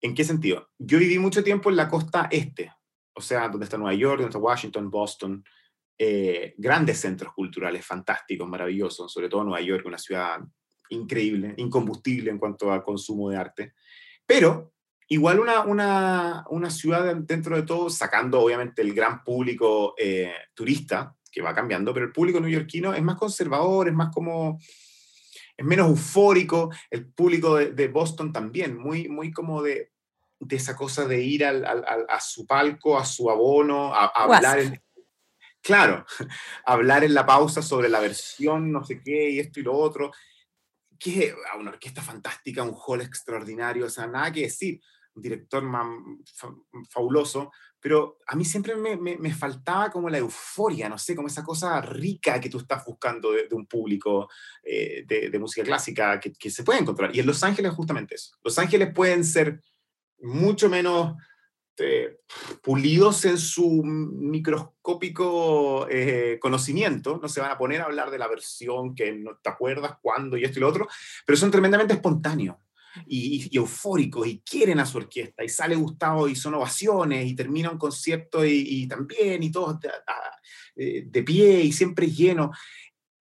¿En 0.00 0.16
qué 0.16 0.24
sentido? 0.24 0.68
Yo 0.78 0.98
viví 0.98 1.20
mucho 1.20 1.44
tiempo 1.44 1.70
en 1.70 1.76
la 1.76 1.88
costa 1.88 2.26
este, 2.28 2.72
o 3.14 3.20
sea, 3.20 3.48
donde 3.48 3.66
está 3.66 3.78
Nueva 3.78 3.94
York, 3.94 4.16
donde 4.16 4.30
está 4.30 4.40
Washington, 4.40 4.90
Boston, 4.90 5.44
eh, 6.04 6.54
grandes 6.58 6.98
centros 6.98 7.32
culturales 7.32 7.86
fantásticos, 7.86 8.48
maravillosos, 8.48 9.12
sobre 9.12 9.28
todo 9.28 9.44
Nueva 9.44 9.60
York, 9.60 9.86
una 9.86 9.98
ciudad 9.98 10.40
increíble, 10.88 11.54
incombustible 11.58 12.28
en 12.28 12.38
cuanto 12.38 12.72
al 12.72 12.82
consumo 12.82 13.30
de 13.30 13.36
arte, 13.36 13.74
pero 14.26 14.72
igual 15.06 15.38
una, 15.38 15.60
una, 15.60 16.44
una 16.50 16.70
ciudad 16.70 17.14
dentro 17.14 17.54
de 17.54 17.62
todo, 17.62 17.88
sacando 17.88 18.40
obviamente 18.40 18.82
el 18.82 18.94
gran 18.94 19.22
público 19.22 19.94
eh, 19.96 20.32
turista, 20.54 21.14
que 21.30 21.40
va 21.40 21.54
cambiando, 21.54 21.94
pero 21.94 22.06
el 22.06 22.12
público 22.12 22.40
neoyorquino 22.40 22.92
es 22.92 23.02
más 23.04 23.16
conservador, 23.16 23.86
es 23.86 23.94
más 23.94 24.12
como, 24.12 24.58
es 25.56 25.64
menos 25.64 25.88
eufórico, 25.88 26.70
el 26.90 27.12
público 27.12 27.54
de, 27.54 27.86
Boston 27.86 28.32
también, 28.32 28.76
muy, 28.76 29.08
muy 29.08 29.30
como 29.30 29.62
de, 29.62 29.92
de 30.40 30.56
esa 30.56 30.74
cosa 30.74 31.06
de 31.06 31.22
ir 31.22 31.44
al, 31.44 31.64
al, 31.64 32.06
a 32.08 32.18
su 32.18 32.44
palco, 32.44 32.98
a 32.98 33.04
su 33.04 33.30
abono, 33.30 33.94
a, 33.94 34.06
hablar 34.06 34.58
en, 34.58 34.82
Claro, 35.62 36.04
hablar 36.66 37.04
en 37.04 37.14
la 37.14 37.24
pausa 37.24 37.62
sobre 37.62 37.88
la 37.88 38.00
versión, 38.00 38.72
no 38.72 38.84
sé 38.84 39.00
qué, 39.02 39.30
y 39.30 39.38
esto 39.38 39.60
y 39.60 39.62
lo 39.62 39.74
otro. 39.74 40.10
Que 40.98 41.34
una 41.58 41.70
orquesta 41.70 42.02
fantástica, 42.02 42.62
un 42.62 42.76
hall 42.76 43.00
extraordinario, 43.00 43.86
o 43.86 43.90
sea, 43.90 44.06
nada 44.06 44.30
que 44.30 44.42
decir, 44.42 44.80
un 45.14 45.22
director 45.22 45.64
fabuloso, 46.88 47.50
pero 47.80 48.18
a 48.26 48.36
mí 48.36 48.44
siempre 48.44 48.76
me, 48.76 48.96
me, 48.96 49.34
faltaba 49.34 49.90
como 49.90 50.08
la 50.08 50.18
euforia, 50.18 50.88
no 50.88 50.96
sé, 50.96 51.16
como 51.16 51.28
esa 51.28 51.42
cosa 51.42 51.80
rica 51.80 52.40
que 52.40 52.48
tú 52.48 52.58
estás 52.58 52.84
buscando 52.84 53.32
de, 53.32 53.48
un 53.50 53.66
público 53.66 54.30
eh, 54.62 55.04
de, 55.06 55.28
de, 55.28 55.38
música 55.38 55.66
clásica 55.66 56.18
que, 56.20 56.32
que 56.32 56.50
se 56.50 56.62
puede 56.62 56.80
encontrar. 56.80 57.14
Y 57.14 57.20
en 57.20 57.26
Los 57.26 57.42
Ángeles 57.42 57.72
justamente 57.72 58.14
eso. 58.14 58.36
Los 58.42 58.58
Ángeles 58.58 58.92
pueden 58.94 59.24
ser 59.24 59.60
mucho 60.20 60.70
menos 60.70 61.16
este, 61.74 62.18
pulidos 62.62 63.24
en 63.24 63.38
su 63.38 63.82
microscópico 63.82 65.88
eh, 65.88 66.38
conocimiento, 66.38 67.18
no 67.20 67.30
se 67.30 67.40
van 67.40 67.50
a 67.50 67.56
poner 67.56 67.80
a 67.80 67.84
hablar 67.84 68.10
de 68.10 68.18
la 68.18 68.28
versión 68.28 68.94
que 68.94 69.12
no 69.12 69.38
te 69.42 69.48
acuerdas 69.48 69.96
cuándo 70.02 70.36
y 70.36 70.44
esto 70.44 70.58
y 70.58 70.60
lo 70.60 70.68
otro, 70.68 70.86
pero 71.24 71.38
son 71.38 71.50
tremendamente 71.50 71.94
espontáneos. 71.94 72.56
Y, 73.06 73.48
eufóricos 73.56 74.26
y 74.26 74.40
quieren 74.40 74.78
a 74.78 74.84
su 74.84 74.98
orquesta 74.98 75.42
y 75.42 75.48
sale 75.48 75.76
Gustavo 75.76 76.28
y 76.28 76.36
son 76.36 76.52
ovaciones 76.52 77.26
y 77.26 77.34
termina 77.34 77.70
un 77.70 77.78
concierto 77.78 78.44
y, 78.44 78.86
también 78.86 79.42
y 79.42 79.50
todos 79.50 79.78
eh, 80.76 81.04
de, 81.06 81.22
pie 81.22 81.62
y 81.62 81.72
siempre 81.72 82.10
lleno. 82.10 82.50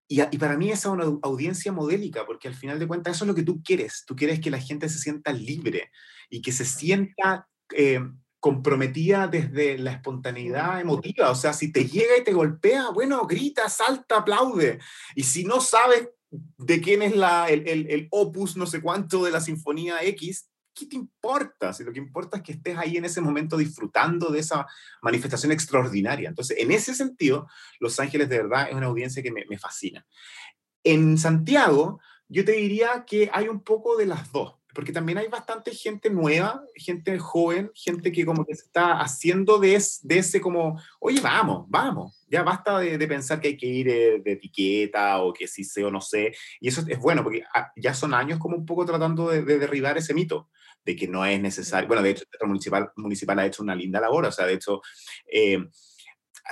Y, 0.10 0.22
y, 0.22 0.38
para 0.38 0.58
mí 0.58 0.72
esa 0.72 0.90
es 0.90 0.94
una 0.94 1.06
audiencia 1.22 1.72
modélica, 1.72 2.26
porque 2.26 2.50
al 2.50 2.54
final 2.54 2.80
de 2.80 2.88
cuentas 2.88 3.16
eso 3.16 3.24
es 3.24 3.30
lo 3.30 3.36
que 3.36 3.44
tú 3.44 3.64
quieres. 3.64 4.04
Tú 4.06 4.14
quieres 4.14 4.42
que 4.42 4.52
la 4.52 4.60
gente 4.60 4.90
se 4.90 5.00
sienta 5.00 5.32
libre 5.32 5.90
y 6.30 6.42
que 6.42 6.52
se 6.52 6.66
sienta 6.66 7.48
eh, 7.74 8.02
comprometida 8.42 9.28
desde 9.28 9.78
la 9.78 9.94
espontaneidad 9.94 10.82
emotiva. 10.82 11.30
O 11.30 11.36
sea, 11.36 11.54
si 11.54 11.72
te 11.72 11.86
llega 11.86 12.18
y 12.18 12.24
te 12.24 12.34
golpea, 12.34 12.90
bueno, 12.90 13.26
grita, 13.28 13.70
salta, 13.70 14.18
aplaude. 14.18 14.80
Y 15.16 15.24
si 15.24 15.46
no 15.46 15.62
sabes 15.62 16.10
de 16.58 16.82
quién 16.82 17.04
es 17.04 17.16
la, 17.16 17.50
el, 17.50 17.68
el, 17.68 18.08
opus 18.10 18.58
no 18.58 18.66
sé 18.66 18.82
cuánto 18.82 19.24
de 19.24 19.32
la 19.32 19.42
Sinfonía 19.42 20.04
X, 20.04 20.50
¿qué 20.74 20.88
te 20.88 20.96
importa? 20.96 21.72
Si 21.72 21.84
lo 21.84 21.94
que 21.94 22.00
importa 22.00 22.38
es 22.38 22.44
que 22.44 22.54
estés 22.54 22.78
ahí 22.78 22.98
en 22.98 23.06
ese 23.06 23.22
momento 23.22 23.58
disfrutando 23.58 24.32
de 24.32 24.40
esa 24.40 24.66
manifestación 25.04 25.52
extraordinaria. 25.52 26.28
Entonces, 26.28 26.58
en 26.60 26.72
ese 26.72 26.96
sentido, 26.96 27.48
Los 27.80 28.00
Ángeles 28.00 28.28
de 28.28 28.38
verdad 28.38 28.70
es 28.70 28.76
una 28.76 28.88
audiencia 28.88 29.22
que 29.22 29.32
me, 29.32 29.46
me 29.46 29.60
fascina. 29.60 30.04
En 30.84 31.20
Santiago, 31.20 32.00
yo 32.28 32.44
te 32.44 32.54
diría 32.54 33.06
que 33.06 33.30
hay 33.32 33.50
un 33.50 33.62
poco 33.62 33.98
de 33.98 34.08
las 34.08 34.32
dos 34.32 34.61
porque 34.74 34.92
también 34.92 35.18
hay 35.18 35.28
bastante 35.28 35.72
gente 35.72 36.10
nueva, 36.10 36.64
gente 36.76 37.18
joven, 37.20 37.72
gente 37.74 38.12
que 38.12 38.26
como 38.26 38.46
que 38.46 38.56
se 38.56 38.66
está 38.66 39.00
haciendo 39.02 39.58
de, 39.58 39.82
de 40.04 40.18
ese 40.18 40.40
como, 40.40 40.80
oye, 41.00 41.20
vamos, 41.22 41.66
vamos, 41.68 42.24
ya 42.28 42.44
basta 42.44 42.80
de, 42.80 43.08
pensar 43.08 43.40
que 43.42 43.50
hay 43.50 43.58
que 43.58 43.68
ir 43.68 43.88
de, 43.88 44.32
etiqueta 44.32 45.22
o 45.22 45.34
que 45.34 45.48
si 45.48 45.64
sé 45.64 45.84
o 45.84 45.92
no 45.92 46.02
sé, 46.02 46.34
y 46.60 46.70
eso 46.70 46.84
es 46.88 47.00
bueno, 47.00 47.24
porque 47.24 47.44
ah, 47.54 47.72
ya 47.76 47.94
son 47.94 48.14
años 48.14 48.40
como 48.40 48.56
un 48.56 48.66
poco 48.66 48.86
tratando 48.86 49.30
de, 49.30 49.44
derribar 49.44 49.98
ese 49.98 50.14
mito 50.14 50.50
de 50.84 50.96
que 50.96 51.08
no 51.08 51.26
es 51.26 51.40
necesario, 51.42 51.88
bueno, 51.88 52.02
de 52.02 52.12
hecho, 52.12 52.24
el 52.24 52.30
Teatro 52.30 52.48
Municipal, 52.48 52.92
municipal 52.96 53.40
ha 53.40 53.46
hecho 53.46 53.64
una 53.64 53.76
linda 53.76 54.00
labor, 54.00 54.26
o 54.26 54.32
sea, 54.32 54.46
de 54.46 54.54
hecho, 54.54 54.82
eh, 55.32 55.60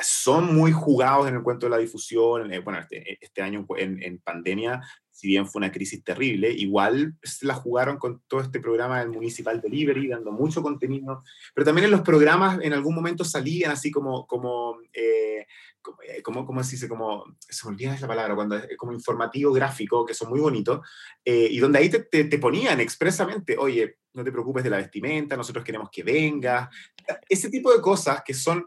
son 0.02 0.56
muy 0.56 0.72
jugados 0.72 1.28
en 1.28 1.36
el 1.36 1.44
cuento 1.44 1.66
de 1.66 1.72
la 1.72 1.78
difusión. 1.78 2.54
Eh, 2.54 2.60
bueno, 2.60 2.80
este, 2.80 3.18
este 3.20 3.42
año 3.42 3.66
en, 3.78 4.02
en, 4.02 4.20
pandemia 4.20 4.82
si 5.20 5.28
bien 5.28 5.46
fue 5.46 5.60
una 5.60 5.72
crisis 5.72 6.02
terrible, 6.02 6.50
igual 6.50 7.14
se 7.22 7.46
la 7.46 7.54
jugaron 7.54 7.98
con 7.98 8.22
todo 8.26 8.40
este 8.40 8.62
programa 8.62 9.02
del 9.02 9.10
Municipal 9.10 9.60
Delivery, 9.60 10.08
dando 10.08 10.32
mucho 10.32 10.62
contenido, 10.62 11.26
pero 11.54 11.66
también 11.66 11.84
en 11.84 11.92
los 11.92 12.04
programas 12.04 12.60
en 12.62 12.72
algún 12.72 12.96
momento 12.96 13.26
salían 13.26 13.70
así 13.70 13.92
como, 13.92 14.26
como, 14.26 14.78
eh, 14.94 15.46
eh, 16.08 16.22
como, 16.24 16.46
como, 16.46 16.64
se 16.64 16.78
dice, 16.78 16.88
como, 16.88 17.26
se 17.38 17.68
me 17.68 17.74
olvida 17.74 17.96
esa 17.96 18.08
palabra, 18.08 18.34
cuando 18.34 18.56
es 18.56 18.78
como 18.78 18.94
informativo 18.94 19.52
gráfico, 19.52 20.06
que 20.06 20.14
son 20.14 20.30
muy 20.30 20.40
bonitos, 20.40 20.88
eh, 21.26 21.50
y 21.52 21.60
donde 21.60 21.80
ahí 21.80 21.90
te, 21.90 22.00
te, 22.00 22.24
te, 22.24 22.40
ponían 22.40 22.80
expresamente, 22.80 23.58
oye, 23.58 23.98
no 24.14 24.24
te 24.24 24.32
preocupes 24.32 24.64
de 24.64 24.70
la 24.70 24.78
vestimenta, 24.78 25.36
nosotros 25.36 25.66
queremos 25.66 25.90
que 25.92 26.02
vengas, 26.02 26.70
ese 27.28 27.50
tipo 27.50 27.74
de 27.74 27.82
cosas 27.82 28.22
que 28.26 28.34
son 28.34 28.66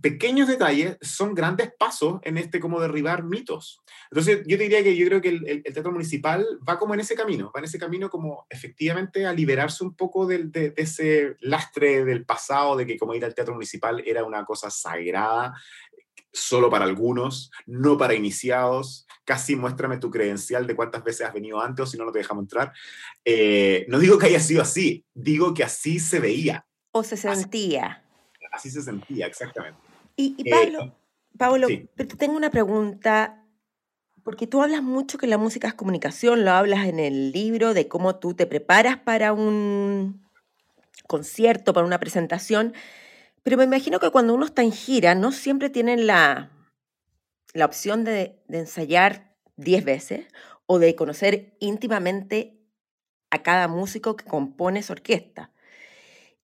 pequeños 0.00 0.48
detalles 0.48 0.96
son 1.00 1.34
grandes 1.34 1.72
pasos 1.78 2.20
en 2.22 2.38
este 2.38 2.60
como 2.60 2.80
derribar 2.80 3.24
mitos. 3.24 3.80
Entonces, 4.10 4.42
yo 4.46 4.56
diría 4.56 4.82
que 4.82 4.96
yo 4.96 5.06
creo 5.06 5.20
que 5.20 5.30
el, 5.30 5.46
el, 5.46 5.62
teatro 5.62 5.92
municipal 5.92 6.46
va 6.66 6.78
como 6.78 6.94
en 6.94 7.00
ese 7.00 7.14
camino, 7.14 7.50
va 7.54 7.60
en 7.60 7.64
ese 7.64 7.78
camino 7.78 8.08
como 8.08 8.46
efectivamente 8.48 9.26
a 9.26 9.32
liberarse 9.32 9.82
un 9.82 9.94
poco 9.94 10.26
de, 10.26 10.44
de, 10.44 10.74
ese 10.76 11.36
lastre 11.40 12.04
del 12.04 12.24
pasado, 12.24 12.76
de 12.76 12.86
que 12.86 12.98
como 12.98 13.14
ir 13.14 13.24
al 13.24 13.34
teatro 13.34 13.54
municipal 13.54 14.02
era 14.06 14.24
una 14.24 14.44
cosa 14.44 14.70
sagrada, 14.70 15.54
solo 16.32 16.70
para 16.70 16.84
algunos, 16.84 17.50
no 17.66 17.98
para 17.98 18.14
iniciados, 18.14 19.06
casi 19.24 19.56
muéstrame 19.56 19.98
tu 19.98 20.10
credencial 20.10 20.66
de 20.66 20.76
cuántas 20.76 21.02
veces 21.02 21.26
has 21.26 21.34
venido 21.34 21.60
antes 21.60 21.82
o 21.82 21.86
si 21.86 21.96
no, 21.96 22.04
no 22.04 22.12
te 22.12 22.18
dejamos 22.18 22.44
entrar. 22.44 22.72
Eh, 23.24 23.86
no 23.88 23.98
digo 23.98 24.18
que 24.18 24.26
haya 24.26 24.40
sido 24.40 24.62
así, 24.62 25.04
digo 25.14 25.54
que 25.54 25.64
así 25.64 25.98
se 25.98 26.20
veía. 26.20 26.66
O 26.92 27.02
se 27.02 27.16
sentía. 27.16 27.86
Así, 27.86 28.09
así 28.50 28.70
se 28.70 28.82
sentía, 28.82 29.26
exactamente. 29.26 29.80
Y, 30.16 30.34
y 30.36 30.50
Pablo, 30.50 30.82
eh, 30.82 30.92
Pablo 31.36 31.66
sí. 31.68 31.88
pero 31.94 32.08
te 32.08 32.16
tengo 32.16 32.36
una 32.36 32.50
pregunta, 32.50 33.44
porque 34.22 34.46
tú 34.46 34.62
hablas 34.62 34.82
mucho 34.82 35.18
que 35.18 35.26
la 35.26 35.38
música 35.38 35.68
es 35.68 35.74
comunicación, 35.74 36.44
lo 36.44 36.52
hablas 36.52 36.86
en 36.86 36.98
el 36.98 37.32
libro 37.32 37.74
de 37.74 37.88
cómo 37.88 38.16
tú 38.16 38.34
te 38.34 38.46
preparas 38.46 38.98
para 38.98 39.32
un 39.32 40.26
concierto, 41.06 41.72
para 41.72 41.86
una 41.86 41.98
presentación. 41.98 42.74
Pero 43.42 43.56
me 43.56 43.64
imagino 43.64 43.98
que 43.98 44.10
cuando 44.10 44.34
uno 44.34 44.44
está 44.44 44.62
en 44.62 44.72
gira, 44.72 45.14
no 45.14 45.32
siempre 45.32 45.70
tienen 45.70 46.06
la, 46.06 46.50
la 47.54 47.64
opción 47.64 48.04
de, 48.04 48.42
de 48.48 48.58
ensayar 48.58 49.34
10 49.56 49.84
veces 49.84 50.26
o 50.66 50.78
de 50.78 50.94
conocer 50.94 51.56
íntimamente 51.58 52.60
a 53.30 53.42
cada 53.42 53.68
músico 53.68 54.16
que 54.16 54.24
compone 54.24 54.80
esa 54.80 54.92
orquesta. 54.92 55.52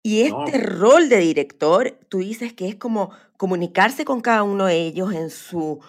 Y 0.02 0.22
este 0.22 0.58
no. 0.58 0.64
rol 0.64 1.08
de 1.08 1.18
director, 1.18 1.98
tú 2.08 2.18
dices 2.18 2.52
que 2.52 2.68
es 2.68 2.74
como 2.74 3.12
comunicarse 3.36 4.04
con 4.04 4.20
cada 4.20 4.42
uno 4.42 4.66
de 4.66 4.80
ellos 4.80 5.12
en 5.12 5.30
su, 5.30 5.80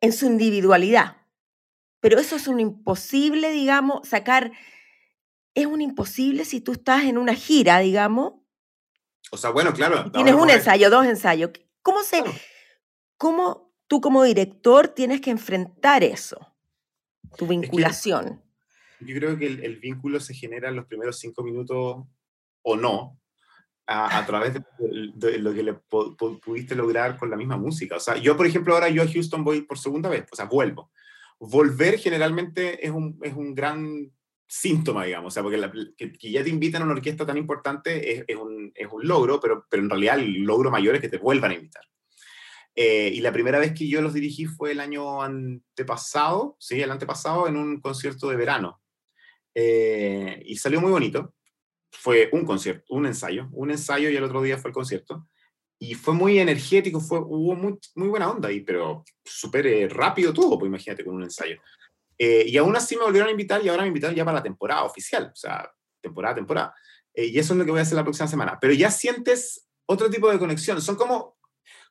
en 0.00 0.12
su 0.12 0.26
individualidad. 0.26 1.16
Pero 2.00 2.18
eso 2.20 2.36
es 2.36 2.46
un 2.46 2.60
imposible, 2.60 3.50
digamos, 3.50 4.06
sacar, 4.08 4.52
es 5.54 5.66
un 5.66 5.80
imposible 5.80 6.44
si 6.44 6.60
tú 6.60 6.72
estás 6.72 7.04
en 7.04 7.18
una 7.18 7.34
gira, 7.34 7.80
digamos, 7.80 8.34
o 9.30 9.36
sea, 9.36 9.50
bueno, 9.50 9.72
claro. 9.72 10.10
Tienes 10.12 10.34
un 10.34 10.50
ensayo, 10.50 10.90
dos 10.90 11.04
ensayos. 11.06 11.50
¿Cómo 11.82 12.02
se, 12.02 12.22
claro. 12.22 12.38
cómo 13.16 13.74
tú 13.86 14.00
como 14.00 14.22
director 14.22 14.88
tienes 14.88 15.20
que 15.20 15.30
enfrentar 15.30 16.04
eso? 16.04 16.54
Tu 17.36 17.46
vinculación. 17.46 18.42
Es 19.00 19.06
que 19.06 19.12
yo 19.12 19.18
creo 19.18 19.38
que 19.38 19.46
el, 19.46 19.64
el, 19.64 19.76
vínculo 19.78 20.20
se 20.20 20.32
genera 20.32 20.68
en 20.68 20.76
los 20.76 20.86
primeros 20.86 21.18
cinco 21.18 21.42
minutos 21.42 22.06
o 22.68 22.76
no, 22.76 23.20
a, 23.86 24.18
a 24.18 24.26
través 24.26 24.54
de, 24.54 25.38
lo 25.38 25.54
que 25.54 25.62
le 25.62 25.74
pudiste 26.44 26.74
lograr 26.74 27.16
con 27.16 27.30
la 27.30 27.36
misma 27.36 27.56
música. 27.56 27.96
O 27.96 28.00
sea, 28.00 28.16
yo, 28.16 28.36
por 28.36 28.46
ejemplo, 28.46 28.74
ahora 28.74 28.88
yo 28.88 29.02
a 29.02 29.06
Houston 29.06 29.44
voy 29.44 29.62
por 29.62 29.78
segunda 29.78 30.08
vez, 30.08 30.26
o 30.30 30.36
sea, 30.36 30.46
vuelvo. 30.46 30.90
Volver 31.38 31.98
generalmente 31.98 32.84
es 32.84 32.90
un, 32.90 33.18
es 33.22 33.34
un 33.34 33.54
gran 33.54 34.10
síntoma, 34.48 35.04
digamos, 35.04 35.32
o 35.32 35.34
sea, 35.34 35.42
porque 35.44 35.58
la, 35.58 35.72
que, 35.96 36.12
que, 36.12 36.30
ya 36.30 36.42
te 36.42 36.50
invitan 36.50 36.82
a 36.82 36.84
una 36.86 36.94
orquesta 36.94 37.24
tan 37.24 37.36
importante 37.36 38.12
es, 38.12 38.24
es, 38.26 38.36
un, 38.36 38.72
es, 38.74 38.88
un, 38.90 39.06
logro, 39.06 39.38
pero, 39.38 39.64
pero 39.70 39.82
en 39.82 39.90
realidad 39.90 40.18
el 40.18 40.42
logro 40.42 40.70
mayor 40.70 40.96
es 40.96 41.00
que 41.00 41.08
te 41.08 41.18
vuelvan 41.18 41.52
a 41.52 41.54
invitar. 41.54 41.84
Eh, 42.74 43.10
y 43.14 43.20
la 43.20 43.32
primera 43.32 43.60
vez 43.60 43.72
que 43.74 43.88
yo 43.88 44.02
los 44.02 44.12
dirigí 44.12 44.46
fue 44.46 44.72
el 44.72 44.80
año 44.80 45.22
antepasado, 45.22 46.56
sí, 46.58 46.80
el 46.82 46.90
antepasado, 46.90 47.46
en 47.46 47.56
un 47.56 47.80
concierto 47.80 48.28
de 48.28 48.36
verano. 48.36 48.80
Eh, 49.54 50.42
y 50.44 50.56
salió 50.56 50.80
muy 50.80 50.90
bonito. 50.90 51.35
Fue 52.00 52.28
un 52.32 52.44
concierto, 52.44 52.84
un 52.90 53.06
ensayo, 53.06 53.48
un 53.52 53.70
ensayo 53.70 54.10
y 54.10 54.16
el 54.16 54.24
otro 54.24 54.42
día 54.42 54.58
fue 54.58 54.70
el 54.70 54.74
concierto. 54.74 55.26
Y 55.78 55.94
fue 55.94 56.14
muy 56.14 56.38
energético, 56.38 57.00
fue, 57.00 57.18
hubo 57.18 57.54
muy, 57.54 57.78
buena 58.08 58.30
onda 58.30 58.48
ahí, 58.48 58.60
pero 58.60 59.04
súper 59.24 59.66
eh, 59.66 59.88
rápido 59.88 60.32
todo, 60.32 60.58
pues 60.58 60.68
imagínate 60.68 61.04
con 61.04 61.14
un 61.14 61.24
ensayo. 61.24 61.60
Eh, 62.18 62.44
y 62.46 62.56
aún 62.56 62.74
así 62.74 62.96
me 62.96 63.02
volvieron 63.02 63.28
a 63.28 63.32
invitar 63.32 63.62
y 63.62 63.68
ahora 63.68 63.82
me 63.82 63.88
invitaron 63.88 64.16
ya 64.16 64.24
para 64.24 64.38
la 64.38 64.42
temporada 64.42 64.84
oficial, 64.84 65.30
o 65.32 65.36
sea, 65.36 65.70
temporada, 66.00 66.36
temporada. 66.36 66.74
Eh, 67.12 67.26
y 67.26 67.38
eso 67.38 67.52
es 67.52 67.58
lo 67.58 67.64
que 67.64 67.70
voy 67.70 67.80
a 67.80 67.82
hacer 67.82 67.96
la 67.96 68.04
próxima 68.04 68.28
semana. 68.28 68.58
Pero 68.60 68.72
ya 68.72 68.90
sientes 68.90 69.68
otro 69.86 70.10
tipo 70.10 70.30
de 70.30 70.38
conexión. 70.38 70.80
Son 70.80 70.96
como, 70.96 71.36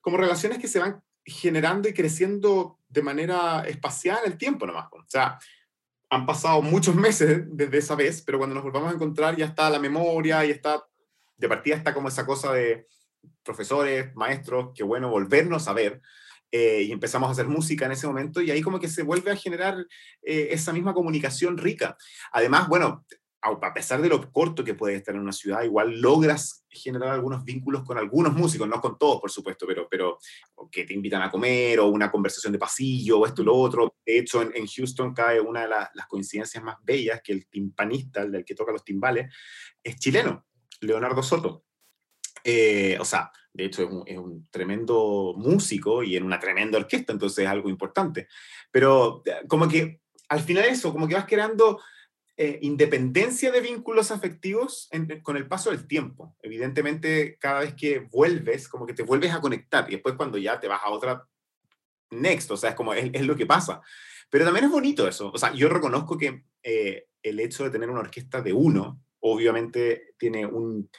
como 0.01 0.17
relaciones 0.17 0.59
que 0.59 0.67
se 0.67 0.79
van 0.79 1.01
generando 1.23 1.89
y 1.89 1.93
creciendo 1.93 2.79
de 2.87 3.01
manera 3.01 3.65
espacial 3.67 4.19
el 4.25 4.37
tiempo 4.37 4.67
nomás. 4.67 4.87
O 4.91 5.03
sea, 5.07 5.39
han 6.09 6.25
pasado 6.25 6.61
muchos 6.61 6.95
meses 6.95 7.43
desde 7.47 7.77
esa 7.77 7.95
vez, 7.95 8.21
pero 8.21 8.37
cuando 8.37 8.55
nos 8.55 8.63
volvamos 8.63 8.91
a 8.91 8.95
encontrar 8.95 9.35
ya 9.35 9.45
está 9.45 9.69
la 9.69 9.79
memoria 9.79 10.45
y 10.45 10.51
está, 10.51 10.83
de 11.37 11.49
partida 11.49 11.75
está 11.75 11.93
como 11.93 12.07
esa 12.07 12.25
cosa 12.25 12.53
de 12.53 12.87
profesores, 13.43 14.15
maestros, 14.15 14.71
qué 14.75 14.83
bueno 14.83 15.09
volvernos 15.09 15.67
a 15.67 15.73
ver 15.73 16.01
eh, 16.51 16.83
y 16.83 16.91
empezamos 16.91 17.27
a 17.29 17.31
hacer 17.31 17.47
música 17.47 17.85
en 17.85 17.91
ese 17.91 18.07
momento 18.07 18.41
y 18.41 18.51
ahí 18.51 18.61
como 18.61 18.79
que 18.79 18.87
se 18.87 19.03
vuelve 19.03 19.31
a 19.31 19.35
generar 19.35 19.77
eh, 20.21 20.49
esa 20.51 20.71
misma 20.73 20.93
comunicación 20.93 21.57
rica. 21.57 21.97
Además, 22.31 22.67
bueno, 22.67 23.05
a 23.45 23.73
pesar 23.73 24.01
de 24.01 24.10
lo 24.10 24.31
corto 24.31 24.63
que 24.63 24.73
puede 24.73 24.95
estar 24.95 25.15
en 25.15 25.21
una 25.21 25.31
ciudad, 25.31 25.63
igual 25.63 25.99
logras 25.99 26.65
generar 26.69 27.10
algunos 27.10 27.43
vínculos 27.43 27.84
con 27.84 27.97
algunos 27.97 28.34
músicos, 28.34 28.67
no 28.67 28.81
con 28.81 28.97
todos, 28.97 29.21
por 29.21 29.31
supuesto, 29.31 29.65
pero, 29.67 29.88
pero 29.89 30.17
que 30.71 30.84
te 30.84 30.93
invitan 30.93 31.21
a 31.21 31.29
comer 31.29 31.79
o 31.79 31.88
una 31.88 32.12
conversación 32.12 32.51
de 32.53 32.60
pasillo 32.60 33.19
o 33.19 33.25
esto 33.25 33.41
y 33.41 33.45
lo 33.45 33.55
otro. 33.55 33.95
De 34.05 34.19
hecho, 34.19 34.41
en, 34.41 34.51
en 34.55 34.67
Houston 34.67 35.13
cae 35.13 35.39
una 35.39 35.62
de 35.62 35.67
la, 35.69 35.91
las 35.93 36.08
coincidencias 36.08 36.63
más 36.63 36.77
bellas, 36.84 37.21
que 37.23 37.34
el 37.34 37.47
timpanista, 37.47 38.23
el 38.23 38.31
del 38.31 38.45
que 38.45 38.55
toca 38.55 38.71
los 38.71 38.84
timbales, 38.84 39.34
es 39.84 39.97
chileno, 39.97 40.45
Leonardo 40.81 41.21
Soto. 41.23 41.65
Eh, 42.43 42.97
o 42.99 43.05
sea, 43.05 43.31
de 43.53 43.65
hecho 43.65 43.84
es 43.84 43.89
un, 43.89 44.03
es 44.05 44.17
un, 44.17 44.47
tremendo 44.51 45.34
músico 45.36 46.03
y 46.03 46.15
en 46.15 46.23
una 46.23 46.39
tremenda 46.39 46.77
orquesta, 46.77 47.13
entonces 47.13 47.43
es 47.43 47.49
algo 47.49 47.69
importante. 47.69 48.27
Pero 48.71 49.23
eh, 49.25 49.47
como 49.47 49.67
que 49.67 50.01
al 50.29 50.41
final 50.41 50.65
eso, 50.65 50.91
como 50.91 51.08
que 51.08 51.15
vas 51.15 51.25
creando 51.25 51.79
eh, 52.38 52.60
independencia 52.63 53.50
de 53.50 53.62
vínculos 53.62 54.12
afectivos 54.12 54.89
en, 54.91 55.21
con 55.21 55.38
el 55.38 55.48
paso 55.48 55.71
del 55.71 55.88
tiempo. 55.88 56.36
Evidentemente, 56.41 57.38
cada 57.39 57.62
vez 57.62 57.76
que 57.76 58.00
vuelves, 58.00 58.67
como 58.67 58.86
que 58.86 58.93
te 58.93 59.04
vuelves 59.04 59.34
a 59.34 59.39
conectar 59.39 59.86
y 59.88 59.93
después 59.93 60.15
cuando 60.15 60.38
ya 60.38 60.60
te 60.60 60.67
vas 60.67 60.82
a 60.84 60.89
otra 60.89 61.26
next, 62.12 62.52
o 62.52 62.58
sea, 62.58 62.71
es 62.71 62.76
como 62.76 62.93
es, 62.93 63.10
es 63.13 63.26
lo 63.26 63.38
que 63.38 63.45
pasa. 63.45 63.82
Pero 64.30 64.43
también 64.43 64.65
es 64.65 64.71
bonito 64.71 65.08
eso. 65.08 65.32
O 65.34 65.38
sea, 65.38 65.54
yo 65.54 65.69
reconozco 65.69 66.17
que 66.17 66.43
eh, 66.62 67.08
el 67.24 67.39
hecho 67.39 67.63
de 67.63 67.69
tener 67.69 67.89
una 67.89 68.02
orquesta 68.02 68.41
de 68.41 68.52
uno, 68.52 69.02
obviamente 69.21 70.13
tiene 70.17 70.45
un, 70.45 70.89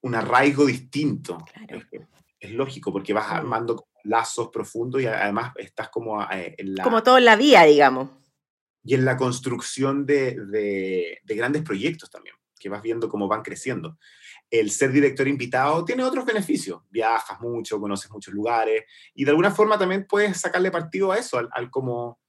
un 0.00 0.14
arraigo 0.14 0.64
distinto. 0.64 1.44
Claro. 1.52 1.84
Es, 1.92 2.00
es, 2.40 2.50
lógico, 2.52 2.90
porque 2.90 3.12
vas 3.12 3.30
armando 3.30 3.88
lazos 4.04 4.48
profundos 4.48 5.02
y 5.02 5.06
además 5.06 5.52
estás 5.56 5.90
como 5.90 6.22
eh, 6.22 6.54
en 6.56 6.74
la... 6.74 6.84
Como 6.84 7.02
todo 7.02 7.18
en 7.18 7.26
la 7.26 7.36
vía, 7.36 7.64
digamos. 7.64 8.23
Y 8.84 8.94
en 8.94 9.04
la 9.04 9.16
construcción 9.16 10.06
de, 10.06 10.38
de, 10.46 11.18
de, 11.22 11.34
grandes 11.34 11.62
proyectos 11.62 12.10
también, 12.10 12.36
que 12.58 12.68
vas 12.68 12.82
viendo 12.82 13.08
cómo 13.08 13.28
van 13.28 13.42
creciendo. 13.42 13.98
El 14.50 14.70
ser 14.70 14.92
director 14.92 15.26
invitado 15.26 15.84
tiene 15.84 16.04
otros 16.04 16.24
beneficios. 16.24 16.82
Viajas 16.90 17.40
mucho, 17.40 17.80
conoces 17.80 18.10
muchos 18.10 18.34
lugares 18.34 18.84
y 19.14 19.24
de 19.24 19.30
alguna 19.30 19.50
forma 19.50 19.78
también 19.78 20.06
puedes 20.06 20.38
sacarle 20.38 20.70
partido 20.70 21.12
a 21.12 21.18
eso, 21.18 21.38
al, 21.38 21.48
al 21.52 21.70
como 21.70 22.20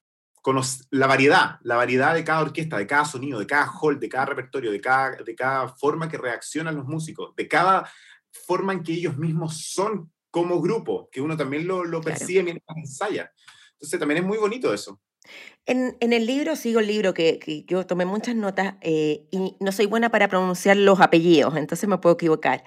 la 0.91 1.07
variedad, 1.07 1.57
la 1.63 1.75
variedad 1.75 2.13
de 2.13 2.23
cada 2.23 2.41
orquesta, 2.41 2.77
de 2.77 2.85
cada 2.85 3.05
sonido, 3.05 3.39
de 3.39 3.47
cada 3.47 3.67
hall, 3.67 3.99
de 3.99 4.09
cada 4.09 4.25
repertorio, 4.25 4.71
de 4.71 4.79
cada, 4.79 5.15
de 5.15 5.35
cada 5.35 5.69
forma 5.69 6.07
que 6.07 6.17
reaccionan 6.17 6.75
los 6.75 6.85
músicos, 6.85 7.35
de 7.35 7.47
cada 7.47 7.89
forma 8.45 8.73
en 8.73 8.83
que 8.83 8.93
ellos 8.93 9.17
mismos 9.17 9.57
son 9.57 10.11
como 10.29 10.61
grupo, 10.61 11.09
que 11.11 11.21
uno 11.21 11.35
también 11.35 11.65
lo, 11.65 11.83
lo 11.83 12.01
percibe 12.01 12.43
claro. 12.43 12.45
mientras 12.45 12.77
ensaya. 12.77 13.31
Entonces 13.73 13.99
también 13.99 14.21
es 14.21 14.27
muy 14.27 14.37
bonito 14.37 14.73
eso. 14.73 15.01
En, 15.65 15.97
en, 15.99 16.13
el 16.13 16.25
libro, 16.25 16.55
sigo 16.55 16.79
el 16.79 16.87
libro 16.87 17.13
que, 17.13 17.39
que 17.39 17.63
yo 17.63 17.85
tomé 17.85 18.05
muchas 18.05 18.35
notas 18.35 18.75
eh, 18.81 19.27
y 19.31 19.55
no 19.59 19.71
soy 19.71 19.87
buena 19.87 20.09
para 20.09 20.27
pronunciar 20.27 20.77
los 20.77 21.01
apellidos, 21.01 21.57
entonces 21.57 21.89
me 21.89 21.97
puedo 21.97 22.15
equivocar. 22.15 22.63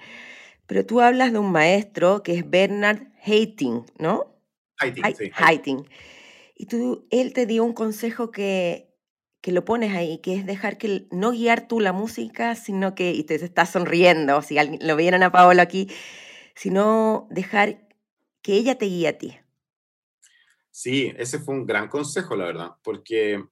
Pero 0.67 0.85
tú 0.85 1.01
hablas 1.01 1.31
de 1.31 1.39
un 1.39 1.51
maestro 1.51 2.21
que 2.23 2.35
es 2.35 2.49
Bernard 2.49 3.07
Haitink, 3.25 3.87
¿no? 3.97 4.35
Haitink, 4.77 5.15
sí. 5.17 5.31
Haitink. 5.33 5.87
Y 6.55 6.65
tú, 6.65 7.07
él 7.09 7.33
te 7.33 7.45
dio 7.45 7.63
un 7.63 7.73
consejo 7.73 8.31
que, 8.31 8.89
que 9.41 9.51
lo 9.51 9.63
pones 9.63 9.95
ahí, 9.95 10.19
que 10.19 10.35
es 10.35 10.45
dejar 10.45 10.77
que 10.77 11.07
no 11.11 11.31
guiar 11.31 11.67
tú 11.67 11.79
la 11.79 11.93
música, 11.93 12.55
sino 12.55 12.95
que, 12.95 13.13
y 13.13 13.23
te 13.23 13.35
estás 13.35 13.71
sonriendo, 13.71 14.41
si 14.41 14.57
alguien, 14.57 14.85
lo 14.85 14.95
vieron 14.95 15.23
a 15.23 15.31
Paolo 15.31 15.61
aquí, 15.61 15.89
sino 16.55 17.27
dejar 17.31 17.87
que 18.41 18.53
ella 18.53 18.77
te 18.77 18.85
guíe 18.85 19.07
a 19.07 19.17
ti. 19.17 19.37
Sí, 20.81 21.11
ese 21.17 21.39
fue 21.39 21.55
un 21.55 21.65
gran 21.65 21.89
consejo, 21.89 22.37
la 22.37 22.45
verdad, 22.45 22.69
porque 22.81 23.43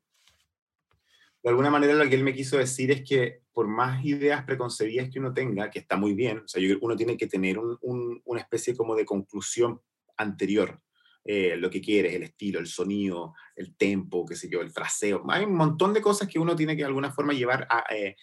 de 1.43 1.49
alguna 1.49 1.69
manera 1.69 1.93
lo 1.93 2.07
que 2.07 2.15
él 2.15 2.23
me 2.23 2.33
quiso 2.33 2.57
decir 2.57 2.89
es 2.89 3.03
que 3.03 3.41
por 3.51 3.67
más 3.67 4.05
ideas 4.05 4.45
preconcebidas 4.45 5.09
que 5.09 5.19
uno 5.19 5.33
tenga, 5.33 5.69
que 5.69 5.79
está 5.79 5.97
muy 5.97 6.13
bien, 6.13 6.37
o 6.37 6.47
sea, 6.47 6.63
uno 6.79 6.95
tiene 6.95 7.17
que 7.17 7.27
tener 7.27 7.59
una 7.59 8.39
especie 8.39 8.77
como 8.77 8.95
de 8.95 9.03
conclusión 9.03 9.81
anterior. 10.15 10.81
Eh, 11.25 11.57
lo 11.57 11.69
que 11.69 11.81
quieres, 11.81 12.13
el 12.13 12.23
estilo, 12.23 12.61
el 12.61 12.67
sonido, 12.67 13.33
el 13.57 13.75
tempo, 13.75 14.25
qué 14.25 14.37
sé 14.37 14.47
yo, 14.47 14.61
el 14.61 14.71
fraseo. 14.71 15.25
Hay 15.27 15.43
un 15.43 15.55
montón 15.55 15.93
de 15.93 16.01
cosas 16.01 16.29
que 16.29 16.39
uno 16.39 16.55
tiene 16.55 16.77
que 16.77 16.83
de 16.83 16.87
alguna 16.87 17.11
forma 17.11 17.33
llevar 17.33 17.67
a, 17.69 17.93
eh, 17.93 18.15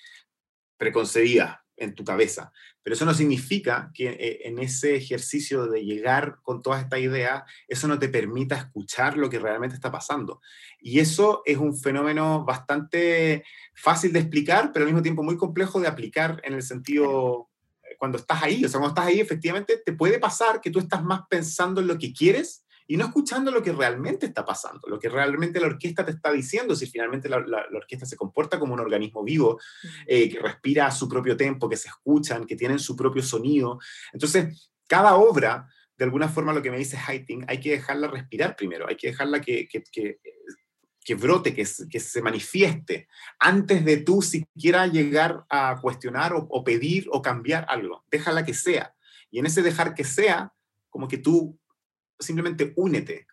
preconcebidas 0.78 1.58
en 1.76 1.94
tu 1.94 2.04
cabeza. 2.04 2.52
Pero 2.82 2.94
eso 2.94 3.04
no 3.04 3.14
significa 3.14 3.90
que 3.94 4.08
eh, 4.08 4.40
en 4.44 4.58
ese 4.58 4.96
ejercicio 4.96 5.66
de 5.66 5.84
llegar 5.84 6.38
con 6.42 6.62
todas 6.62 6.82
estas 6.82 7.00
ideas, 7.00 7.42
eso 7.68 7.88
no 7.88 7.98
te 7.98 8.08
permita 8.08 8.56
escuchar 8.56 9.16
lo 9.16 9.30
que 9.30 9.38
realmente 9.38 9.74
está 9.74 9.90
pasando. 9.90 10.40
Y 10.80 10.98
eso 10.98 11.42
es 11.44 11.58
un 11.58 11.76
fenómeno 11.76 12.44
bastante 12.44 13.44
fácil 13.74 14.12
de 14.12 14.20
explicar, 14.20 14.70
pero 14.72 14.84
al 14.84 14.90
mismo 14.90 15.02
tiempo 15.02 15.22
muy 15.22 15.36
complejo 15.36 15.80
de 15.80 15.88
aplicar 15.88 16.40
en 16.44 16.54
el 16.54 16.62
sentido 16.62 17.48
eh, 17.82 17.96
cuando 17.98 18.18
estás 18.18 18.42
ahí. 18.42 18.64
O 18.64 18.68
sea, 18.68 18.80
cuando 18.80 19.00
estás 19.00 19.06
ahí, 19.06 19.20
efectivamente, 19.20 19.80
te 19.84 19.92
puede 19.92 20.18
pasar 20.18 20.60
que 20.60 20.70
tú 20.70 20.78
estás 20.78 21.02
más 21.02 21.22
pensando 21.28 21.80
en 21.80 21.86
lo 21.86 21.98
que 21.98 22.12
quieres 22.12 22.63
y 22.86 22.96
no 22.96 23.06
escuchando 23.06 23.50
lo 23.50 23.62
que 23.62 23.72
realmente 23.72 24.26
está 24.26 24.44
pasando, 24.44 24.88
lo 24.88 24.98
que 24.98 25.08
realmente 25.08 25.60
la 25.60 25.66
orquesta 25.66 26.04
te 26.04 26.12
está 26.12 26.30
diciendo, 26.32 26.76
si 26.76 26.86
finalmente 26.86 27.28
la, 27.28 27.38
orquesta 27.74 28.04
se 28.04 28.16
comporta 28.16 28.58
como 28.58 28.74
un 28.74 28.80
organismo 28.80 29.24
vivo, 29.24 29.58
eh, 30.06 30.28
que 30.28 30.38
respira 30.38 30.86
a 30.86 30.90
su 30.90 31.08
propio 31.08 31.36
tempo, 31.36 31.68
que 31.68 31.76
se 31.76 31.88
escuchan, 31.88 32.46
que 32.46 32.56
tienen 32.56 32.78
su 32.78 32.94
propio 32.94 33.22
sonido. 33.22 33.78
Entonces, 34.12 34.70
cada 34.86 35.16
obra, 35.16 35.66
de 35.96 36.04
alguna 36.04 36.28
forma 36.28 36.52
lo 36.52 36.60
que 36.60 36.70
me 36.70 36.78
dice 36.78 36.98
Heiting, 36.98 37.46
hay 37.48 37.58
que 37.58 37.70
dejarla 37.70 38.08
respirar 38.08 38.54
primero, 38.54 38.86
hay 38.86 38.96
que 38.96 39.08
dejarla 39.08 39.40
que, 39.40 39.66
que, 39.66 39.82
que, 41.02 41.14
brote, 41.14 41.54
que, 41.54 41.66
que, 41.90 42.00
se 42.00 42.22
manifieste, 42.22 43.08
antes 43.38 43.84
de 43.84 43.98
tú 43.98 44.20
siquiera 44.20 44.86
llegar 44.86 45.46
a 45.48 45.78
cuestionar 45.80 46.34
o, 46.34 46.46
o 46.50 46.64
pedir 46.64 47.06
o 47.10 47.22
cambiar 47.22 47.64
algo. 47.68 48.04
Déjala 48.10 48.44
que 48.44 48.52
sea. 48.52 48.94
Y 49.30 49.38
en 49.38 49.46
ese 49.46 49.62
dejar 49.62 49.94
que 49.94 50.04
sea, 50.04 50.52
como 50.90 51.08
que 51.08 51.18
tú 51.18 51.58
simplemente 52.24 52.72
únete, 52.76 53.26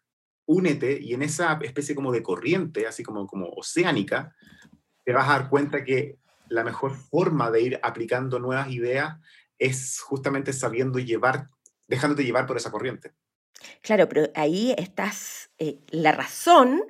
únete 0.45 0.99
y 1.01 1.13
en 1.13 1.21
esa 1.21 1.59
especie 1.61 1.95
como 1.95 2.11
de 2.11 2.23
corriente, 2.23 2.87
así 2.87 3.03
como, 3.03 3.25
como 3.27 3.47
oceánica, 3.49 4.35
te 5.03 5.13
vas 5.13 5.27
a 5.27 5.39
dar 5.39 5.49
cuenta 5.49 5.83
que 5.83 6.17
la 6.49 6.63
mejor 6.63 6.95
forma 6.95 7.49
de 7.49 7.61
ir 7.61 7.79
aplicando 7.81 8.39
nuevas 8.39 8.69
ideas 8.69 9.17
es 9.57 9.99
justamente 10.01 10.53
sabiendo 10.53 10.99
llevar, 10.99 11.47
dejándote 11.87 12.25
llevar 12.25 12.45
por 12.45 12.57
esa 12.57 12.71
corriente. 12.71 13.13
Claro, 13.81 14.09
pero 14.09 14.29
ahí 14.35 14.73
estás, 14.77 15.51
eh, 15.57 15.79
la 15.89 16.11
razón, 16.11 16.83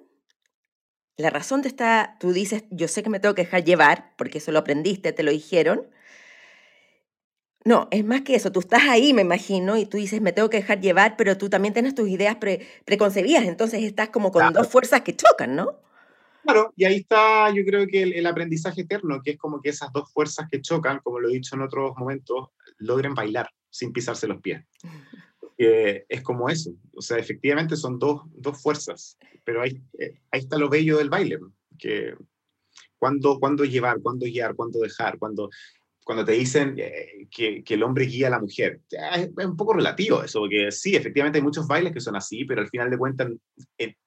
la 1.17 1.29
razón 1.29 1.61
te 1.61 1.67
está, 1.67 2.17
tú 2.19 2.31
dices, 2.33 2.63
yo 2.71 2.87
sé 2.87 3.03
que 3.03 3.09
me 3.09 3.19
tengo 3.19 3.35
que 3.35 3.43
dejar 3.43 3.63
llevar, 3.63 4.13
porque 4.17 4.39
eso 4.39 4.51
lo 4.51 4.59
aprendiste, 4.59 5.11
te 5.11 5.23
lo 5.23 5.31
dijeron, 5.31 5.89
no, 7.63 7.87
es 7.91 8.03
más 8.03 8.21
que 8.21 8.35
eso. 8.35 8.51
Tú 8.51 8.59
estás 8.59 8.83
ahí, 8.89 9.13
me 9.13 9.21
imagino, 9.21 9.77
y 9.77 9.85
tú 9.85 9.97
dices, 9.97 10.21
me 10.21 10.31
tengo 10.31 10.49
que 10.49 10.57
dejar 10.57 10.81
llevar, 10.81 11.15
pero 11.17 11.37
tú 11.37 11.49
también 11.49 11.73
tienes 11.73 11.93
tus 11.93 12.09
ideas 12.09 12.37
preconcebidas, 12.85 13.43
entonces 13.43 13.83
estás 13.83 14.09
como 14.09 14.31
con 14.31 14.51
dos 14.53 14.67
fuerzas 14.67 15.01
que 15.01 15.15
chocan, 15.15 15.55
¿no? 15.55 15.79
Claro, 16.43 16.73
y 16.75 16.85
ahí 16.85 16.95
está 16.95 17.51
yo 17.51 17.63
creo 17.63 17.85
que 17.85 18.01
el, 18.01 18.25
aprendizaje 18.25 18.81
eterno, 18.81 19.21
que 19.23 19.31
es 19.31 19.37
como 19.37 19.61
que 19.61 19.69
esas 19.69 19.91
dos 19.93 20.11
fuerzas 20.11 20.47
que 20.49 20.59
chocan, 20.59 20.99
como 21.03 21.19
lo 21.19 21.29
he 21.29 21.33
dicho 21.33 21.55
en 21.55 21.61
otros 21.61 21.95
momentos, 21.97 22.49
logren 22.77 23.13
bailar 23.13 23.47
sin 23.69 23.93
pisarse 23.93 24.27
los 24.27 24.41
pies. 24.41 24.63
es 25.57 26.21
como 26.23 26.49
eso, 26.49 26.71
o 26.95 27.01
sea, 27.01 27.17
efectivamente 27.17 27.75
son 27.75 27.99
dos, 27.99 28.23
dos 28.33 28.59
fuerzas, 28.59 29.19
pero 29.43 29.61
ahí, 29.61 29.79
eh, 29.99 30.19
ahí 30.31 30.39
está 30.39 30.57
lo 30.57 30.67
bello 30.67 30.97
del 30.97 31.11
baile, 31.11 31.37
que 31.77 32.15
cuándo, 32.97 33.39
cuándo 33.39 33.63
llevar, 33.63 34.01
cuándo 34.01 34.25
guiar, 34.25 34.55
cuándo 34.55 34.79
dejar, 34.79 35.19
cuándo 35.19 35.49
cuando 36.03 36.25
te 36.25 36.33
dicen 36.33 36.75
eh, 36.77 37.27
que, 37.29 37.63
que, 37.63 37.73
el 37.75 37.83
hombre 37.83 38.05
guía 38.05 38.27
a 38.27 38.31
la 38.31 38.39
mujer. 38.39 38.81
Es, 38.89 39.29
un 39.45 39.55
poco 39.55 39.73
relativo 39.73 40.23
eso, 40.23 40.39
porque 40.39 40.71
sí, 40.71 40.95
efectivamente 40.95 41.37
hay 41.37 41.43
muchos 41.43 41.67
bailes 41.67 41.93
que 41.93 41.99
son 41.99 42.15
así, 42.15 42.43
pero 42.45 42.61
al 42.61 42.69
final 42.69 42.89
de 42.89 42.97
cuentas, 42.97 43.29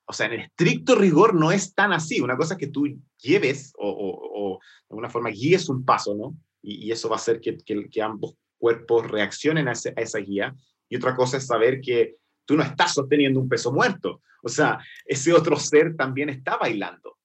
o 0.05 0.13
sea, 0.13 0.27
en 0.27 0.41
estricto 0.41 0.95
rigor 0.95 1.35
no 1.35 1.53
es 1.53 1.75
tan 1.75 1.93
así. 1.93 2.21
Una 2.21 2.37
cosa 2.37 2.55
es 2.55 2.59
que 2.59 2.67
tú 2.67 2.87
lleves 3.19 3.73
o, 3.79 3.89
o, 3.89 4.59
de 4.59 4.87
alguna 4.91 5.11
forma 5.11 5.31
guíes 5.31 5.69
un 5.69 5.85
paso, 5.85 6.15
¿no? 6.15 6.37
Y, 6.63 6.87
y 6.87 6.93
eso 6.93 7.09
va 7.09 7.17
a 7.17 7.19
hacer 7.19 7.41
que, 7.41 7.57
que, 7.59 7.89
que 7.89 8.03
ambos 8.03 8.37
cuerpos 8.59 9.11
reaccionen 9.11 9.69
a, 9.69 9.73
ese, 9.73 9.93
a 9.97 10.01
esa 10.01 10.19
guía. 10.19 10.55
Y 10.89 10.97
otra 10.97 11.15
cosa 11.15 11.37
es 11.37 11.47
saber 11.47 11.81
que 11.81 12.17
tú 12.45 12.57
no 12.57 12.63
estás 12.63 12.95
sosteniendo 12.95 13.41
un 13.41 13.49
peso 13.49 13.73
muerto. 13.73 14.23
O 14.43 14.49
sea, 14.49 14.79
ese 15.07 15.33
otro 15.33 15.57
ser 15.57 15.97
también 15.97 16.29
está 16.29 16.57
bailando. 16.57 17.17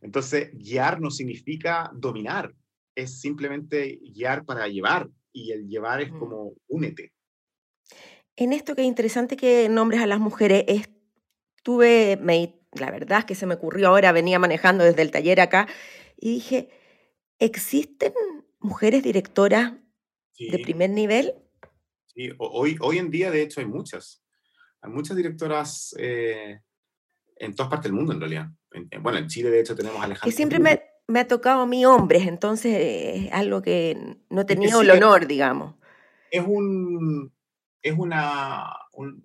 Entonces, 0.00 0.50
guiar 0.52 1.00
no 1.00 1.10
significa 1.10 1.90
dominar, 1.94 2.52
es 2.94 3.20
simplemente 3.20 3.98
guiar 4.14 4.44
para 4.44 4.68
llevar 4.68 5.08
y 5.32 5.52
el 5.52 5.68
llevar 5.68 6.00
es 6.02 6.10
como 6.10 6.54
únete. 6.68 7.12
En 8.36 8.52
esto 8.52 8.74
que 8.74 8.82
es 8.82 8.88
interesante 8.88 9.36
que 9.36 9.68
nombres 9.68 10.00
a 10.00 10.06
las 10.06 10.20
mujeres, 10.20 10.64
estuve, 11.56 12.16
me, 12.20 12.54
la 12.72 12.90
verdad 12.90 13.20
es 13.20 13.24
que 13.24 13.34
se 13.34 13.46
me 13.46 13.54
ocurrió 13.54 13.88
ahora, 13.88 14.12
venía 14.12 14.38
manejando 14.38 14.84
desde 14.84 15.02
el 15.02 15.10
taller 15.10 15.40
acá 15.40 15.68
y 16.16 16.34
dije, 16.34 16.68
¿existen 17.38 18.12
mujeres 18.58 19.02
directoras 19.02 19.74
de 20.38 20.58
primer 20.58 20.90
nivel? 20.90 21.34
Sí, 22.06 22.30
hoy, 22.38 22.76
hoy 22.80 22.98
en 22.98 23.10
día 23.10 23.30
de 23.30 23.42
hecho 23.42 23.60
hay 23.60 23.66
muchas. 23.66 24.22
Hay 24.80 24.90
muchas 24.90 25.16
directoras 25.16 25.94
eh, 25.98 26.60
en 27.36 27.54
todas 27.54 27.70
partes 27.70 27.84
del 27.84 27.92
mundo 27.92 28.12
en 28.12 28.20
realidad. 28.20 28.48
bueno, 29.00 29.18
en 29.18 29.28
Chile 29.28 29.50
de 29.50 29.60
hecho 29.60 29.76
tenemos 29.76 30.00
a 30.00 30.04
Alejandra. 30.04 30.24
Que 30.24 30.36
siempre 30.36 30.58
me, 30.58 30.82
me 31.12 31.20
ha 31.20 31.28
tocado 31.28 31.60
a 31.60 31.66
mí 31.66 31.84
hombres, 31.84 32.26
entonces 32.26 32.74
es 32.78 33.32
algo 33.32 33.60
que 33.60 34.16
no 34.30 34.40
he 34.40 34.44
tenido 34.44 34.80
el 34.80 34.90
honor, 34.90 35.26
digamos. 35.26 35.74
Es 36.30 36.42
un 36.46 37.30
es 37.82 37.98
una, 37.98 38.72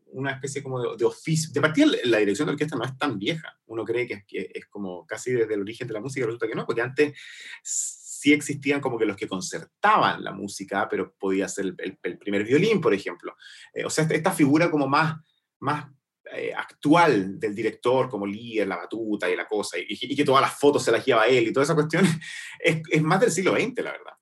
una 0.08 0.32
especie 0.32 0.63
como 0.63 0.95
de, 0.95 1.06
oficio. 1.06 1.52
De 1.54 1.62
partida, 1.62 1.88
la 2.06 2.17
dirección 2.17 2.47
de 2.47 2.54
orquesta 2.54 2.76
no 2.76 2.84
es 2.84 2.97
tan 2.97 3.19
vieja. 3.19 3.56
Uno 3.67 3.86
cree 3.86 4.08
que 4.08 4.15
es, 4.15 4.26
que 4.26 4.52
es 4.52 4.65
como 4.65 5.06
casi 5.06 5.32
desde 5.32 5.54
el 5.54 5.62
origen 5.62 5.88
de 5.88 5.93
la 5.93 6.02
música, 6.02 6.26
resulta 6.26 6.47
que 6.47 6.56
no, 6.56 6.65
porque 6.65 6.82
antes 6.82 7.15
sí 7.62 8.34
existían 8.34 8.82
como 8.82 8.97
que 8.97 9.06
los 9.06 9.15
que 9.15 9.28
concertaban 9.28 10.23
la 10.23 10.32
música, 10.32 10.88
pero 10.89 11.13
podía 11.13 11.47
ser 11.47 11.76
el, 11.78 12.17
primer 12.17 12.43
violín, 12.43 12.82
por 12.82 12.95
ejemplo. 12.95 13.36
Eh, 13.73 13.86
o 13.86 13.91
sea, 13.91 14.08
esta 14.10 14.32
figura 14.32 14.71
como 14.71 14.88
más, 14.88 15.17
más 15.60 15.86
eh, 16.34 16.54
actual 16.56 17.40
del 17.40 17.56
director 17.56 18.10
como 18.10 18.26
líder, 18.26 18.68
la 18.68 18.78
batuta 18.78 19.30
y 19.30 19.36
la 19.36 19.48
cosa, 19.48 19.78
y, 19.80 20.16
que 20.16 20.26
todas 20.26 20.42
las 20.42 20.60
fotos 20.60 20.84
se 20.84 20.92
las 20.92 21.06
lleva 21.06 21.28
él 21.28 21.48
y 21.48 21.54
toda 21.54 21.63
esa 21.63 21.76
cuestión, 21.76 22.06
es, 22.60 22.82
es 22.90 23.02
más 23.02 23.20
del 23.22 23.32
siglo 23.32 23.54
XX, 23.54 23.84
la 23.84 23.92
verdad. 23.92 24.13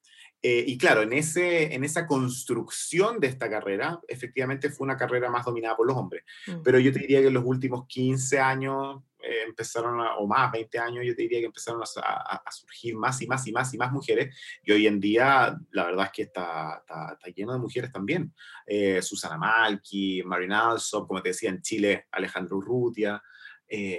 Eh, 0.48 0.64
y 0.68 0.78
claro, 0.78 1.02
en, 1.02 1.12
ese, 1.12 1.74
en 1.74 1.84
esa 1.84 2.06
construcción 2.06 3.20
de 3.20 3.26
esta 3.26 3.50
carrera, 3.50 4.00
efectivamente 4.08 4.70
fue 4.70 4.86
una 4.86 4.96
carrera 4.96 5.28
más 5.32 5.44
dominada 5.44 5.76
por 5.76 5.88
los 5.88 5.98
hombres. 5.98 6.24
Mm. 6.46 6.62
Pero 6.64 6.78
yo 6.78 6.94
te 6.94 7.00
diría 7.00 7.20
que 7.20 7.30
en 7.30 7.34
los 7.34 7.46
últimos 7.46 7.88
15 7.88 8.40
años 8.40 9.02
eh, 9.26 9.44
empezaron, 9.48 10.00
o 10.00 10.28
más, 10.28 10.52
20 10.52 10.78
años, 10.78 11.04
yo 11.06 11.16
te 11.16 11.24
diría 11.24 11.40
que 11.40 11.48
empezaron 11.48 11.82
a, 11.82 12.40
a, 12.46 12.52
surgir 12.52 12.96
más 12.96 13.22
y 13.22 13.28
más 13.28 13.48
y 13.48 13.52
más 13.52 13.74
y 13.74 13.78
más 13.78 13.92
mujeres. 13.92 14.36
Y 14.64 14.72
hoy 14.72 14.86
en 14.86 15.00
día, 15.00 15.58
la 15.72 15.86
verdad 15.86 16.06
es 16.06 16.12
que 16.12 16.22
está, 16.24 16.78
está, 16.80 17.18
lleno 17.36 17.54
de 17.54 17.60
mujeres 17.60 17.92
también. 17.92 18.34
Eh, 18.68 19.02
Susana 19.02 19.38
Malki, 19.38 20.22
Marin 20.24 20.52
Alsop, 20.52 21.08
como 21.08 21.22
te 21.22 21.30
decía, 21.30 21.50
en 21.50 21.62
Chile, 21.62 22.06
Alejandro 22.12 22.58
Urrutia. 22.58 23.22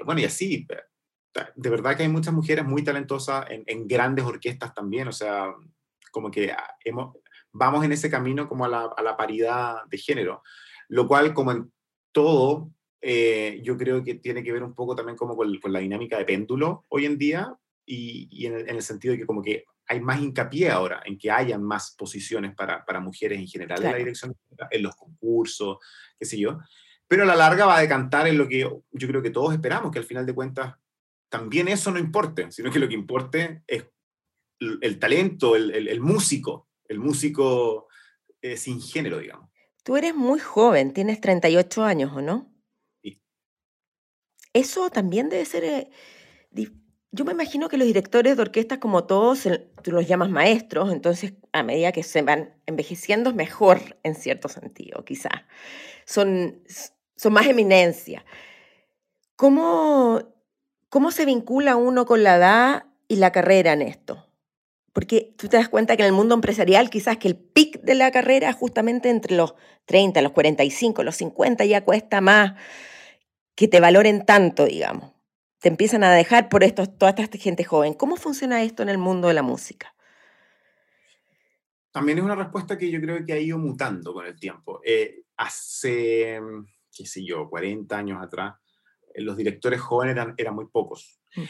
bueno, 0.04 0.20
y 0.20 0.24
así, 0.24 0.66
de 1.54 1.70
verdad 1.70 1.96
que 1.96 2.04
hay 2.04 2.08
muchas 2.08 2.32
mujeres 2.32 2.64
muy 2.64 2.82
talentosas 2.84 3.46
en, 3.48 3.88
grandes 3.88 4.24
orquestas 4.24 4.72
también. 4.74 5.08
O 5.08 5.12
sea, 5.12 5.52
como 6.12 6.30
que 6.30 6.52
ah, 6.52 6.76
vamos 7.52 7.84
en 7.84 7.92
ese 7.92 8.10
camino 8.10 8.48
como 8.48 8.64
a 8.64 8.68
la, 8.68 8.90
a 8.96 9.02
la 9.02 9.16
paridad 9.16 9.84
de 9.86 9.98
género, 9.98 10.42
lo 10.88 11.08
cual 11.08 11.34
como 11.34 11.52
en 11.52 11.72
todo, 12.12 12.70
eh, 13.00 13.60
yo 13.62 13.76
creo 13.76 14.02
que 14.02 14.14
tiene 14.14 14.42
que 14.42 14.52
ver 14.52 14.62
un 14.62 14.74
poco 14.74 14.96
también 14.96 15.16
como 15.16 15.36
con, 15.36 15.58
la 15.64 15.78
dinámica 15.78 16.18
de 16.18 16.24
péndulo 16.24 16.84
hoy 16.88 17.06
en 17.06 17.18
día 17.18 17.54
y, 17.84 18.28
y 18.30 18.46
en, 18.46 18.68
el, 18.68 18.82
sentido 18.82 19.12
de 19.12 19.18
que 19.18 19.26
como 19.26 19.42
que 19.42 19.64
hay 19.86 20.00
más 20.00 20.20
hincapié 20.20 20.70
ahora 20.70 21.02
en 21.04 21.16
que 21.18 21.30
haya 21.30 21.58
más 21.58 21.94
posiciones 21.96 22.54
para, 22.54 22.84
para 22.84 23.00
mujeres 23.00 23.38
en 23.38 23.46
general 23.46 23.84
en 23.84 23.92
la 23.92 23.98
dirección, 23.98 24.34
en 24.70 24.82
los 24.82 24.96
concursos, 24.96 25.78
qué 26.18 26.24
sé 26.24 26.38
yo. 26.38 26.58
Pero 27.08 27.22
a 27.22 27.26
la 27.26 27.36
larga 27.36 27.66
va 27.66 27.76
a 27.76 27.80
decantar 27.80 28.26
en 28.26 28.38
lo 28.38 28.48
que 28.48 28.58
yo 28.58 29.08
creo 29.08 29.22
que 29.22 29.30
todos 29.30 29.52
esperamos, 29.52 29.92
que 29.92 30.00
al 30.00 30.04
final 30.04 30.26
de 30.26 30.34
cuentas 30.34 30.74
también 31.28 31.68
eso 31.68 31.90
no 31.90 31.98
importe, 31.98 32.50
sino 32.50 32.70
que 32.70 32.78
lo 32.78 32.88
que 32.88 32.94
importe 32.94 33.62
es 33.66 33.86
el 34.58 34.98
talento, 34.98 35.54
el, 35.54 36.00
músico, 36.00 36.68
el 36.88 36.98
músico 36.98 37.88
eh, 38.40 38.56
sin 38.56 38.80
género, 38.80 39.18
digamos. 39.18 39.50
Tú 39.82 39.96
eres 39.96 40.14
muy 40.14 40.40
joven, 40.40 40.92
tienes 40.92 41.20
38 41.20 41.84
años, 41.84 42.12
¿o 42.14 42.22
no? 42.22 42.52
Eso 44.56 44.88
también 44.88 45.28
debe 45.28 45.44
ser... 45.44 45.64
Eh, 45.64 45.90
yo 47.12 47.24
me 47.24 47.32
imagino 47.32 47.68
que 47.68 47.76
los 47.76 47.86
directores 47.86 48.36
de 48.36 48.42
orquestas, 48.42 48.78
como 48.78 49.04
todos, 49.04 49.46
tú 49.82 49.90
los 49.90 50.06
llamas 50.06 50.30
maestros, 50.30 50.92
entonces 50.92 51.34
a 51.52 51.62
medida 51.62 51.92
que 51.92 52.02
se 52.02 52.22
van 52.22 52.54
envejeciendo 52.66 53.30
es 53.30 53.36
mejor 53.36 53.98
en 54.02 54.14
cierto 54.14 54.48
sentido, 54.48 55.04
quizás. 55.04 55.42
Son, 56.06 56.62
son 57.16 57.32
más 57.32 57.46
eminencia. 57.46 58.24
¿Cómo, 59.34 60.22
¿Cómo 60.88 61.10
se 61.10 61.26
vincula 61.26 61.76
uno 61.76 62.06
con 62.06 62.22
la 62.22 62.36
edad 62.36 62.86
y 63.08 63.16
la 63.16 63.32
carrera 63.32 63.74
en 63.74 63.82
esto? 63.82 64.26
Porque 64.94 65.34
tú 65.36 65.48
te 65.48 65.58
das 65.58 65.68
cuenta 65.68 65.96
que 65.96 66.02
en 66.02 66.08
el 66.08 66.12
mundo 66.14 66.34
empresarial 66.34 66.88
quizás 66.88 67.18
que 67.18 67.28
el 67.28 67.36
pic 67.36 67.82
de 67.82 67.94
la 67.94 68.10
carrera 68.10 68.54
justamente 68.54 69.10
entre 69.10 69.36
los 69.36 69.54
30, 69.84 70.22
los 70.22 70.32
45, 70.32 71.02
los 71.02 71.16
50 71.16 71.64
ya 71.66 71.84
cuesta 71.84 72.22
más 72.22 72.54
que 73.56 73.66
te 73.66 73.80
valoren 73.80 74.24
tanto, 74.24 74.66
digamos. 74.66 75.12
Te 75.60 75.68
empiezan 75.68 76.04
a 76.04 76.12
dejar 76.12 76.48
por 76.48 76.62
esto, 76.62 76.86
toda 76.86 77.14
esta 77.16 77.38
gente 77.38 77.64
joven. 77.64 77.94
¿Cómo 77.94 78.16
funciona 78.16 78.62
esto 78.62 78.82
en 78.82 78.90
el 78.90 78.98
mundo 78.98 79.28
de 79.28 79.34
la 79.34 79.42
música? 79.42 79.94
También 81.90 82.18
es 82.18 82.24
una 82.24 82.36
respuesta 82.36 82.76
que 82.76 82.90
yo 82.90 83.00
creo 83.00 83.24
que 83.24 83.32
ha 83.32 83.38
ido 83.38 83.58
mutando 83.58 84.12
con 84.12 84.26
el 84.26 84.38
tiempo. 84.38 84.80
Eh, 84.84 85.22
hace, 85.38 86.38
qué 86.94 87.06
sé 87.06 87.24
yo, 87.24 87.48
40 87.48 87.96
años 87.96 88.22
atrás, 88.22 88.54
eh, 89.14 89.22
los 89.22 89.36
directores 89.36 89.80
jóvenes 89.80 90.14
eran, 90.14 90.34
eran 90.36 90.54
muy 90.54 90.66
pocos. 90.66 91.18
Mm. 91.34 91.42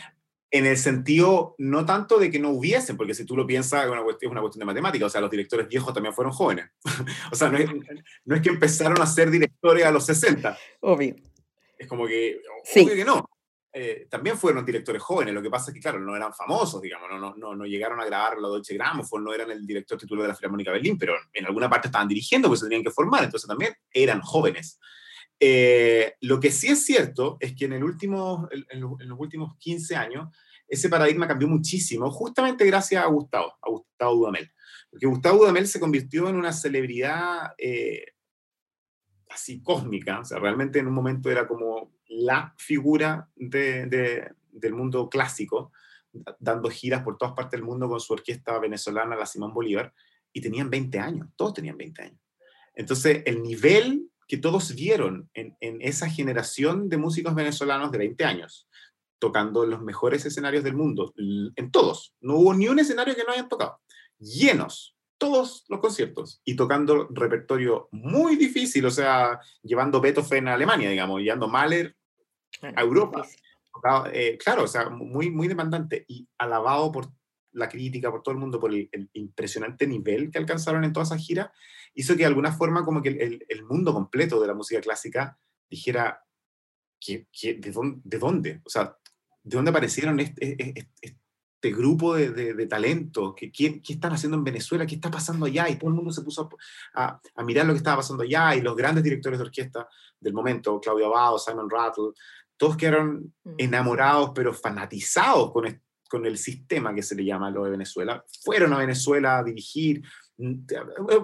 En 0.52 0.66
el 0.66 0.76
sentido, 0.76 1.56
no 1.58 1.84
tanto 1.84 2.20
de 2.20 2.30
que 2.30 2.38
no 2.38 2.50
hubiesen, 2.50 2.96
porque 2.96 3.14
si 3.14 3.26
tú 3.26 3.36
lo 3.36 3.44
piensas, 3.44 3.84
es 3.84 3.90
una 3.90 4.04
cuestión, 4.04 4.30
es 4.30 4.32
una 4.32 4.40
cuestión 4.40 4.60
de 4.60 4.66
matemática, 4.66 5.06
o 5.06 5.10
sea, 5.10 5.20
los 5.20 5.30
directores 5.30 5.66
viejos 5.66 5.92
también 5.92 6.14
fueron 6.14 6.32
jóvenes. 6.32 6.70
o 7.32 7.34
sea, 7.34 7.48
no 7.48 7.58
es, 7.58 7.68
no 8.24 8.36
es, 8.36 8.40
que 8.40 8.50
empezaron 8.50 9.02
a 9.02 9.06
ser 9.06 9.32
directores 9.32 9.84
a 9.84 9.90
los 9.90 10.06
60. 10.06 10.56
Obvio. 10.80 11.16
Es 11.76 11.86
como 11.86 12.06
que, 12.06 12.40
sí. 12.64 12.80
obvio 12.80 12.94
que 12.94 13.04
no. 13.04 13.24
Eh, 13.78 14.06
también 14.08 14.38
fueron 14.38 14.64
directores 14.64 15.02
jóvenes, 15.02 15.34
lo 15.34 15.42
que 15.42 15.50
pasa 15.50 15.70
es 15.70 15.74
que, 15.74 15.80
claro, 15.80 16.00
no 16.00 16.16
eran 16.16 16.32
famosos, 16.32 16.80
digamos, 16.80 17.10
no, 17.10 17.34
no, 17.36 17.54
no, 17.54 17.66
llegaron 17.66 18.00
a 18.00 18.06
grabar 18.06 18.38
la 18.38 18.48
Deutsche 18.48 18.72
Grammophon, 18.72 19.22
no 19.22 19.34
eran 19.34 19.50
el 19.50 19.66
director 19.66 19.98
titular 19.98 20.22
de 20.22 20.28
la 20.28 20.34
Filarmónica 20.34 20.72
Berlín, 20.72 20.96
pero 20.96 21.14
en 21.30 21.44
alguna 21.44 21.68
parte 21.68 21.88
estaban 21.88 22.08
dirigiendo, 22.08 22.48
pues 22.48 22.60
se 22.60 22.66
tenían 22.66 22.82
que 22.82 22.90
formar, 22.90 23.24
entonces 23.24 23.46
también 23.46 23.74
eran 23.92 24.22
jóvenes. 24.22 24.80
Eh, 25.38 26.14
lo 26.22 26.40
que 26.40 26.50
sí 26.50 26.68
es 26.68 26.86
cierto 26.86 27.36
es 27.38 27.54
que 27.54 27.66
en, 27.66 27.74
el 27.74 27.84
último, 27.84 28.48
en, 28.50 28.80
los, 28.80 29.18
últimos 29.18 29.58
15 29.58 29.94
años 29.94 30.34
ese 30.66 30.88
paradigma 30.88 31.28
cambió 31.28 31.46
muchísimo, 31.46 32.10
justamente 32.10 32.64
gracias 32.64 33.04
a 33.04 33.08
Gustavo, 33.08 33.58
a 33.60 33.68
Gustavo 33.68 34.14
Dudamel. 34.14 34.50
Porque 34.90 35.06
Gustavo 35.06 35.40
Dudamel 35.40 35.68
se 35.68 35.80
convirtió 35.80 36.30
en 36.30 36.36
una 36.36 36.52
celebridad 36.54 37.52
eh, 37.58 38.06
así 39.36 39.62
cósmica, 39.62 40.20
o 40.20 40.24
sea, 40.24 40.38
realmente 40.38 40.78
en 40.78 40.86
un 40.86 40.94
momento 40.94 41.30
era 41.30 41.46
como 41.46 41.92
la 42.08 42.54
figura 42.56 43.28
de, 43.36 44.32
del 44.50 44.74
mundo 44.74 45.08
clásico, 45.08 45.72
dando 46.38 46.70
giras 46.70 47.02
por 47.02 47.18
todas 47.18 47.34
partes 47.34 47.58
del 47.58 47.66
mundo 47.66 47.88
con 47.88 48.00
su 48.00 48.14
orquesta 48.14 48.58
venezolana, 48.58 49.14
la 49.14 49.26
Simón 49.26 49.52
Bolívar, 49.52 49.92
y 50.32 50.40
tenían 50.40 50.70
20 50.70 50.98
años, 50.98 51.28
todos 51.36 51.54
tenían 51.54 51.76
20 51.76 52.02
años. 52.02 52.20
Entonces, 52.74 53.22
el 53.26 53.42
nivel 53.42 54.10
que 54.26 54.38
todos 54.38 54.74
vieron 54.74 55.30
en, 55.34 55.56
en 55.60 55.80
esa 55.82 56.08
generación 56.08 56.88
de 56.88 56.96
músicos 56.96 57.34
venezolanos 57.34 57.92
de 57.92 57.98
20 57.98 58.24
años, 58.24 58.68
tocando 59.18 59.66
los 59.66 59.82
mejores 59.82 60.24
escenarios 60.24 60.64
del 60.64 60.74
mundo, 60.74 61.12
en 61.16 61.70
todos, 61.70 62.14
no 62.20 62.36
hubo 62.36 62.54
ni 62.54 62.68
un 62.68 62.78
escenario 62.78 63.14
que 63.14 63.24
no 63.24 63.32
hayan 63.32 63.48
tocado, 63.48 63.80
llenos, 64.18 64.95
todos 65.18 65.64
los 65.68 65.80
conciertos 65.80 66.40
y 66.44 66.56
tocando 66.56 67.08
repertorio 67.10 67.88
muy 67.92 68.36
difícil, 68.36 68.84
o 68.86 68.90
sea, 68.90 69.40
llevando 69.62 70.00
Beethoven 70.00 70.48
a 70.48 70.54
Alemania, 70.54 70.90
digamos, 70.90 71.20
llevando 71.20 71.48
Mahler 71.48 71.96
a 72.62 72.82
Europa. 72.82 73.26
Eh, 74.12 74.38
claro, 74.42 74.64
o 74.64 74.68
sea, 74.68 74.88
muy, 74.88 75.30
muy 75.30 75.48
demandante 75.48 76.04
y 76.08 76.26
alabado 76.38 76.90
por 76.90 77.08
la 77.52 77.68
crítica, 77.68 78.10
por 78.10 78.22
todo 78.22 78.32
el 78.32 78.40
mundo, 78.40 78.60
por 78.60 78.72
el, 78.72 78.90
impresionante 79.12 79.86
nivel 79.86 80.30
que 80.30 80.38
alcanzaron 80.38 80.84
en 80.84 80.92
toda 80.92 81.04
esa 81.04 81.16
gira, 81.16 81.52
hizo 81.94 82.14
que 82.14 82.20
de 82.20 82.26
alguna 82.26 82.52
forma 82.52 82.84
como 82.84 83.02
que 83.02 83.10
el, 83.10 83.44
el 83.48 83.64
mundo 83.64 83.92
completo 83.94 84.40
de 84.40 84.46
la 84.46 84.54
música 84.54 84.80
clásica 84.80 85.38
dijera, 85.68 86.22
que, 87.00 87.54
de, 87.54 87.70
dónde, 87.70 88.00
¿de 88.04 88.18
dónde? 88.18 88.60
O 88.64 88.68
sea, 88.68 88.96
¿de 89.42 89.56
dónde 89.56 89.70
aparecieron 89.70 90.18
este, 90.20 90.56
este, 90.62 90.90
este 91.00 91.20
grupo 91.70 92.14
de, 92.14 92.30
de, 92.30 92.66
talento, 92.66 93.34
que, 93.34 93.50
¿qué, 93.50 93.80
¿qué, 93.82 93.94
están 93.94 94.12
haciendo 94.12 94.36
en 94.36 94.44
Venezuela? 94.44 94.86
¿Qué 94.86 94.96
está 94.96 95.10
pasando 95.10 95.46
allá? 95.46 95.68
Y 95.68 95.76
todo 95.76 95.90
el 95.90 95.96
mundo 95.96 96.12
se 96.12 96.22
puso 96.22 96.48
a, 96.94 97.20
a, 97.34 97.44
mirar 97.44 97.66
lo 97.66 97.72
que 97.72 97.78
estaba 97.78 97.98
pasando 97.98 98.22
allá 98.22 98.54
y 98.54 98.60
los 98.60 98.76
grandes 98.76 99.04
directores 99.04 99.38
de 99.38 99.44
orquesta 99.44 99.88
del 100.20 100.32
momento, 100.32 100.80
Claudio 100.80 101.06
Abado, 101.06 101.38
Simon 101.38 101.70
Rattle, 101.70 102.12
todos 102.56 102.76
quedaron 102.76 103.34
mm. 103.44 103.54
enamorados, 103.58 104.32
pero 104.34 104.52
fanatizados 104.52 105.52
con, 105.52 105.80
con 106.08 106.26
el 106.26 106.38
sistema 106.38 106.94
que 106.94 107.02
se 107.02 107.14
le 107.14 107.24
llama 107.24 107.50
lo 107.50 107.64
de 107.64 107.70
Venezuela. 107.70 108.24
Fueron 108.44 108.72
a 108.72 108.78
Venezuela 108.78 109.38
a 109.38 109.44
dirigir. 109.44 110.02
Mm, 110.38 110.66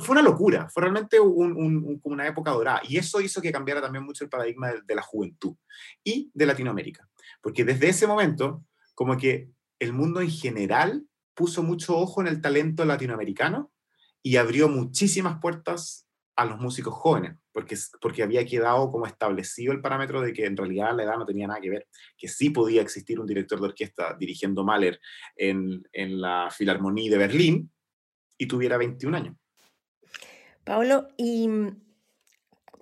fue 0.00 0.14
una 0.14 0.22
locura, 0.22 0.68
fue 0.70 0.82
realmente 0.82 1.20
un, 1.20 1.56
un, 1.56 2.00
una 2.02 2.26
época 2.26 2.50
dorada. 2.50 2.80
Y 2.88 2.96
eso 2.96 3.20
hizo 3.20 3.40
que 3.40 3.52
cambiara 3.52 3.80
también 3.80 4.04
mucho 4.04 4.24
el 4.24 4.30
paradigma 4.30 4.68
de, 4.68 4.80
de 4.84 4.94
la 4.94 5.02
juventud 5.02 5.54
y 6.04 6.30
de 6.34 6.46
Latinoamérica. 6.46 7.08
Porque 7.40 7.64
desde 7.64 7.88
ese 7.88 8.06
momento, 8.06 8.64
como 8.94 9.16
que 9.16 9.50
el 9.82 9.92
mundo 9.92 10.20
en 10.20 10.30
general 10.30 11.04
puso 11.34 11.62
mucho 11.62 11.98
ojo 11.98 12.20
en 12.20 12.28
el 12.28 12.40
talento 12.40 12.84
latinoamericano 12.84 13.72
y 14.22 14.36
abrió 14.36 14.68
muchísimas 14.68 15.40
puertas 15.40 16.06
a 16.36 16.44
los 16.44 16.58
músicos 16.58 16.94
jóvenes, 16.94 17.36
porque, 17.52 17.76
porque 18.00 18.22
había 18.22 18.46
quedado 18.46 18.90
como 18.90 19.06
establecido 19.06 19.72
el 19.72 19.80
parámetro 19.80 20.20
de 20.20 20.32
que 20.32 20.46
en 20.46 20.56
realidad 20.56 20.94
la 20.94 21.02
edad 21.02 21.18
no 21.18 21.26
tenía 21.26 21.46
nada 21.46 21.60
que 21.60 21.70
ver, 21.70 21.88
que 22.16 22.28
sí 22.28 22.50
podía 22.50 22.80
existir 22.80 23.18
un 23.18 23.26
director 23.26 23.60
de 23.60 23.66
orquesta 23.66 24.16
dirigiendo 24.18 24.64
Mahler 24.64 25.00
en, 25.36 25.82
en 25.92 26.20
la 26.20 26.48
Filarmonía 26.50 27.10
de 27.10 27.18
Berlín 27.18 27.72
y 28.38 28.46
tuviera 28.46 28.78
21 28.78 29.16
años. 29.16 29.36
Pablo, 30.64 31.08
¿y 31.18 31.48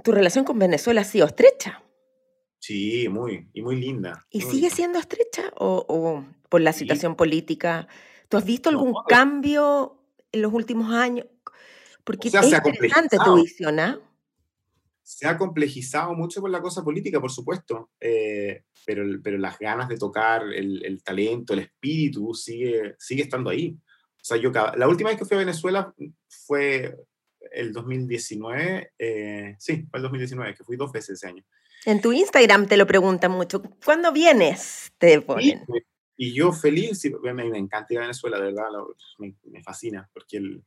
tu 0.04 0.12
relación 0.12 0.44
con 0.44 0.58
Venezuela 0.58 1.00
ha 1.00 1.04
sido 1.04 1.26
estrecha? 1.26 1.82
Sí, 2.60 3.08
muy, 3.08 3.48
y 3.54 3.62
muy 3.62 3.76
linda. 3.76 4.24
¿Y 4.30 4.42
sigue 4.42 4.68
siendo 4.68 4.98
estrecha 4.98 5.50
o, 5.56 6.24
por 6.50 6.60
la 6.60 6.74
situación 6.74 7.16
política? 7.16 7.88
¿Tú 8.28 8.36
has 8.36 8.44
visto 8.44 8.68
algún 8.68 8.94
cambio 9.08 9.98
en 10.32 10.42
los 10.42 10.52
últimos 10.52 10.92
años? 10.92 11.26
Porque 12.04 12.28
es 12.28 12.34
interesante 12.34 13.16
tu 13.24 13.36
visión, 13.36 13.80
¿ah? 13.80 13.98
Se 15.02 15.26
ha 15.26 15.36
complejizado 15.36 16.14
mucho 16.14 16.40
por 16.40 16.50
la 16.50 16.60
cosa 16.60 16.84
política, 16.84 17.20
por 17.20 17.32
supuesto, 17.32 17.90
eh, 17.98 18.64
pero, 18.84 19.04
pero 19.22 19.38
las 19.38 19.58
ganas 19.58 19.88
de 19.88 19.96
tocar, 19.96 20.42
el, 20.52 21.02
talento, 21.02 21.52
el 21.52 21.60
espíritu 21.60 22.34
sigue, 22.34 22.94
sigue 22.98 23.22
estando 23.22 23.50
ahí. 23.50 23.76
O 24.16 24.24
sea, 24.24 24.36
yo 24.36 24.52
la 24.52 24.86
última 24.86 25.10
vez 25.10 25.18
que 25.18 25.24
fui 25.24 25.36
a 25.36 25.40
Venezuela 25.40 25.92
fue 26.28 26.94
el 27.52 27.72
2019, 27.72 28.92
eh, 28.98 29.56
sí, 29.58 29.86
fue 29.90 29.98
el 29.98 30.02
2019, 30.02 30.54
que 30.54 30.64
fui 30.64 30.76
dos 30.76 30.92
veces 30.92 31.10
ese 31.10 31.26
año. 31.26 31.44
En 31.86 32.00
tu 32.00 32.12
Instagram 32.12 32.66
te 32.66 32.76
lo 32.76 32.86
preguntan 32.86 33.32
mucho. 33.32 33.62
¿Cuándo 33.84 34.12
vienes? 34.12 34.92
Te 34.98 35.20
ponen. 35.20 35.64
Y, 36.22 36.34
yo 36.34 36.52
feliz, 36.52 37.02
me, 37.22 37.32
me, 37.32 37.56
encanta 37.56 37.94
ir 37.94 37.98
a 37.98 38.02
Venezuela, 38.02 38.38
de 38.38 38.52
verdad, 38.52 38.68
me, 39.18 39.34
me, 39.44 39.62
fascina, 39.62 40.06
porque 40.12 40.36
el, 40.36 40.62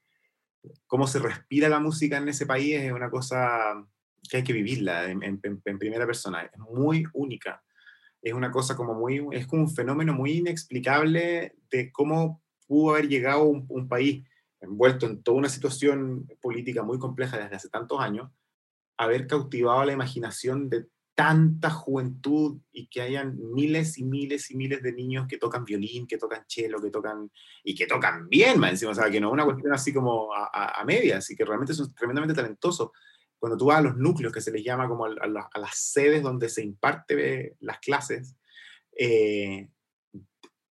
cómo 0.88 1.06
se 1.06 1.20
respira 1.20 1.70
la 1.70 1.80
música 1.80 2.18
en 2.18 2.28
ese 2.28 2.48
país 2.48 2.76
es 2.76 2.92
una 2.92 3.12
cosa 3.12 3.86
que 4.28 4.38
hay 4.38 4.44
que 4.44 4.52
vivirla 4.54 5.12
en, 5.12 5.22
en, 5.22 5.40
en, 5.44 5.78
primera 5.78 6.08
persona, 6.08 6.42
es 6.44 6.58
muy 6.58 7.06
única. 7.14 7.64
Es 8.20 8.34
una 8.34 8.50
cosa 8.50 8.76
como 8.76 8.96
muy, 8.96 9.24
es 9.32 9.46
como 9.46 9.62
un 9.62 9.70
fenómeno 9.70 10.14
muy 10.14 10.38
inexplicable 10.38 11.56
de 11.70 11.92
cómo 11.92 12.42
pudo 12.66 12.96
haber 12.96 13.08
llegado 13.08 13.44
un, 13.44 13.66
un 13.70 13.88
país 13.88 14.26
envuelto 14.60 15.06
en 15.06 15.22
toda 15.22 15.38
una 15.38 15.50
situación 15.50 16.26
política 16.42 16.82
muy 16.82 16.98
compleja 16.98 17.38
desde 17.38 17.58
hace 17.58 17.70
tantos 17.70 18.00
años, 18.00 18.32
haber 18.98 19.28
cautivado 19.28 19.86
la 19.86 19.94
imaginación 19.94 20.70
de 20.70 20.88
tanta 21.16 21.70
juventud 21.70 22.60
y 22.72 22.88
que 22.88 23.02
hayan 23.02 23.38
miles 23.54 23.98
y 23.98 24.04
miles 24.04 24.50
y 24.50 24.58
miles 24.58 24.82
de 24.82 24.94
niños 24.94 25.28
que 25.28 25.38
tocan 25.38 25.64
violín, 25.64 26.08
que 26.08 26.18
tocan 26.18 26.44
cello, 26.48 26.82
que 26.82 26.90
tocan 26.90 27.32
y 27.64 27.76
que 27.76 27.86
tocan 27.86 28.28
bien, 28.30 28.60
más 28.60 28.72
encima, 28.72 28.92
o 28.92 28.96
sea, 28.96 29.10
que 29.10 29.22
no 29.22 29.28
es 29.28 29.34
una 29.34 29.46
cuestión 29.46 29.74
así 29.74 29.94
como 29.94 30.34
a, 30.34 30.80
a, 30.80 30.84
media, 30.86 31.18
así 31.18 31.36
que 31.36 31.46
realmente 31.46 31.74
son 31.74 31.94
tremendamente 31.94 32.34
talentosos. 32.34 32.90
Cuando 33.38 33.58
tú 33.58 33.66
vas 33.66 33.80
a 33.80 33.82
los 33.82 33.98
núcleos, 33.98 34.34
que 34.34 34.42
se 34.42 34.52
les 34.52 34.64
llama 34.64 34.88
como 34.88 35.06
a, 35.06 35.12
a 35.12 35.60
las 35.60 35.76
sedes 35.76 36.24
donde 36.24 36.50
se 36.50 36.64
imparte 36.64 37.56
las 37.60 37.80
clases, 37.80 38.36
eh, 38.98 39.70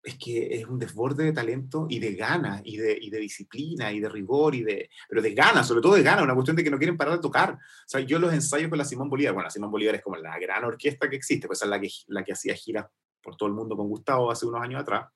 es 0.03 0.17
que 0.17 0.55
es 0.55 0.67
un 0.67 0.79
desborde 0.79 1.25
de 1.25 1.33
talento 1.33 1.87
y 1.89 1.99
de 1.99 2.15
ganas 2.15 2.63
y 2.65 2.77
de, 2.77 2.97
y 3.01 3.11
de 3.11 3.19
disciplina 3.19 3.93
y 3.93 4.01
de 4.01 4.09
rigor 4.09 4.55
y 4.55 4.63
de 4.63 4.89
pero 5.09 5.21
de 5.21 5.35
ganas 5.35 5.67
sobre 5.67 5.83
todo 5.83 5.95
de 5.95 6.03
ganas 6.03 6.25
una 6.25 6.35
cuestión 6.35 6.57
de 6.57 6.65
que 6.65 6.71
no 6.71 6.79
quieren 6.79 6.97
parar 6.97 7.15
de 7.15 7.21
tocar 7.21 7.53
o 7.53 7.59
sea 7.89 8.01
yo 8.01 8.19
los 8.19 8.33
ensayos 8.33 8.69
con 8.69 8.79
la 8.79 8.85
Simón 8.85 9.11
Bolívar 9.11 9.35
bueno 9.35 9.47
la 9.47 9.51
Simón 9.51 9.71
Bolívar 9.71 9.97
es 9.97 10.03
como 10.03 10.17
la 10.17 10.39
gran 10.39 10.65
orquesta 10.65 11.11
que 11.11 11.17
existe 11.17 11.47
pues 11.47 11.61
es 11.63 11.69
la 11.69 11.81
que 11.81 11.89
la 12.07 12.25
que 12.25 12.33
hacía 12.33 12.55
giras 12.55 12.87
por 13.23 13.37
todo 13.37 13.49
el 13.49 13.55
mundo 13.55 13.77
con 13.77 13.89
Gustavo 13.89 14.31
hace 14.31 14.47
unos 14.47 14.63
años 14.63 14.81
atrás 14.81 15.07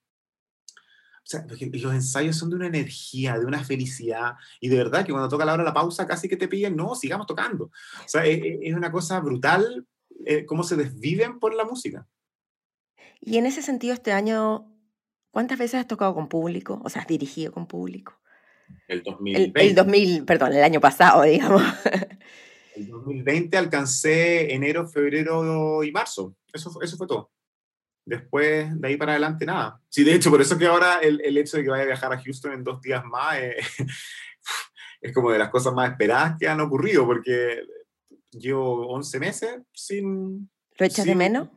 o 1.24 1.26
sea, 1.26 1.46
los 1.48 1.94
ensayos 1.94 2.36
son 2.36 2.50
de 2.50 2.56
una 2.56 2.66
energía, 2.66 3.38
de 3.38 3.46
una 3.46 3.64
felicidad, 3.64 4.34
y 4.60 4.68
de 4.68 4.76
verdad 4.76 5.06
que 5.06 5.10
cuando 5.10 5.30
toca 5.30 5.46
la 5.46 5.54
hora 5.54 5.62
de 5.62 5.70
la 5.70 5.72
pausa 5.72 6.06
casi 6.06 6.28
que 6.28 6.36
te 6.36 6.48
piden, 6.48 6.76
no, 6.76 6.94
sigamos 6.94 7.26
tocando. 7.26 7.64
O 7.64 7.72
sea, 8.04 8.26
es, 8.26 8.42
es 8.60 8.74
una 8.74 8.92
cosa 8.92 9.20
brutal 9.20 9.86
eh, 10.26 10.44
cómo 10.46 10.62
se 10.62 10.76
desviven 10.76 11.38
por 11.38 11.54
la 11.54 11.64
música. 11.64 12.06
Y 13.20 13.38
en 13.38 13.46
ese 13.46 13.62
sentido, 13.62 13.94
este 13.94 14.12
año 14.12 14.73
¿Cuántas 15.34 15.58
veces 15.58 15.80
has 15.80 15.88
tocado 15.88 16.14
con 16.14 16.28
público? 16.28 16.80
O 16.84 16.88
sea, 16.88 17.02
has 17.02 17.08
dirigido 17.08 17.50
con 17.50 17.66
público. 17.66 18.16
El 18.86 19.02
2020. 19.02 19.60
El, 19.66 19.74
2000, 19.74 20.24
perdón, 20.24 20.52
el 20.52 20.62
año 20.62 20.80
pasado, 20.80 21.22
digamos. 21.24 21.60
El 22.76 22.86
2020 22.86 23.56
alcancé 23.56 24.54
enero, 24.54 24.86
febrero 24.86 25.82
y 25.82 25.90
marzo. 25.90 26.36
Eso, 26.52 26.80
eso 26.80 26.96
fue 26.96 27.08
todo. 27.08 27.32
después 28.04 28.80
de 28.80 28.86
ahí 28.86 28.96
para 28.96 29.10
adelante 29.10 29.44
nada. 29.44 29.80
Sí, 29.88 30.04
de 30.04 30.14
hecho, 30.14 30.30
por 30.30 30.40
eso 30.40 30.56
que 30.56 30.68
ahora 30.68 31.00
el, 31.00 31.20
el 31.20 31.36
hecho 31.36 31.56
de 31.56 31.64
que 31.64 31.70
vaya 31.70 31.82
a 31.82 31.86
viajar 31.86 32.12
a 32.12 32.22
Houston 32.22 32.52
en 32.52 32.62
dos 32.62 32.80
días 32.80 33.04
más 33.04 33.36
eh, 33.36 33.56
es 35.00 35.12
como 35.12 35.32
de 35.32 35.40
las 35.40 35.48
cosas 35.48 35.74
más 35.74 35.90
esperadas 35.90 36.36
que 36.38 36.46
han 36.46 36.60
ocurrido, 36.60 37.04
porque 37.06 37.60
llevo 38.30 38.86
11 38.86 39.18
meses 39.18 39.56
sin... 39.72 40.48
¿Lo 40.78 40.86
echas 40.86 41.06
de 41.06 41.16
menos? 41.16 41.48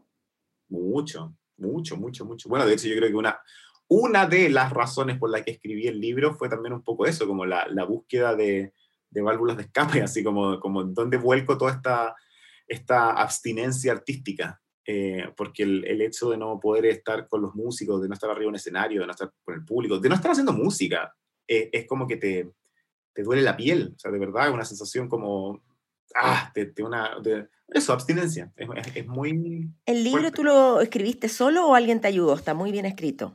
Mucho, 0.68 1.36
mucho, 1.58 1.96
mucho, 1.96 2.26
mucho. 2.26 2.50
Bueno, 2.50 2.66
de 2.66 2.74
hecho 2.74 2.88
yo 2.88 2.96
creo 2.96 3.10
que 3.10 3.16
una, 3.16 3.40
una 3.90 4.26
de 4.26 4.50
las 4.50 4.72
razones 4.72 5.18
por 5.18 5.30
las 5.30 5.44
que 5.44 5.52
escribí 5.52 5.88
el 5.88 6.00
libro 6.00 6.36
fue 6.36 6.50
también 6.50 6.74
un 6.74 6.84
poco 6.84 7.06
eso, 7.06 7.28
como 7.28 7.46
la, 7.46 7.68
la 7.70 7.86
búsqueda 7.86 8.36
de, 8.36 8.74
de, 9.10 9.22
válvulas 9.22 9.58
de 9.58 9.64
escape, 9.64 10.02
así 10.04 10.24
como, 10.24 10.60
como 10.60 10.84
dónde 10.84 11.18
vuelco 11.18 11.58
toda 11.58 11.72
esta, 11.72 12.16
esta 12.68 13.12
abstinencia 13.12 13.92
artística. 13.92 14.62
Eh, 14.90 15.34
porque 15.36 15.64
el, 15.64 15.84
el, 15.84 16.02
hecho 16.02 16.30
de 16.30 16.38
no 16.38 16.62
poder 16.62 16.86
estar 16.86 17.28
con 17.28 17.42
los 17.42 17.54
músicos, 17.54 18.02
de 18.02 18.08
no 18.08 18.14
estar 18.14 18.30
arriba 18.30 18.46
en 18.46 18.50
un 18.50 18.56
escenario, 18.56 19.02
de 19.02 19.08
no 19.08 19.12
estar 19.12 19.34
con 19.44 19.56
el 19.56 19.66
público, 19.66 20.00
de 20.00 20.08
no 20.08 20.16
estar 20.16 20.32
haciendo 20.32 20.54
música, 20.54 21.14
eh, 21.46 21.70
es 21.74 21.86
como 21.86 22.08
que 22.08 22.16
te, 22.16 22.50
te 23.12 23.22
duele 23.22 23.42
la 23.42 23.58
piel, 23.58 23.94
o 23.94 24.00
sea, 24.00 24.12
de 24.12 24.20
verdad, 24.20 24.50
una 24.54 24.64
sensación 24.64 25.10
como, 25.10 25.62
ah, 26.16 26.54
de, 26.56 26.68
de 26.68 26.84
una, 26.84 27.20
de, 27.22 27.50
eso, 27.68 27.92
abstinencia, 27.92 28.54
es, 28.56 28.70
es, 28.78 28.96
es, 28.96 29.08
muy... 29.08 29.70
¿El 29.86 30.04
libro 30.06 30.22
fuerte. 30.22 30.38
tú 30.38 30.44
lo 30.46 30.80
escribiste 30.80 31.28
solo 31.28 31.68
o 31.68 31.76
alguien 31.76 32.00
te 32.00 32.08
ayudó? 32.08 32.34
Está 32.34 32.54
muy 32.54 32.72
bien 32.72 32.86
escrito. 32.86 33.34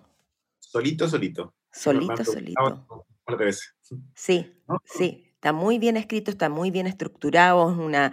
Solito, 0.72 1.06
solito. 1.06 1.54
Solito, 1.70 2.24
solito. 2.24 2.86
Sí, 4.14 4.50
sí, 4.84 5.26
está 5.34 5.52
muy 5.52 5.78
bien 5.78 5.96
escrito, 5.98 6.30
está 6.30 6.48
muy 6.48 6.70
bien 6.70 6.86
estructurado, 6.86 7.70
es 7.70 7.78
una, 7.78 8.10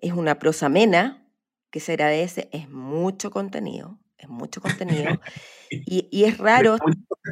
es 0.00 0.12
una 0.12 0.38
prosa 0.38 0.66
amena, 0.66 1.24
que 1.70 1.78
se 1.78 1.92
agradece, 1.92 2.48
es 2.52 2.68
mucho 2.68 3.30
contenido, 3.30 3.98
es 4.18 4.28
mucho 4.28 4.60
contenido. 4.60 5.20
y, 5.70 6.08
y, 6.10 6.24
es 6.24 6.38
raro... 6.38 6.78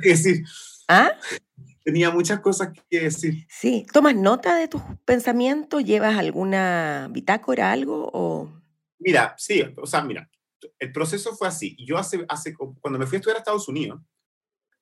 que 0.01 0.11
decir. 0.11 0.45
¿Ah? 0.87 1.11
Tenía 1.85 2.11
muchas 2.11 2.41
cosas 2.41 2.71
que 2.89 3.01
decir. 3.01 3.47
Sí, 3.49 3.85
¿tomas 3.93 4.15
nota 4.15 4.55
de 4.57 4.69
tus 4.69 4.83
pensamientos? 5.05 5.85
¿Llevas 5.85 6.17
alguna 6.17 7.09
bitácora, 7.11 7.73
algo? 7.73 8.11
O... 8.13 8.63
Mira, 9.01 9.35
sí, 9.39 9.63
o 9.77 9.87
sea, 9.87 10.03
mira, 10.03 10.31
el 10.79 10.93
proceso 10.93 11.35
fue 11.37 11.49
así. 11.49 11.77
Yo 11.85 11.99
hace, 11.99 12.25
hace 12.29 12.55
cuando 12.55 12.99
me 12.99 13.07
fui 13.07 13.17
a 13.17 13.19
estudiar 13.19 13.37
a 13.37 13.41
Estados 13.41 13.69
Unidos, 13.69 14.01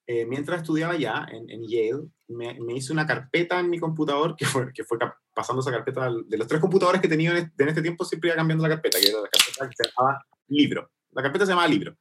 eh, 0.07 0.25
mientras 0.25 0.61
estudiaba 0.61 0.95
allá 0.95 1.27
en, 1.31 1.51
en 1.51 1.63
Yale, 1.67 2.09
me, 2.29 2.59
me, 2.61 2.75
hice 2.75 2.93
una 2.93 3.07
carpeta 3.07 3.59
en 3.59 3.69
mi 3.69 3.79
computador, 3.81 4.37
que 4.37 4.47
fue, 4.47 4.73
que 4.73 4.85
fue 4.85 4.99
pasando 5.35 5.61
esa 5.61 5.73
carpeta, 5.73 6.09
de 6.27 6.39
los 6.39 6.47
tres 6.47 6.61
computadores 6.61 7.01
que 7.01 7.09
tenía 7.09 7.31
en 7.33 7.37
este, 7.39 7.63
en 7.63 7.69
este, 7.69 7.83
tiempo, 7.83 8.05
siempre 8.05 8.29
iba 8.29 8.37
cambiando 8.37 8.63
la 8.63 8.75
carpeta, 8.75 9.01
que 9.01 9.09
era 9.09 9.21
la 9.21 9.29
carpeta 9.29 9.69
que 9.69 9.77
se 9.77 9.91
llamaba 9.91 10.25
libro. 10.49 10.91
La 11.11 11.23
carpeta 11.23 11.45
se 11.45 11.53
llamaba 11.53 11.69
libro. 11.69 11.97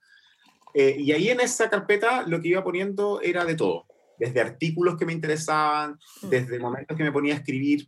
Eh, 0.73 0.97
y 0.99 1.11
ahí 1.13 1.29
en 1.29 1.39
esa 1.39 1.69
carpeta 1.69 2.23
lo 2.27 2.41
que 2.41 2.49
iba 2.49 2.63
poniendo 2.63 3.21
era 3.21 3.43
de 3.43 3.55
todo, 3.55 3.85
desde 4.19 4.41
artículos 4.41 4.97
que 4.97 5.05
me 5.05 5.13
interesaban, 5.13 5.97
desde 6.21 6.59
momentos 6.59 6.95
que 6.95 7.03
me 7.03 7.11
ponía 7.11 7.33
a 7.33 7.37
escribir 7.37 7.87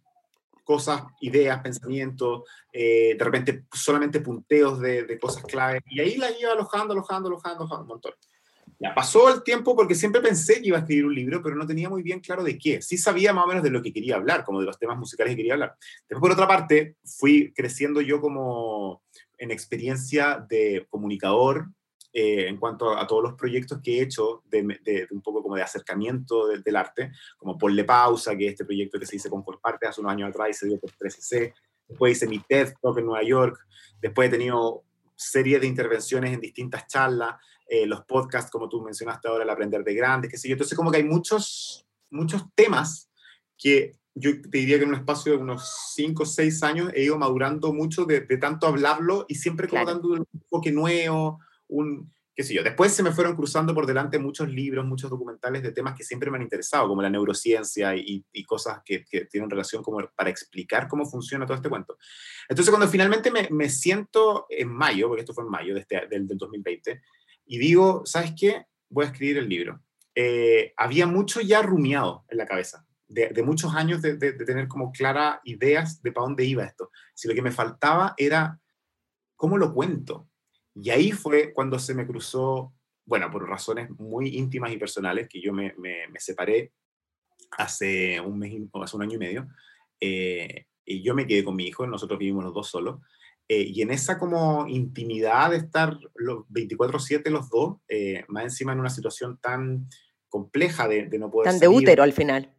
cosas, 0.63 1.03
ideas, 1.21 1.61
pensamientos, 1.61 2.43
eh, 2.73 3.15
de 3.17 3.23
repente 3.23 3.65
solamente 3.71 4.19
punteos 4.19 4.79
de, 4.79 5.03
de, 5.03 5.19
cosas 5.19 5.43
clave, 5.43 5.81
y 5.85 5.99
ahí 6.01 6.17
la 6.17 6.29
iba 6.31 6.51
alojando, 6.51 6.93
alojando, 6.93 7.29
alojando, 7.29 7.63
alojando 7.63 7.83
un 7.83 7.87
montón. 7.87 8.13
Ya 8.79 8.93
pasó 8.93 9.33
el 9.33 9.43
tiempo 9.43 9.75
porque 9.75 9.95
siempre 9.95 10.21
pensé 10.21 10.61
que 10.61 10.67
iba 10.67 10.77
a 10.77 10.81
escribir 10.81 11.05
un 11.05 11.15
libro, 11.15 11.41
pero 11.41 11.55
no 11.55 11.65
tenía 11.65 11.89
muy 11.89 12.03
bien 12.03 12.19
claro 12.19 12.43
de 12.43 12.57
qué. 12.57 12.81
Sí 12.81 12.97
sabía 12.97 13.33
más 13.33 13.45
o 13.45 13.47
menos 13.47 13.63
de 13.63 13.71
lo 13.71 13.81
que 13.81 13.91
quería 13.91 14.15
hablar, 14.15 14.43
como 14.43 14.59
de 14.59 14.67
los 14.67 14.77
temas 14.77 14.97
musicales 14.97 15.31
que 15.31 15.37
quería 15.37 15.53
hablar. 15.53 15.75
Después, 16.07 16.19
por 16.19 16.31
otra 16.31 16.47
parte, 16.47 16.95
fui 17.03 17.51
creciendo 17.53 18.01
yo 18.01 18.21
como 18.21 19.01
en 19.39 19.51
experiencia 19.51 20.45
de 20.47 20.85
comunicador 20.89 21.69
eh, 22.13 22.47
en 22.47 22.57
cuanto 22.57 22.97
a, 22.97 23.05
todos 23.05 23.21
los 23.21 23.33
proyectos 23.33 23.79
que 23.83 23.99
he 23.99 24.01
hecho 24.01 24.41
de, 24.45 25.07
un 25.11 25.21
poco 25.21 25.43
como 25.43 25.55
de 25.55 25.61
acercamiento 25.61 26.47
de, 26.47 26.59
del 26.59 26.75
arte, 26.75 27.11
como 27.37 27.57
Ponle 27.57 27.83
Pausa, 27.83 28.35
que 28.35 28.45
es 28.45 28.51
este 28.53 28.65
proyecto 28.65 28.99
que 28.99 29.05
se 29.05 29.17
hizo 29.17 29.29
con 29.29 29.43
Corparte 29.43 29.87
hace 29.87 30.01
unos 30.01 30.13
años 30.13 30.29
atrás 30.29 30.49
y 30.49 30.53
se 30.53 30.67
dio 30.67 30.79
por 30.79 30.91
3C. 30.91 31.53
Después 31.87 32.13
hice 32.13 32.27
mi 32.27 32.39
TED 32.39 32.73
Talk 32.81 32.97
en 32.97 33.05
Nueva 33.05 33.23
York. 33.23 33.59
Después 34.01 34.27
he 34.27 34.31
tenido 34.31 34.83
series 35.15 35.61
de 35.61 35.67
intervenciones 35.67 36.33
en 36.33 36.39
distintas 36.39 36.87
charlas 36.87 37.35
eh, 37.67 37.85
los 37.85 38.01
podcasts, 38.05 38.51
como 38.51 38.69
tú 38.69 38.81
mencionaste 38.81 39.27
ahora, 39.27 39.43
el 39.43 39.49
aprender 39.49 39.83
de 39.83 39.93
grandes, 39.93 40.31
qué 40.31 40.37
sé 40.37 40.47
yo. 40.47 40.53
Entonces, 40.53 40.77
como 40.77 40.91
que 40.91 40.97
hay 40.97 41.03
muchos, 41.03 41.85
muchos 42.09 42.43
temas 42.55 43.09
que 43.57 43.93
yo 44.15 44.41
te 44.41 44.57
diría 44.57 44.77
que 44.77 44.83
en 44.83 44.89
un 44.89 44.95
espacio 44.95 45.33
de 45.33 45.37
unos 45.39 45.91
5 45.93 46.23
o 46.23 46.25
6 46.25 46.63
años 46.63 46.91
he 46.95 47.03
ido 47.03 47.17
madurando 47.17 47.71
mucho 47.73 48.05
de, 48.05 48.21
de, 48.21 48.37
tanto 48.37 48.67
hablarlo 48.67 49.25
y 49.27 49.35
siempre 49.35 49.67
como 49.67 49.83
claro. 49.83 49.99
dando 49.99 50.13
un 50.15 50.27
enfoque 50.33 50.71
nuevo, 50.71 51.39
un, 51.67 52.11
qué 52.37 52.43
sé 52.43 52.53
yo. 52.53 52.61
Después 52.63 52.93
se 52.93 53.01
me 53.01 53.11
fueron 53.11 53.35
cruzando 53.35 53.73
por 53.73 53.87
delante 53.87 54.19
muchos 54.19 54.47
libros, 54.47 54.85
muchos 54.85 55.09
documentales 55.09 55.63
de 55.63 55.71
temas 55.71 55.95
que 55.95 56.03
siempre 56.03 56.29
me 56.29 56.37
han 56.37 56.43
interesado, 56.43 56.87
como 56.87 57.01
la 57.01 57.09
neurociencia 57.09 57.95
y, 57.95 58.23
y 58.31 58.43
cosas 58.43 58.81
que, 58.85 59.03
que, 59.05 59.25
tienen 59.25 59.49
relación 59.49 59.81
como 59.81 60.07
para 60.15 60.29
explicar 60.29 60.87
cómo 60.87 61.03
funciona 61.07 61.47
todo 61.47 61.55
este 61.55 61.67
cuento. 61.67 61.97
Entonces, 62.47 62.69
cuando 62.69 62.87
finalmente 62.87 63.31
me, 63.31 63.47
me 63.49 63.69
siento 63.69 64.45
en 64.49 64.69
mayo, 64.69 65.07
porque 65.07 65.21
esto 65.21 65.33
fue 65.33 65.45
en 65.45 65.49
mayo 65.49 65.73
de 65.73 65.79
este, 65.79 66.07
del, 66.07 66.27
del 66.27 66.37
2020, 66.37 67.01
y 67.47 67.57
digo, 67.57 68.03
¿sabes 68.05 68.33
qué? 68.37 68.65
Voy 68.89 69.05
a 69.05 69.07
escribir 69.07 69.37
el 69.37 69.49
libro. 69.49 69.81
Eh, 70.13 70.73
había 70.77 71.07
mucho 71.07 71.41
ya 71.41 71.61
rumiado 71.61 72.25
en 72.29 72.37
la 72.37 72.45
cabeza, 72.45 72.85
de, 73.07 73.43
muchos 73.43 73.73
años 73.73 74.01
de, 74.01 74.17
tener 74.17 74.67
como 74.67 74.91
claras 74.91 75.39
ideas 75.45 76.01
de 76.01 76.11
para 76.11 76.25
dónde 76.25 76.45
iba 76.45 76.65
esto. 76.65 76.91
Si 77.13 77.27
lo 77.27 77.33
que 77.33 77.41
me 77.41 77.51
faltaba 77.51 78.13
era, 78.17 78.59
¿cómo 79.35 79.57
lo 79.57 79.73
cuento? 79.73 80.27
Y 80.75 80.89
ahí 80.89 81.11
fue 81.11 81.53
cuando 81.53 81.79
se 81.79 81.93
me 81.93 82.05
cruzó, 82.05 82.73
bueno, 83.05 83.31
por 83.31 83.47
razones 83.47 83.89
muy 83.91 84.37
íntimas 84.37 84.71
y 84.71 84.77
personales, 84.77 85.29
que 85.29 85.41
yo 85.41 85.53
me, 85.53 85.73
me, 85.77 86.07
me 86.07 86.19
separé 86.19 86.73
hace 87.51 88.19
un 88.19 88.37
mes, 88.37 88.53
hace 88.73 88.95
un 88.95 89.03
año 89.03 89.15
y 89.15 89.19
medio, 89.19 89.47
eh, 89.99 90.65
y 90.85 91.01
yo 91.01 91.15
me 91.15 91.27
quedé 91.27 91.43
con 91.43 91.55
mi 91.55 91.65
hijo, 91.67 91.85
nosotros 91.87 92.19
vivimos 92.19 92.43
los 92.43 92.53
dos 92.53 92.69
solos, 92.69 93.01
eh, 93.49 93.61
y 93.61 93.81
en 93.81 93.91
esa 93.91 94.17
como 94.17 94.67
intimidad 94.67 95.51
de 95.51 95.57
estar 95.57 95.97
los 96.15 96.45
24/7 96.49 97.29
los 97.29 97.49
dos, 97.49 97.77
eh, 97.87 98.25
más 98.27 98.43
encima 98.43 98.73
en 98.73 98.79
una 98.79 98.89
situación 98.89 99.39
tan 99.41 99.87
compleja 100.27 100.87
de, 100.87 101.07
de 101.07 101.17
no 101.17 101.31
poder... 101.31 101.51
Tan 101.51 101.59
salir. 101.59 101.69
de 101.69 101.83
útero 101.83 102.03
al 102.03 102.11
final. 102.11 102.53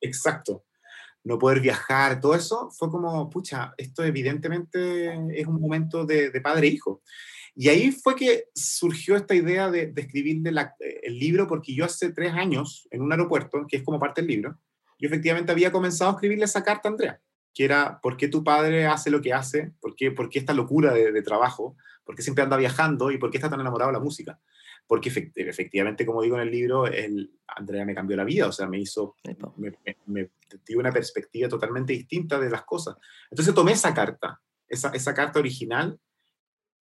Exacto. 0.00 0.64
No 1.22 1.38
poder 1.38 1.60
viajar, 1.60 2.20
todo 2.20 2.34
eso 2.34 2.70
fue 2.70 2.90
como, 2.90 3.30
pucha, 3.30 3.72
esto 3.78 4.04
evidentemente 4.04 5.14
es 5.40 5.46
un 5.46 5.58
momento 5.58 6.04
de, 6.04 6.30
de 6.30 6.40
padre 6.42 6.66
e 6.66 6.70
hijo. 6.72 7.02
Y 7.54 7.68
ahí 7.68 7.92
fue 7.92 8.14
que 8.14 8.48
surgió 8.54 9.16
esta 9.16 9.34
idea 9.34 9.70
de, 9.70 9.86
de 9.86 10.02
escribirle 10.02 10.52
la, 10.52 10.74
el 10.78 11.18
libro, 11.18 11.46
porque 11.46 11.74
yo 11.74 11.86
hace 11.86 12.12
tres 12.12 12.34
años, 12.34 12.86
en 12.90 13.00
un 13.00 13.10
aeropuerto, 13.10 13.64
que 13.66 13.78
es 13.78 13.82
como 13.82 13.98
parte 13.98 14.20
del 14.20 14.28
libro, 14.28 14.58
yo 14.98 15.06
efectivamente 15.06 15.52
había 15.52 15.72
comenzado 15.72 16.10
a 16.10 16.14
escribirle 16.14 16.44
esa 16.44 16.62
carta 16.62 16.90
a 16.90 16.92
Andrea 16.92 17.20
que 17.54 17.64
era 17.64 18.00
por 18.02 18.16
qué 18.16 18.28
tu 18.28 18.42
padre 18.42 18.86
hace 18.86 19.10
lo 19.10 19.22
que 19.22 19.32
hace, 19.32 19.72
por 19.80 19.94
qué, 19.94 20.10
por 20.10 20.28
qué 20.28 20.40
esta 20.40 20.52
locura 20.52 20.92
de, 20.92 21.12
de, 21.12 21.22
trabajo, 21.22 21.76
por 22.04 22.16
qué 22.16 22.22
siempre 22.22 22.42
anda 22.42 22.56
viajando 22.56 23.10
y 23.10 23.18
por 23.18 23.30
qué 23.30 23.38
está 23.38 23.48
tan 23.48 23.60
enamorado 23.60 23.90
de 23.92 23.98
la 23.98 24.04
música. 24.04 24.40
Porque 24.86 25.08
efectivamente, 25.08 26.04
como 26.04 26.20
digo 26.20 26.36
en 26.36 26.42
el 26.42 26.50
libro, 26.50 26.86
el, 26.86 27.32
Andrea 27.46 27.86
me 27.86 27.94
cambió 27.94 28.16
la 28.16 28.24
vida, 28.24 28.48
o 28.48 28.52
sea, 28.52 28.66
me 28.66 28.78
hizo, 28.78 29.16
me, 29.56 29.72
me, 29.84 29.96
me, 30.06 30.30
dio 30.66 30.78
una 30.78 30.92
perspectiva 30.92 31.48
totalmente 31.48 31.94
distinta 31.94 32.38
de 32.38 32.50
las 32.50 32.64
cosas. 32.64 32.96
Entonces 33.30 33.54
tomé 33.54 33.72
esa 33.72 33.94
carta, 33.94 34.42
esa, 34.68 34.90
esa 34.90 35.14
carta 35.14 35.38
original, 35.38 35.98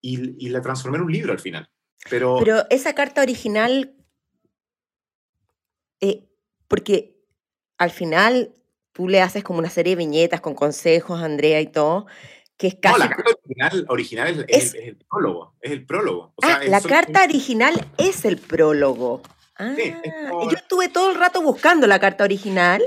y, 0.02 0.46
y 0.46 0.50
la 0.50 0.62
transformé 0.62 0.98
en 0.98 1.06
un 1.06 1.12
libro 1.14 1.32
al 1.32 1.40
final. 1.40 1.70
Pero, 2.10 2.40
Pero 2.40 2.70
esa 2.70 2.94
carta 2.94 3.22
original, 3.22 3.96
eh, 6.02 6.28
porque 6.68 7.16
al 7.78 7.92
final 7.92 8.54
tú 8.94 9.10
le 9.10 9.22
haces 9.22 9.44
como 9.44 9.60
una 9.60 9.70
serie 9.70 9.92
de 9.94 9.98
viñetas 9.98 10.40
con 10.40 10.56
consejos, 10.56 11.22
Andrea 11.22 11.60
y 11.60 11.68
todo, 11.68 12.06
que 12.58 12.68
es 12.68 12.76
casi... 12.76 13.00
No, 13.00 13.06
la 13.06 13.10
carta 13.10 13.32
original, 13.44 13.86
original 13.90 14.28
es, 14.28 14.38
es, 14.38 14.48
es, 14.48 14.76
es, 14.76 14.88
el 14.88 14.98
prólogo, 14.98 15.56
es 15.62 15.72
el 15.72 15.86
prólogo. 15.86 16.34
O 16.36 16.46
sea, 16.46 16.56
ah, 16.56 16.64
la 16.66 16.82
carta 16.82 17.24
original 17.24 17.88
es 17.98 18.24
el 18.26 18.38
prólogo. 18.38 19.22
Ah, 19.58 19.74
sí, 19.76 19.94
como... 20.30 20.50
yo 20.50 20.58
estuve 20.58 20.90
todo 20.90 21.12
el 21.12 21.18
rato 21.18 21.42
buscando 21.42 21.88
la 21.88 22.00
carta 22.00 22.24
original. 22.24 22.82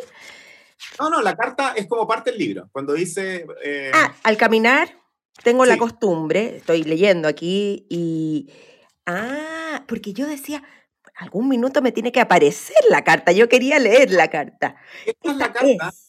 No, 1.01 1.11
no, 1.11 1.21
la 1.21 1.37
carta 1.37 1.75
es 1.77 1.87
como 1.87 2.07
parte 2.07 2.31
del 2.31 2.39
libro. 2.39 2.69
Cuando 2.73 2.95
dice... 2.95 3.47
Eh... 3.63 3.91
Ah, 3.93 4.15
al 4.23 4.37
caminar 4.37 4.89
tengo 5.43 5.65
sí. 5.65 5.71
la 5.71 5.77
costumbre, 5.77 6.57
estoy 6.57 6.85
leyendo 6.85 7.29
aquí 7.29 7.87
y... 7.91 8.51
Ah, 9.09 9.85
porque 9.87 10.13
yo 10.13 10.27
decía, 10.27 10.65
algún 11.17 11.49
minuto 11.49 11.83
me 11.83 11.93
tiene 11.93 12.13
que 12.13 12.21
aparecer 12.21 12.77
la 12.91 13.03
carta. 13.03 13.33
Yo 13.33 13.49
quería 13.49 13.79
leer 13.79 14.11
la 14.11 14.29
carta. 14.29 14.77
Esta, 15.05 15.31
es 15.31 15.37
la 15.37 15.53
carta. 15.53 15.89
Es. 15.89 16.07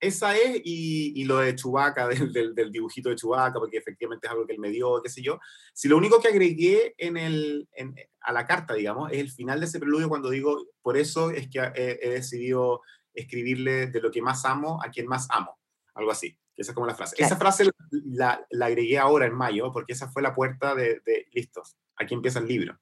Esa 0.00 0.36
es, 0.36 0.60
y, 0.64 1.20
y, 1.20 1.24
lo 1.24 1.38
de 1.38 1.56
Chubaca, 1.56 2.06
del, 2.08 2.32
del, 2.32 2.54
del, 2.54 2.70
dibujito 2.70 3.08
de 3.08 3.16
Chubaca, 3.16 3.58
porque 3.58 3.78
efectivamente 3.78 4.26
es 4.26 4.32
algo 4.32 4.46
que 4.46 4.52
él 4.52 4.60
me 4.60 4.70
dio, 4.70 5.00
qué 5.02 5.08
sé 5.08 5.22
yo. 5.22 5.40
Si 5.72 5.88
lo 5.88 5.96
único 5.96 6.20
que 6.20 6.28
agregué 6.28 6.94
en 6.98 7.16
el, 7.16 7.68
en, 7.72 7.94
a 8.20 8.32
la 8.32 8.46
carta, 8.46 8.74
digamos, 8.74 9.10
es 9.10 9.18
el 9.18 9.30
final 9.30 9.58
de 9.58 9.66
ese 9.66 9.80
preludio 9.80 10.08
cuando 10.08 10.30
digo, 10.30 10.66
por 10.82 10.96
eso 10.96 11.30
es 11.30 11.48
que 11.48 11.58
he, 11.74 11.98
he 12.02 12.10
decidido 12.10 12.82
escribirle 13.12 13.88
de 13.88 14.00
lo 14.00 14.10
que 14.10 14.22
más 14.22 14.44
amo 14.44 14.80
a 14.84 14.90
quien 14.90 15.06
más 15.06 15.26
amo. 15.30 15.58
Algo 15.94 16.12
así. 16.12 16.38
Esa 16.56 16.72
es 16.72 16.74
como 16.74 16.86
la 16.86 16.94
frase. 16.94 17.16
Claro. 17.16 17.26
Esa 17.26 17.40
frase 17.40 17.64
la, 17.64 17.72
la, 17.90 18.46
la, 18.50 18.66
agregué 18.66 18.98
ahora 18.98 19.26
en 19.26 19.34
mayo, 19.34 19.72
porque 19.72 19.92
esa 19.92 20.08
fue 20.08 20.22
la 20.22 20.34
puerta 20.34 20.76
de, 20.76 21.00
de 21.04 21.26
listos. 21.32 21.76
Aquí 21.96 22.14
empieza 22.14 22.38
el 22.38 22.46
libro 22.46 22.78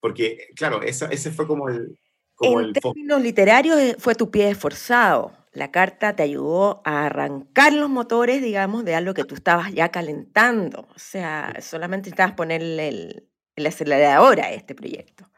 Porque, 0.00 0.48
claro, 0.56 0.82
ese 0.82 1.30
fue 1.30 1.46
como 1.46 1.68
el... 1.68 1.98
en 2.40 2.72
términos 2.72 3.22
literarios 3.22 3.78
eh, 3.78 3.96
fue 3.98 4.14
tu 4.14 4.30
pie 4.30 4.50
esforzado. 4.50 5.32
La 5.52 5.70
carta 5.70 6.14
te 6.14 6.22
ayudó 6.22 6.80
a 6.84 7.06
arrancar 7.06 7.72
los 7.72 7.90
motores, 7.90 8.40
digamos, 8.40 8.84
de 8.84 8.94
algo 8.94 9.14
que 9.14 9.24
tú 9.24 9.34
estabas 9.34 9.72
ya 9.72 9.90
calentando. 9.90 10.88
O 10.94 10.98
sea, 10.98 11.56
solamente 11.60 12.08
necesitabas 12.08 12.34
ponerle 12.34 12.88
el, 12.88 13.28
el 13.56 13.66
acelerador 13.66 14.40
a 14.40 14.52
este 14.52 14.74
proyecto. 14.74 15.28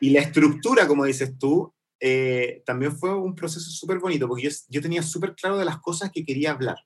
Y 0.00 0.10
la 0.10 0.20
estructura, 0.20 0.86
como 0.86 1.04
dices 1.04 1.38
tú, 1.38 1.74
eh, 2.00 2.62
también 2.66 2.96
fue 2.96 3.14
un 3.14 3.34
proceso 3.34 3.70
súper 3.70 3.98
bonito, 3.98 4.28
porque 4.28 4.44
yo, 4.44 4.50
yo 4.68 4.82
tenía 4.82 5.02
súper 5.02 5.34
claro 5.34 5.56
de 5.56 5.64
las 5.64 5.78
cosas 5.80 6.10
que 6.12 6.24
quería 6.24 6.50
hablar. 6.50 6.76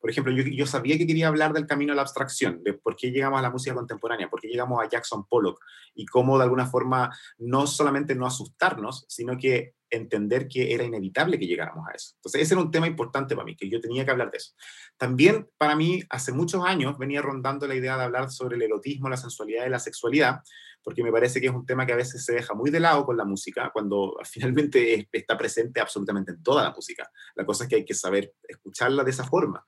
Por 0.00 0.10
ejemplo, 0.10 0.32
yo, 0.32 0.66
sabía 0.66 0.98
que 0.98 1.06
quería 1.06 1.28
hablar 1.28 1.52
del 1.52 1.66
camino 1.66 1.92
a 1.92 1.96
la 1.96 2.02
abstracción, 2.02 2.62
de 2.62 2.74
por 2.74 2.96
qué 2.96 3.10
llegamos 3.10 3.38
a 3.38 3.42
la 3.42 3.50
música 3.50 3.74
contemporánea, 3.74 4.28
por 4.28 4.40
qué 4.40 4.48
llegamos 4.48 4.82
a 4.82 4.88
Jackson 4.88 5.26
Pollock 5.26 5.60
y 5.94 6.06
cómo 6.06 6.38
de 6.38 6.44
alguna 6.44 6.66
forma 6.66 7.10
no 7.38 7.66
solamente 7.66 8.14
no 8.14 8.26
asustarnos, 8.26 9.04
sino 9.08 9.36
que 9.36 9.74
entender 9.90 10.48
que 10.48 10.72
era 10.72 10.84
inevitable 10.84 11.38
que 11.38 11.46
llegáramos 11.46 11.86
a 11.88 11.92
eso. 11.92 12.12
Entonces, 12.16 12.42
ese 12.42 12.54
era 12.54 12.62
un 12.62 12.70
tema 12.70 12.86
importante 12.86 13.34
para 13.34 13.44
mí, 13.44 13.56
que 13.56 13.68
yo 13.68 13.80
tenía 13.80 14.04
que 14.04 14.10
hablar 14.10 14.30
de 14.30 14.38
eso. 14.38 14.54
También 14.96 15.48
para 15.58 15.76
mí, 15.76 16.02
hace 16.08 16.32
muchos 16.32 16.64
años, 16.64 16.96
venía 16.98 17.22
rondando 17.22 17.66
la 17.66 17.74
idea 17.74 17.96
de 17.96 18.04
hablar 18.04 18.30
sobre 18.30 18.56
el 18.56 18.62
erotismo, 18.62 19.08
la 19.08 19.16
sensualidad 19.16 19.66
y 19.66 19.70
la 19.70 19.78
sexualidad, 19.78 20.40
porque 20.82 21.02
me 21.02 21.12
parece 21.12 21.40
que 21.40 21.48
es 21.48 21.52
un 21.52 21.66
tema 21.66 21.86
que 21.86 21.92
a 21.92 21.96
veces 21.96 22.24
se 22.24 22.32
deja 22.32 22.54
muy 22.54 22.70
de 22.70 22.80
lado 22.80 23.04
con 23.04 23.16
la 23.16 23.24
música, 23.24 23.70
cuando 23.72 24.16
finalmente 24.24 25.08
está 25.12 25.36
presente 25.36 25.80
absolutamente 25.80 26.32
en 26.32 26.42
toda 26.42 26.62
la 26.62 26.70
música. 26.70 27.10
La 27.34 27.44
cosa 27.44 27.64
es 27.64 27.70
que 27.70 27.76
hay 27.76 27.84
que 27.84 27.94
saber 27.94 28.32
escucharla 28.48 29.04
de 29.04 29.10
esa 29.10 29.24
forma. 29.24 29.64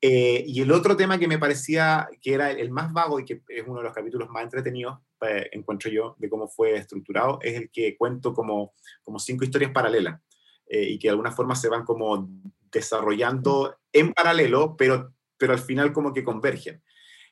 Eh, 0.00 0.44
y 0.46 0.60
el 0.60 0.70
otro 0.70 0.96
tema 0.96 1.18
que 1.18 1.26
me 1.26 1.38
parecía 1.38 2.08
que 2.20 2.34
era 2.34 2.52
el 2.52 2.70
más 2.70 2.92
vago 2.92 3.18
y 3.18 3.24
que 3.24 3.42
es 3.48 3.66
uno 3.66 3.78
de 3.78 3.84
los 3.84 3.92
capítulos 3.92 4.28
más 4.30 4.44
entretenidos, 4.44 4.98
eh, 5.26 5.48
encuentro 5.52 5.90
yo, 5.90 6.16
de 6.18 6.28
cómo 6.28 6.48
fue 6.48 6.76
estructurado, 6.76 7.38
es 7.42 7.54
el 7.54 7.70
que 7.70 7.96
cuento 7.96 8.32
como, 8.32 8.74
como 9.02 9.18
cinco 9.18 9.44
historias 9.44 9.72
paralelas 9.72 10.20
eh, 10.66 10.82
y 10.82 10.98
que 10.98 11.08
de 11.08 11.12
alguna 11.12 11.32
forma 11.32 11.54
se 11.54 11.68
van 11.68 11.84
como 11.84 12.28
desarrollando 12.70 13.78
en 13.92 14.12
paralelo, 14.12 14.76
pero, 14.76 15.14
pero 15.36 15.52
al 15.52 15.58
final 15.60 15.92
como 15.92 16.12
que 16.12 16.24
convergen. 16.24 16.82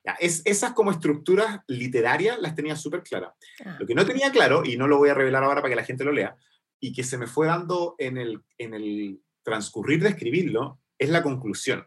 Ya, 0.04 0.12
es, 0.20 0.42
esas 0.44 0.72
como 0.72 0.90
estructuras 0.90 1.60
literarias 1.66 2.38
las 2.40 2.54
tenía 2.54 2.76
súper 2.76 3.02
claras. 3.02 3.32
Ah. 3.64 3.76
Lo 3.78 3.86
que 3.86 3.94
no 3.94 4.06
tenía 4.06 4.30
claro, 4.30 4.62
y 4.64 4.76
no 4.76 4.86
lo 4.86 4.98
voy 4.98 5.10
a 5.10 5.14
revelar 5.14 5.44
ahora 5.44 5.60
para 5.60 5.70
que 5.70 5.76
la 5.76 5.84
gente 5.84 6.04
lo 6.04 6.12
lea, 6.12 6.36
y 6.80 6.92
que 6.92 7.04
se 7.04 7.18
me 7.18 7.26
fue 7.26 7.46
dando 7.46 7.94
en 7.98 8.16
el, 8.16 8.42
en 8.58 8.74
el 8.74 9.20
transcurrir 9.42 10.02
de 10.02 10.10
escribirlo, 10.10 10.80
es 10.98 11.10
la 11.10 11.22
conclusión. 11.22 11.86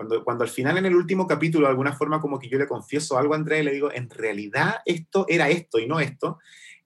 Cuando, 0.00 0.24
cuando 0.24 0.44
al 0.44 0.48
final 0.48 0.78
en 0.78 0.86
el 0.86 0.96
último 0.96 1.26
capítulo, 1.26 1.66
de 1.66 1.72
alguna 1.72 1.92
forma 1.92 2.22
como 2.22 2.38
que 2.38 2.48
yo 2.48 2.56
le 2.56 2.66
confieso 2.66 3.18
algo 3.18 3.34
a 3.34 3.36
Andrea 3.36 3.60
y 3.60 3.64
le 3.64 3.72
digo, 3.72 3.92
en 3.92 4.08
realidad 4.08 4.76
esto 4.86 5.26
era 5.28 5.50
esto 5.50 5.78
y 5.78 5.86
no 5.86 6.00
esto, 6.00 6.38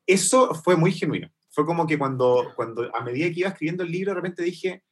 eso 0.05 0.53
fue 0.53 0.75
muy 0.75 0.91
genuino. 0.91 1.31
Fue 1.49 1.65
como 1.65 1.87
que 1.87 1.97
cuando, 1.97 2.53
cuando 2.57 2.93
a 2.93 3.05
medida 3.05 3.33
que 3.33 3.39
iba 3.39 3.51
escribiendo 3.51 3.85
el 3.85 3.93
libro, 3.93 4.11
de 4.11 4.17
repente 4.17 4.43
dije, 4.43 4.83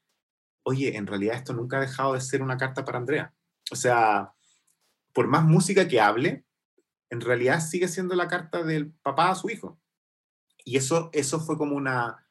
oye, 0.62 0.96
en 0.96 1.08
realidad 1.08 1.34
esto 1.34 1.52
nunca 1.52 1.78
ha 1.78 1.80
dejado 1.80 2.14
de 2.14 2.20
ser 2.20 2.42
una 2.42 2.56
carta 2.56 2.84
para 2.84 2.98
Andrea. 2.98 3.34
O 3.72 3.74
sea, 3.74 4.32
por 5.12 5.26
más 5.26 5.42
música 5.42 5.88
que 5.88 6.00
hable, 6.00 6.44
en 7.10 7.20
realidad 7.22 7.58
sigue 7.58 7.88
siendo 7.88 8.14
la 8.14 8.28
carta 8.28 8.62
del 8.62 8.92
papá 9.02 9.30
a 9.30 9.34
su 9.34 9.50
hijo. 9.50 9.80
Y 10.64 10.76
eso, 10.76 11.10
eso 11.12 11.40
fue 11.40 11.58
como 11.58 11.74
una, 11.74 12.24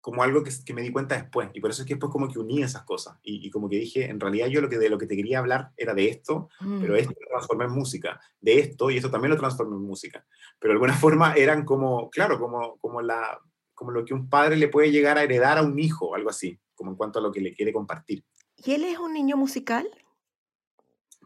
como 0.00 0.22
algo 0.22 0.42
que, 0.42 0.50
que, 0.64 0.72
me 0.72 0.82
di 0.82 0.90
cuenta 0.90 1.14
después. 1.14 1.50
Y 1.52 1.60
por 1.60 1.70
eso 1.70 1.82
es 1.82 1.88
que 1.88 1.94
después 1.94 2.10
como 2.10 2.28
que 2.28 2.38
uní 2.38 2.62
esas 2.62 2.84
cosas. 2.84 3.18
Y, 3.22 3.50
como 3.50 3.68
que 3.68 3.76
dije, 3.76 4.08
en 4.08 4.18
realidad 4.18 4.48
yo 4.48 4.60
lo 4.60 4.68
que, 4.68 4.78
de 4.78 4.88
lo 4.88 4.98
que 4.98 5.06
te 5.06 5.16
quería 5.16 5.38
hablar 5.38 5.72
era 5.76 5.94
de 5.94 6.08
esto, 6.08 6.48
pero 6.58 6.94
mm. 6.94 6.96
esto 6.96 7.14
lo 7.20 7.28
transformé 7.28 7.64
en 7.66 7.72
música. 7.72 8.20
De 8.40 8.58
esto 8.58 8.90
y 8.90 8.96
esto 8.96 9.10
también 9.10 9.30
lo 9.30 9.38
transformé 9.38 9.76
en 9.76 9.82
música. 9.82 10.24
Pero 10.58 10.72
de 10.72 10.74
alguna 10.74 10.94
forma 10.96 11.34
eran 11.34 11.64
como, 11.64 12.08
claro, 12.10 12.38
como, 12.38 12.78
como, 12.78 13.02
la, 13.02 13.38
como 13.74 13.90
lo 13.90 14.04
que 14.04 14.14
un 14.14 14.28
padre 14.28 14.56
le 14.56 14.68
puede 14.68 14.90
llegar 14.90 15.18
a 15.18 15.22
heredar 15.22 15.58
a 15.58 15.62
un 15.62 15.78
hijo, 15.78 16.14
algo 16.14 16.30
así, 16.30 16.58
como 16.74 16.92
en 16.92 16.96
cuanto 16.96 17.18
a 17.18 17.22
lo 17.22 17.30
que 17.30 17.40
le 17.40 17.52
quiere 17.52 17.72
compartir. 17.72 18.24
¿Y 18.56 18.72
él 18.72 18.84
es 18.84 18.98
un 18.98 19.12
niño 19.12 19.36
musical? 19.36 19.88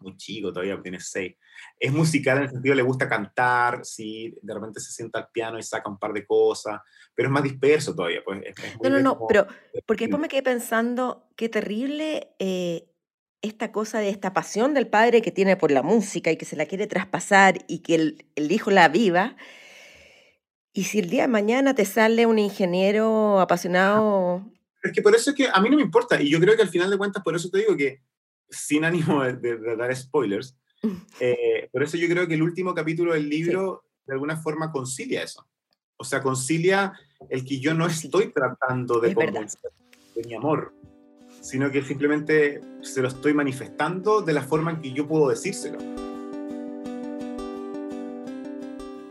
Muy 0.04 0.16
chico, 0.16 0.52
todavía 0.52 0.80
tiene 0.80 1.00
seis. 1.00 1.34
Es 1.80 1.92
musical 1.92 2.38
en 2.38 2.44
el 2.44 2.50
sentido, 2.50 2.74
le 2.74 2.82
gusta 2.82 3.08
cantar, 3.08 3.80
sí, 3.84 4.36
de 4.40 4.54
repente 4.54 4.80
se 4.80 4.92
sienta 4.92 5.18
al 5.18 5.28
piano 5.32 5.58
y 5.58 5.62
saca 5.62 5.90
un 5.90 5.98
par 5.98 6.12
de 6.12 6.26
cosas, 6.26 6.80
pero 7.14 7.28
es 7.28 7.32
más 7.32 7.42
disperso 7.42 7.94
todavía. 7.94 8.20
Pues, 8.24 8.40
no, 8.82 8.90
no, 8.90 9.00
no, 9.00 9.26
pero 9.26 9.46
porque 9.86 10.04
después 10.04 10.20
me 10.20 10.28
quedé 10.28 10.42
pensando, 10.42 11.28
qué 11.36 11.48
terrible 11.48 12.34
eh, 12.38 12.88
esta 13.42 13.72
cosa 13.72 13.98
de 13.98 14.10
esta 14.10 14.32
pasión 14.32 14.74
del 14.74 14.88
padre 14.88 15.22
que 15.22 15.32
tiene 15.32 15.56
por 15.56 15.70
la 15.70 15.82
música 15.82 16.30
y 16.30 16.36
que 16.36 16.44
se 16.44 16.56
la 16.56 16.66
quiere 16.66 16.86
traspasar 16.86 17.64
y 17.66 17.80
que 17.80 17.94
el, 17.94 18.26
el 18.36 18.52
hijo 18.52 18.70
la 18.70 18.88
viva. 18.88 19.36
Y 20.72 20.84
si 20.84 20.98
el 20.98 21.08
día 21.08 21.22
de 21.22 21.28
mañana 21.28 21.74
te 21.74 21.84
sale 21.84 22.26
un 22.26 22.38
ingeniero 22.38 23.40
apasionado... 23.40 24.44
Es 24.82 24.92
que 24.92 25.00
por 25.00 25.14
eso 25.14 25.30
es 25.30 25.36
que 25.36 25.48
a 25.50 25.60
mí 25.60 25.70
no 25.70 25.76
me 25.76 25.82
importa, 25.82 26.20
y 26.20 26.28
yo 26.28 26.38
creo 26.40 26.56
que 26.56 26.62
al 26.62 26.68
final 26.68 26.90
de 26.90 26.98
cuentas, 26.98 27.22
por 27.22 27.34
eso 27.34 27.48
te 27.48 27.58
digo 27.58 27.74
que 27.74 28.02
sin 28.54 28.84
ánimo 28.84 29.22
de, 29.22 29.76
dar 29.76 29.94
spoilers, 29.94 30.56
eh, 31.20 31.68
por 31.72 31.82
eso 31.82 31.96
yo 31.96 32.08
creo 32.08 32.26
que 32.26 32.34
el 32.34 32.42
último 32.42 32.74
capítulo 32.74 33.14
del 33.14 33.28
libro 33.28 33.84
de 34.06 34.14
alguna 34.14 34.36
forma 34.36 34.70
concilia 34.70 35.22
eso. 35.22 35.46
O 35.96 36.04
sea, 36.04 36.22
concilia 36.22 36.92
el 37.28 37.44
que 37.44 37.60
yo 37.60 37.74
no 37.74 37.86
estoy 37.86 38.32
tratando 38.32 39.00
de 39.00 39.14
convencer 39.14 39.72
de 40.14 40.24
mi 40.24 40.34
amor, 40.34 40.74
sino 41.40 41.70
que 41.70 41.82
simplemente 41.82 42.60
se 42.82 43.00
lo 43.00 43.08
estoy 43.08 43.34
manifestando 43.34 44.20
de 44.20 44.32
la 44.32 44.42
forma 44.42 44.72
en 44.72 44.80
que 44.80 44.92
yo 44.92 45.06
puedo 45.06 45.28
decírselo. 45.28 45.78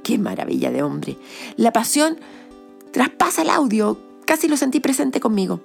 Qué 0.03 0.17
maravilla 0.17 0.71
de 0.71 0.83
hombre. 0.83 1.17
La 1.55 1.71
pasión 1.71 2.17
traspasa 2.91 3.43
el 3.43 3.49
audio, 3.49 3.97
casi 4.25 4.47
lo 4.47 4.57
sentí 4.57 4.79
presente 4.79 5.19
conmigo. 5.19 5.61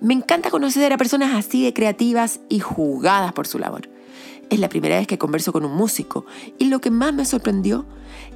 Me 0.00 0.12
encanta 0.12 0.50
conocer 0.50 0.92
a 0.92 0.98
personas 0.98 1.34
así 1.34 1.64
de 1.64 1.72
creativas 1.72 2.40
y 2.48 2.60
jugadas 2.60 3.32
por 3.32 3.46
su 3.46 3.58
labor. 3.58 3.88
Es 4.50 4.60
la 4.60 4.68
primera 4.68 4.96
vez 4.96 5.06
que 5.06 5.18
converso 5.18 5.52
con 5.52 5.64
un 5.64 5.74
músico 5.74 6.26
y 6.58 6.66
lo 6.66 6.80
que 6.80 6.90
más 6.90 7.14
me 7.14 7.24
sorprendió 7.24 7.86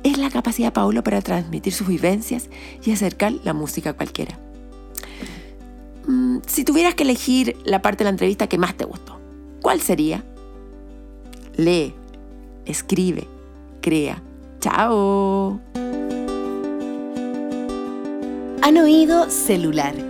es 0.02 0.16
la 0.16 0.30
capacidad 0.30 0.68
de 0.68 0.72
Paulo 0.72 1.04
para 1.04 1.20
transmitir 1.20 1.72
sus 1.72 1.86
vivencias 1.86 2.48
y 2.82 2.92
acercar 2.92 3.32
la 3.44 3.52
música 3.52 3.90
a 3.90 3.92
cualquiera. 3.92 4.38
Mm, 6.06 6.38
si 6.46 6.64
tuvieras 6.64 6.94
que 6.94 7.02
elegir 7.02 7.56
la 7.64 7.82
parte 7.82 7.98
de 7.98 8.04
la 8.04 8.11
entrevista 8.11 8.48
que 8.48 8.58
más 8.58 8.74
te 8.76 8.86
gustó, 8.86 9.20
¿cuál 9.61 9.80
sería? 9.82 10.24
Lee, 11.56 11.94
escribe, 12.64 13.28
crea. 13.82 14.22
¡Chao! 14.61 15.61
Han 18.62 18.76
oído 18.76 19.30
celular 19.30 20.09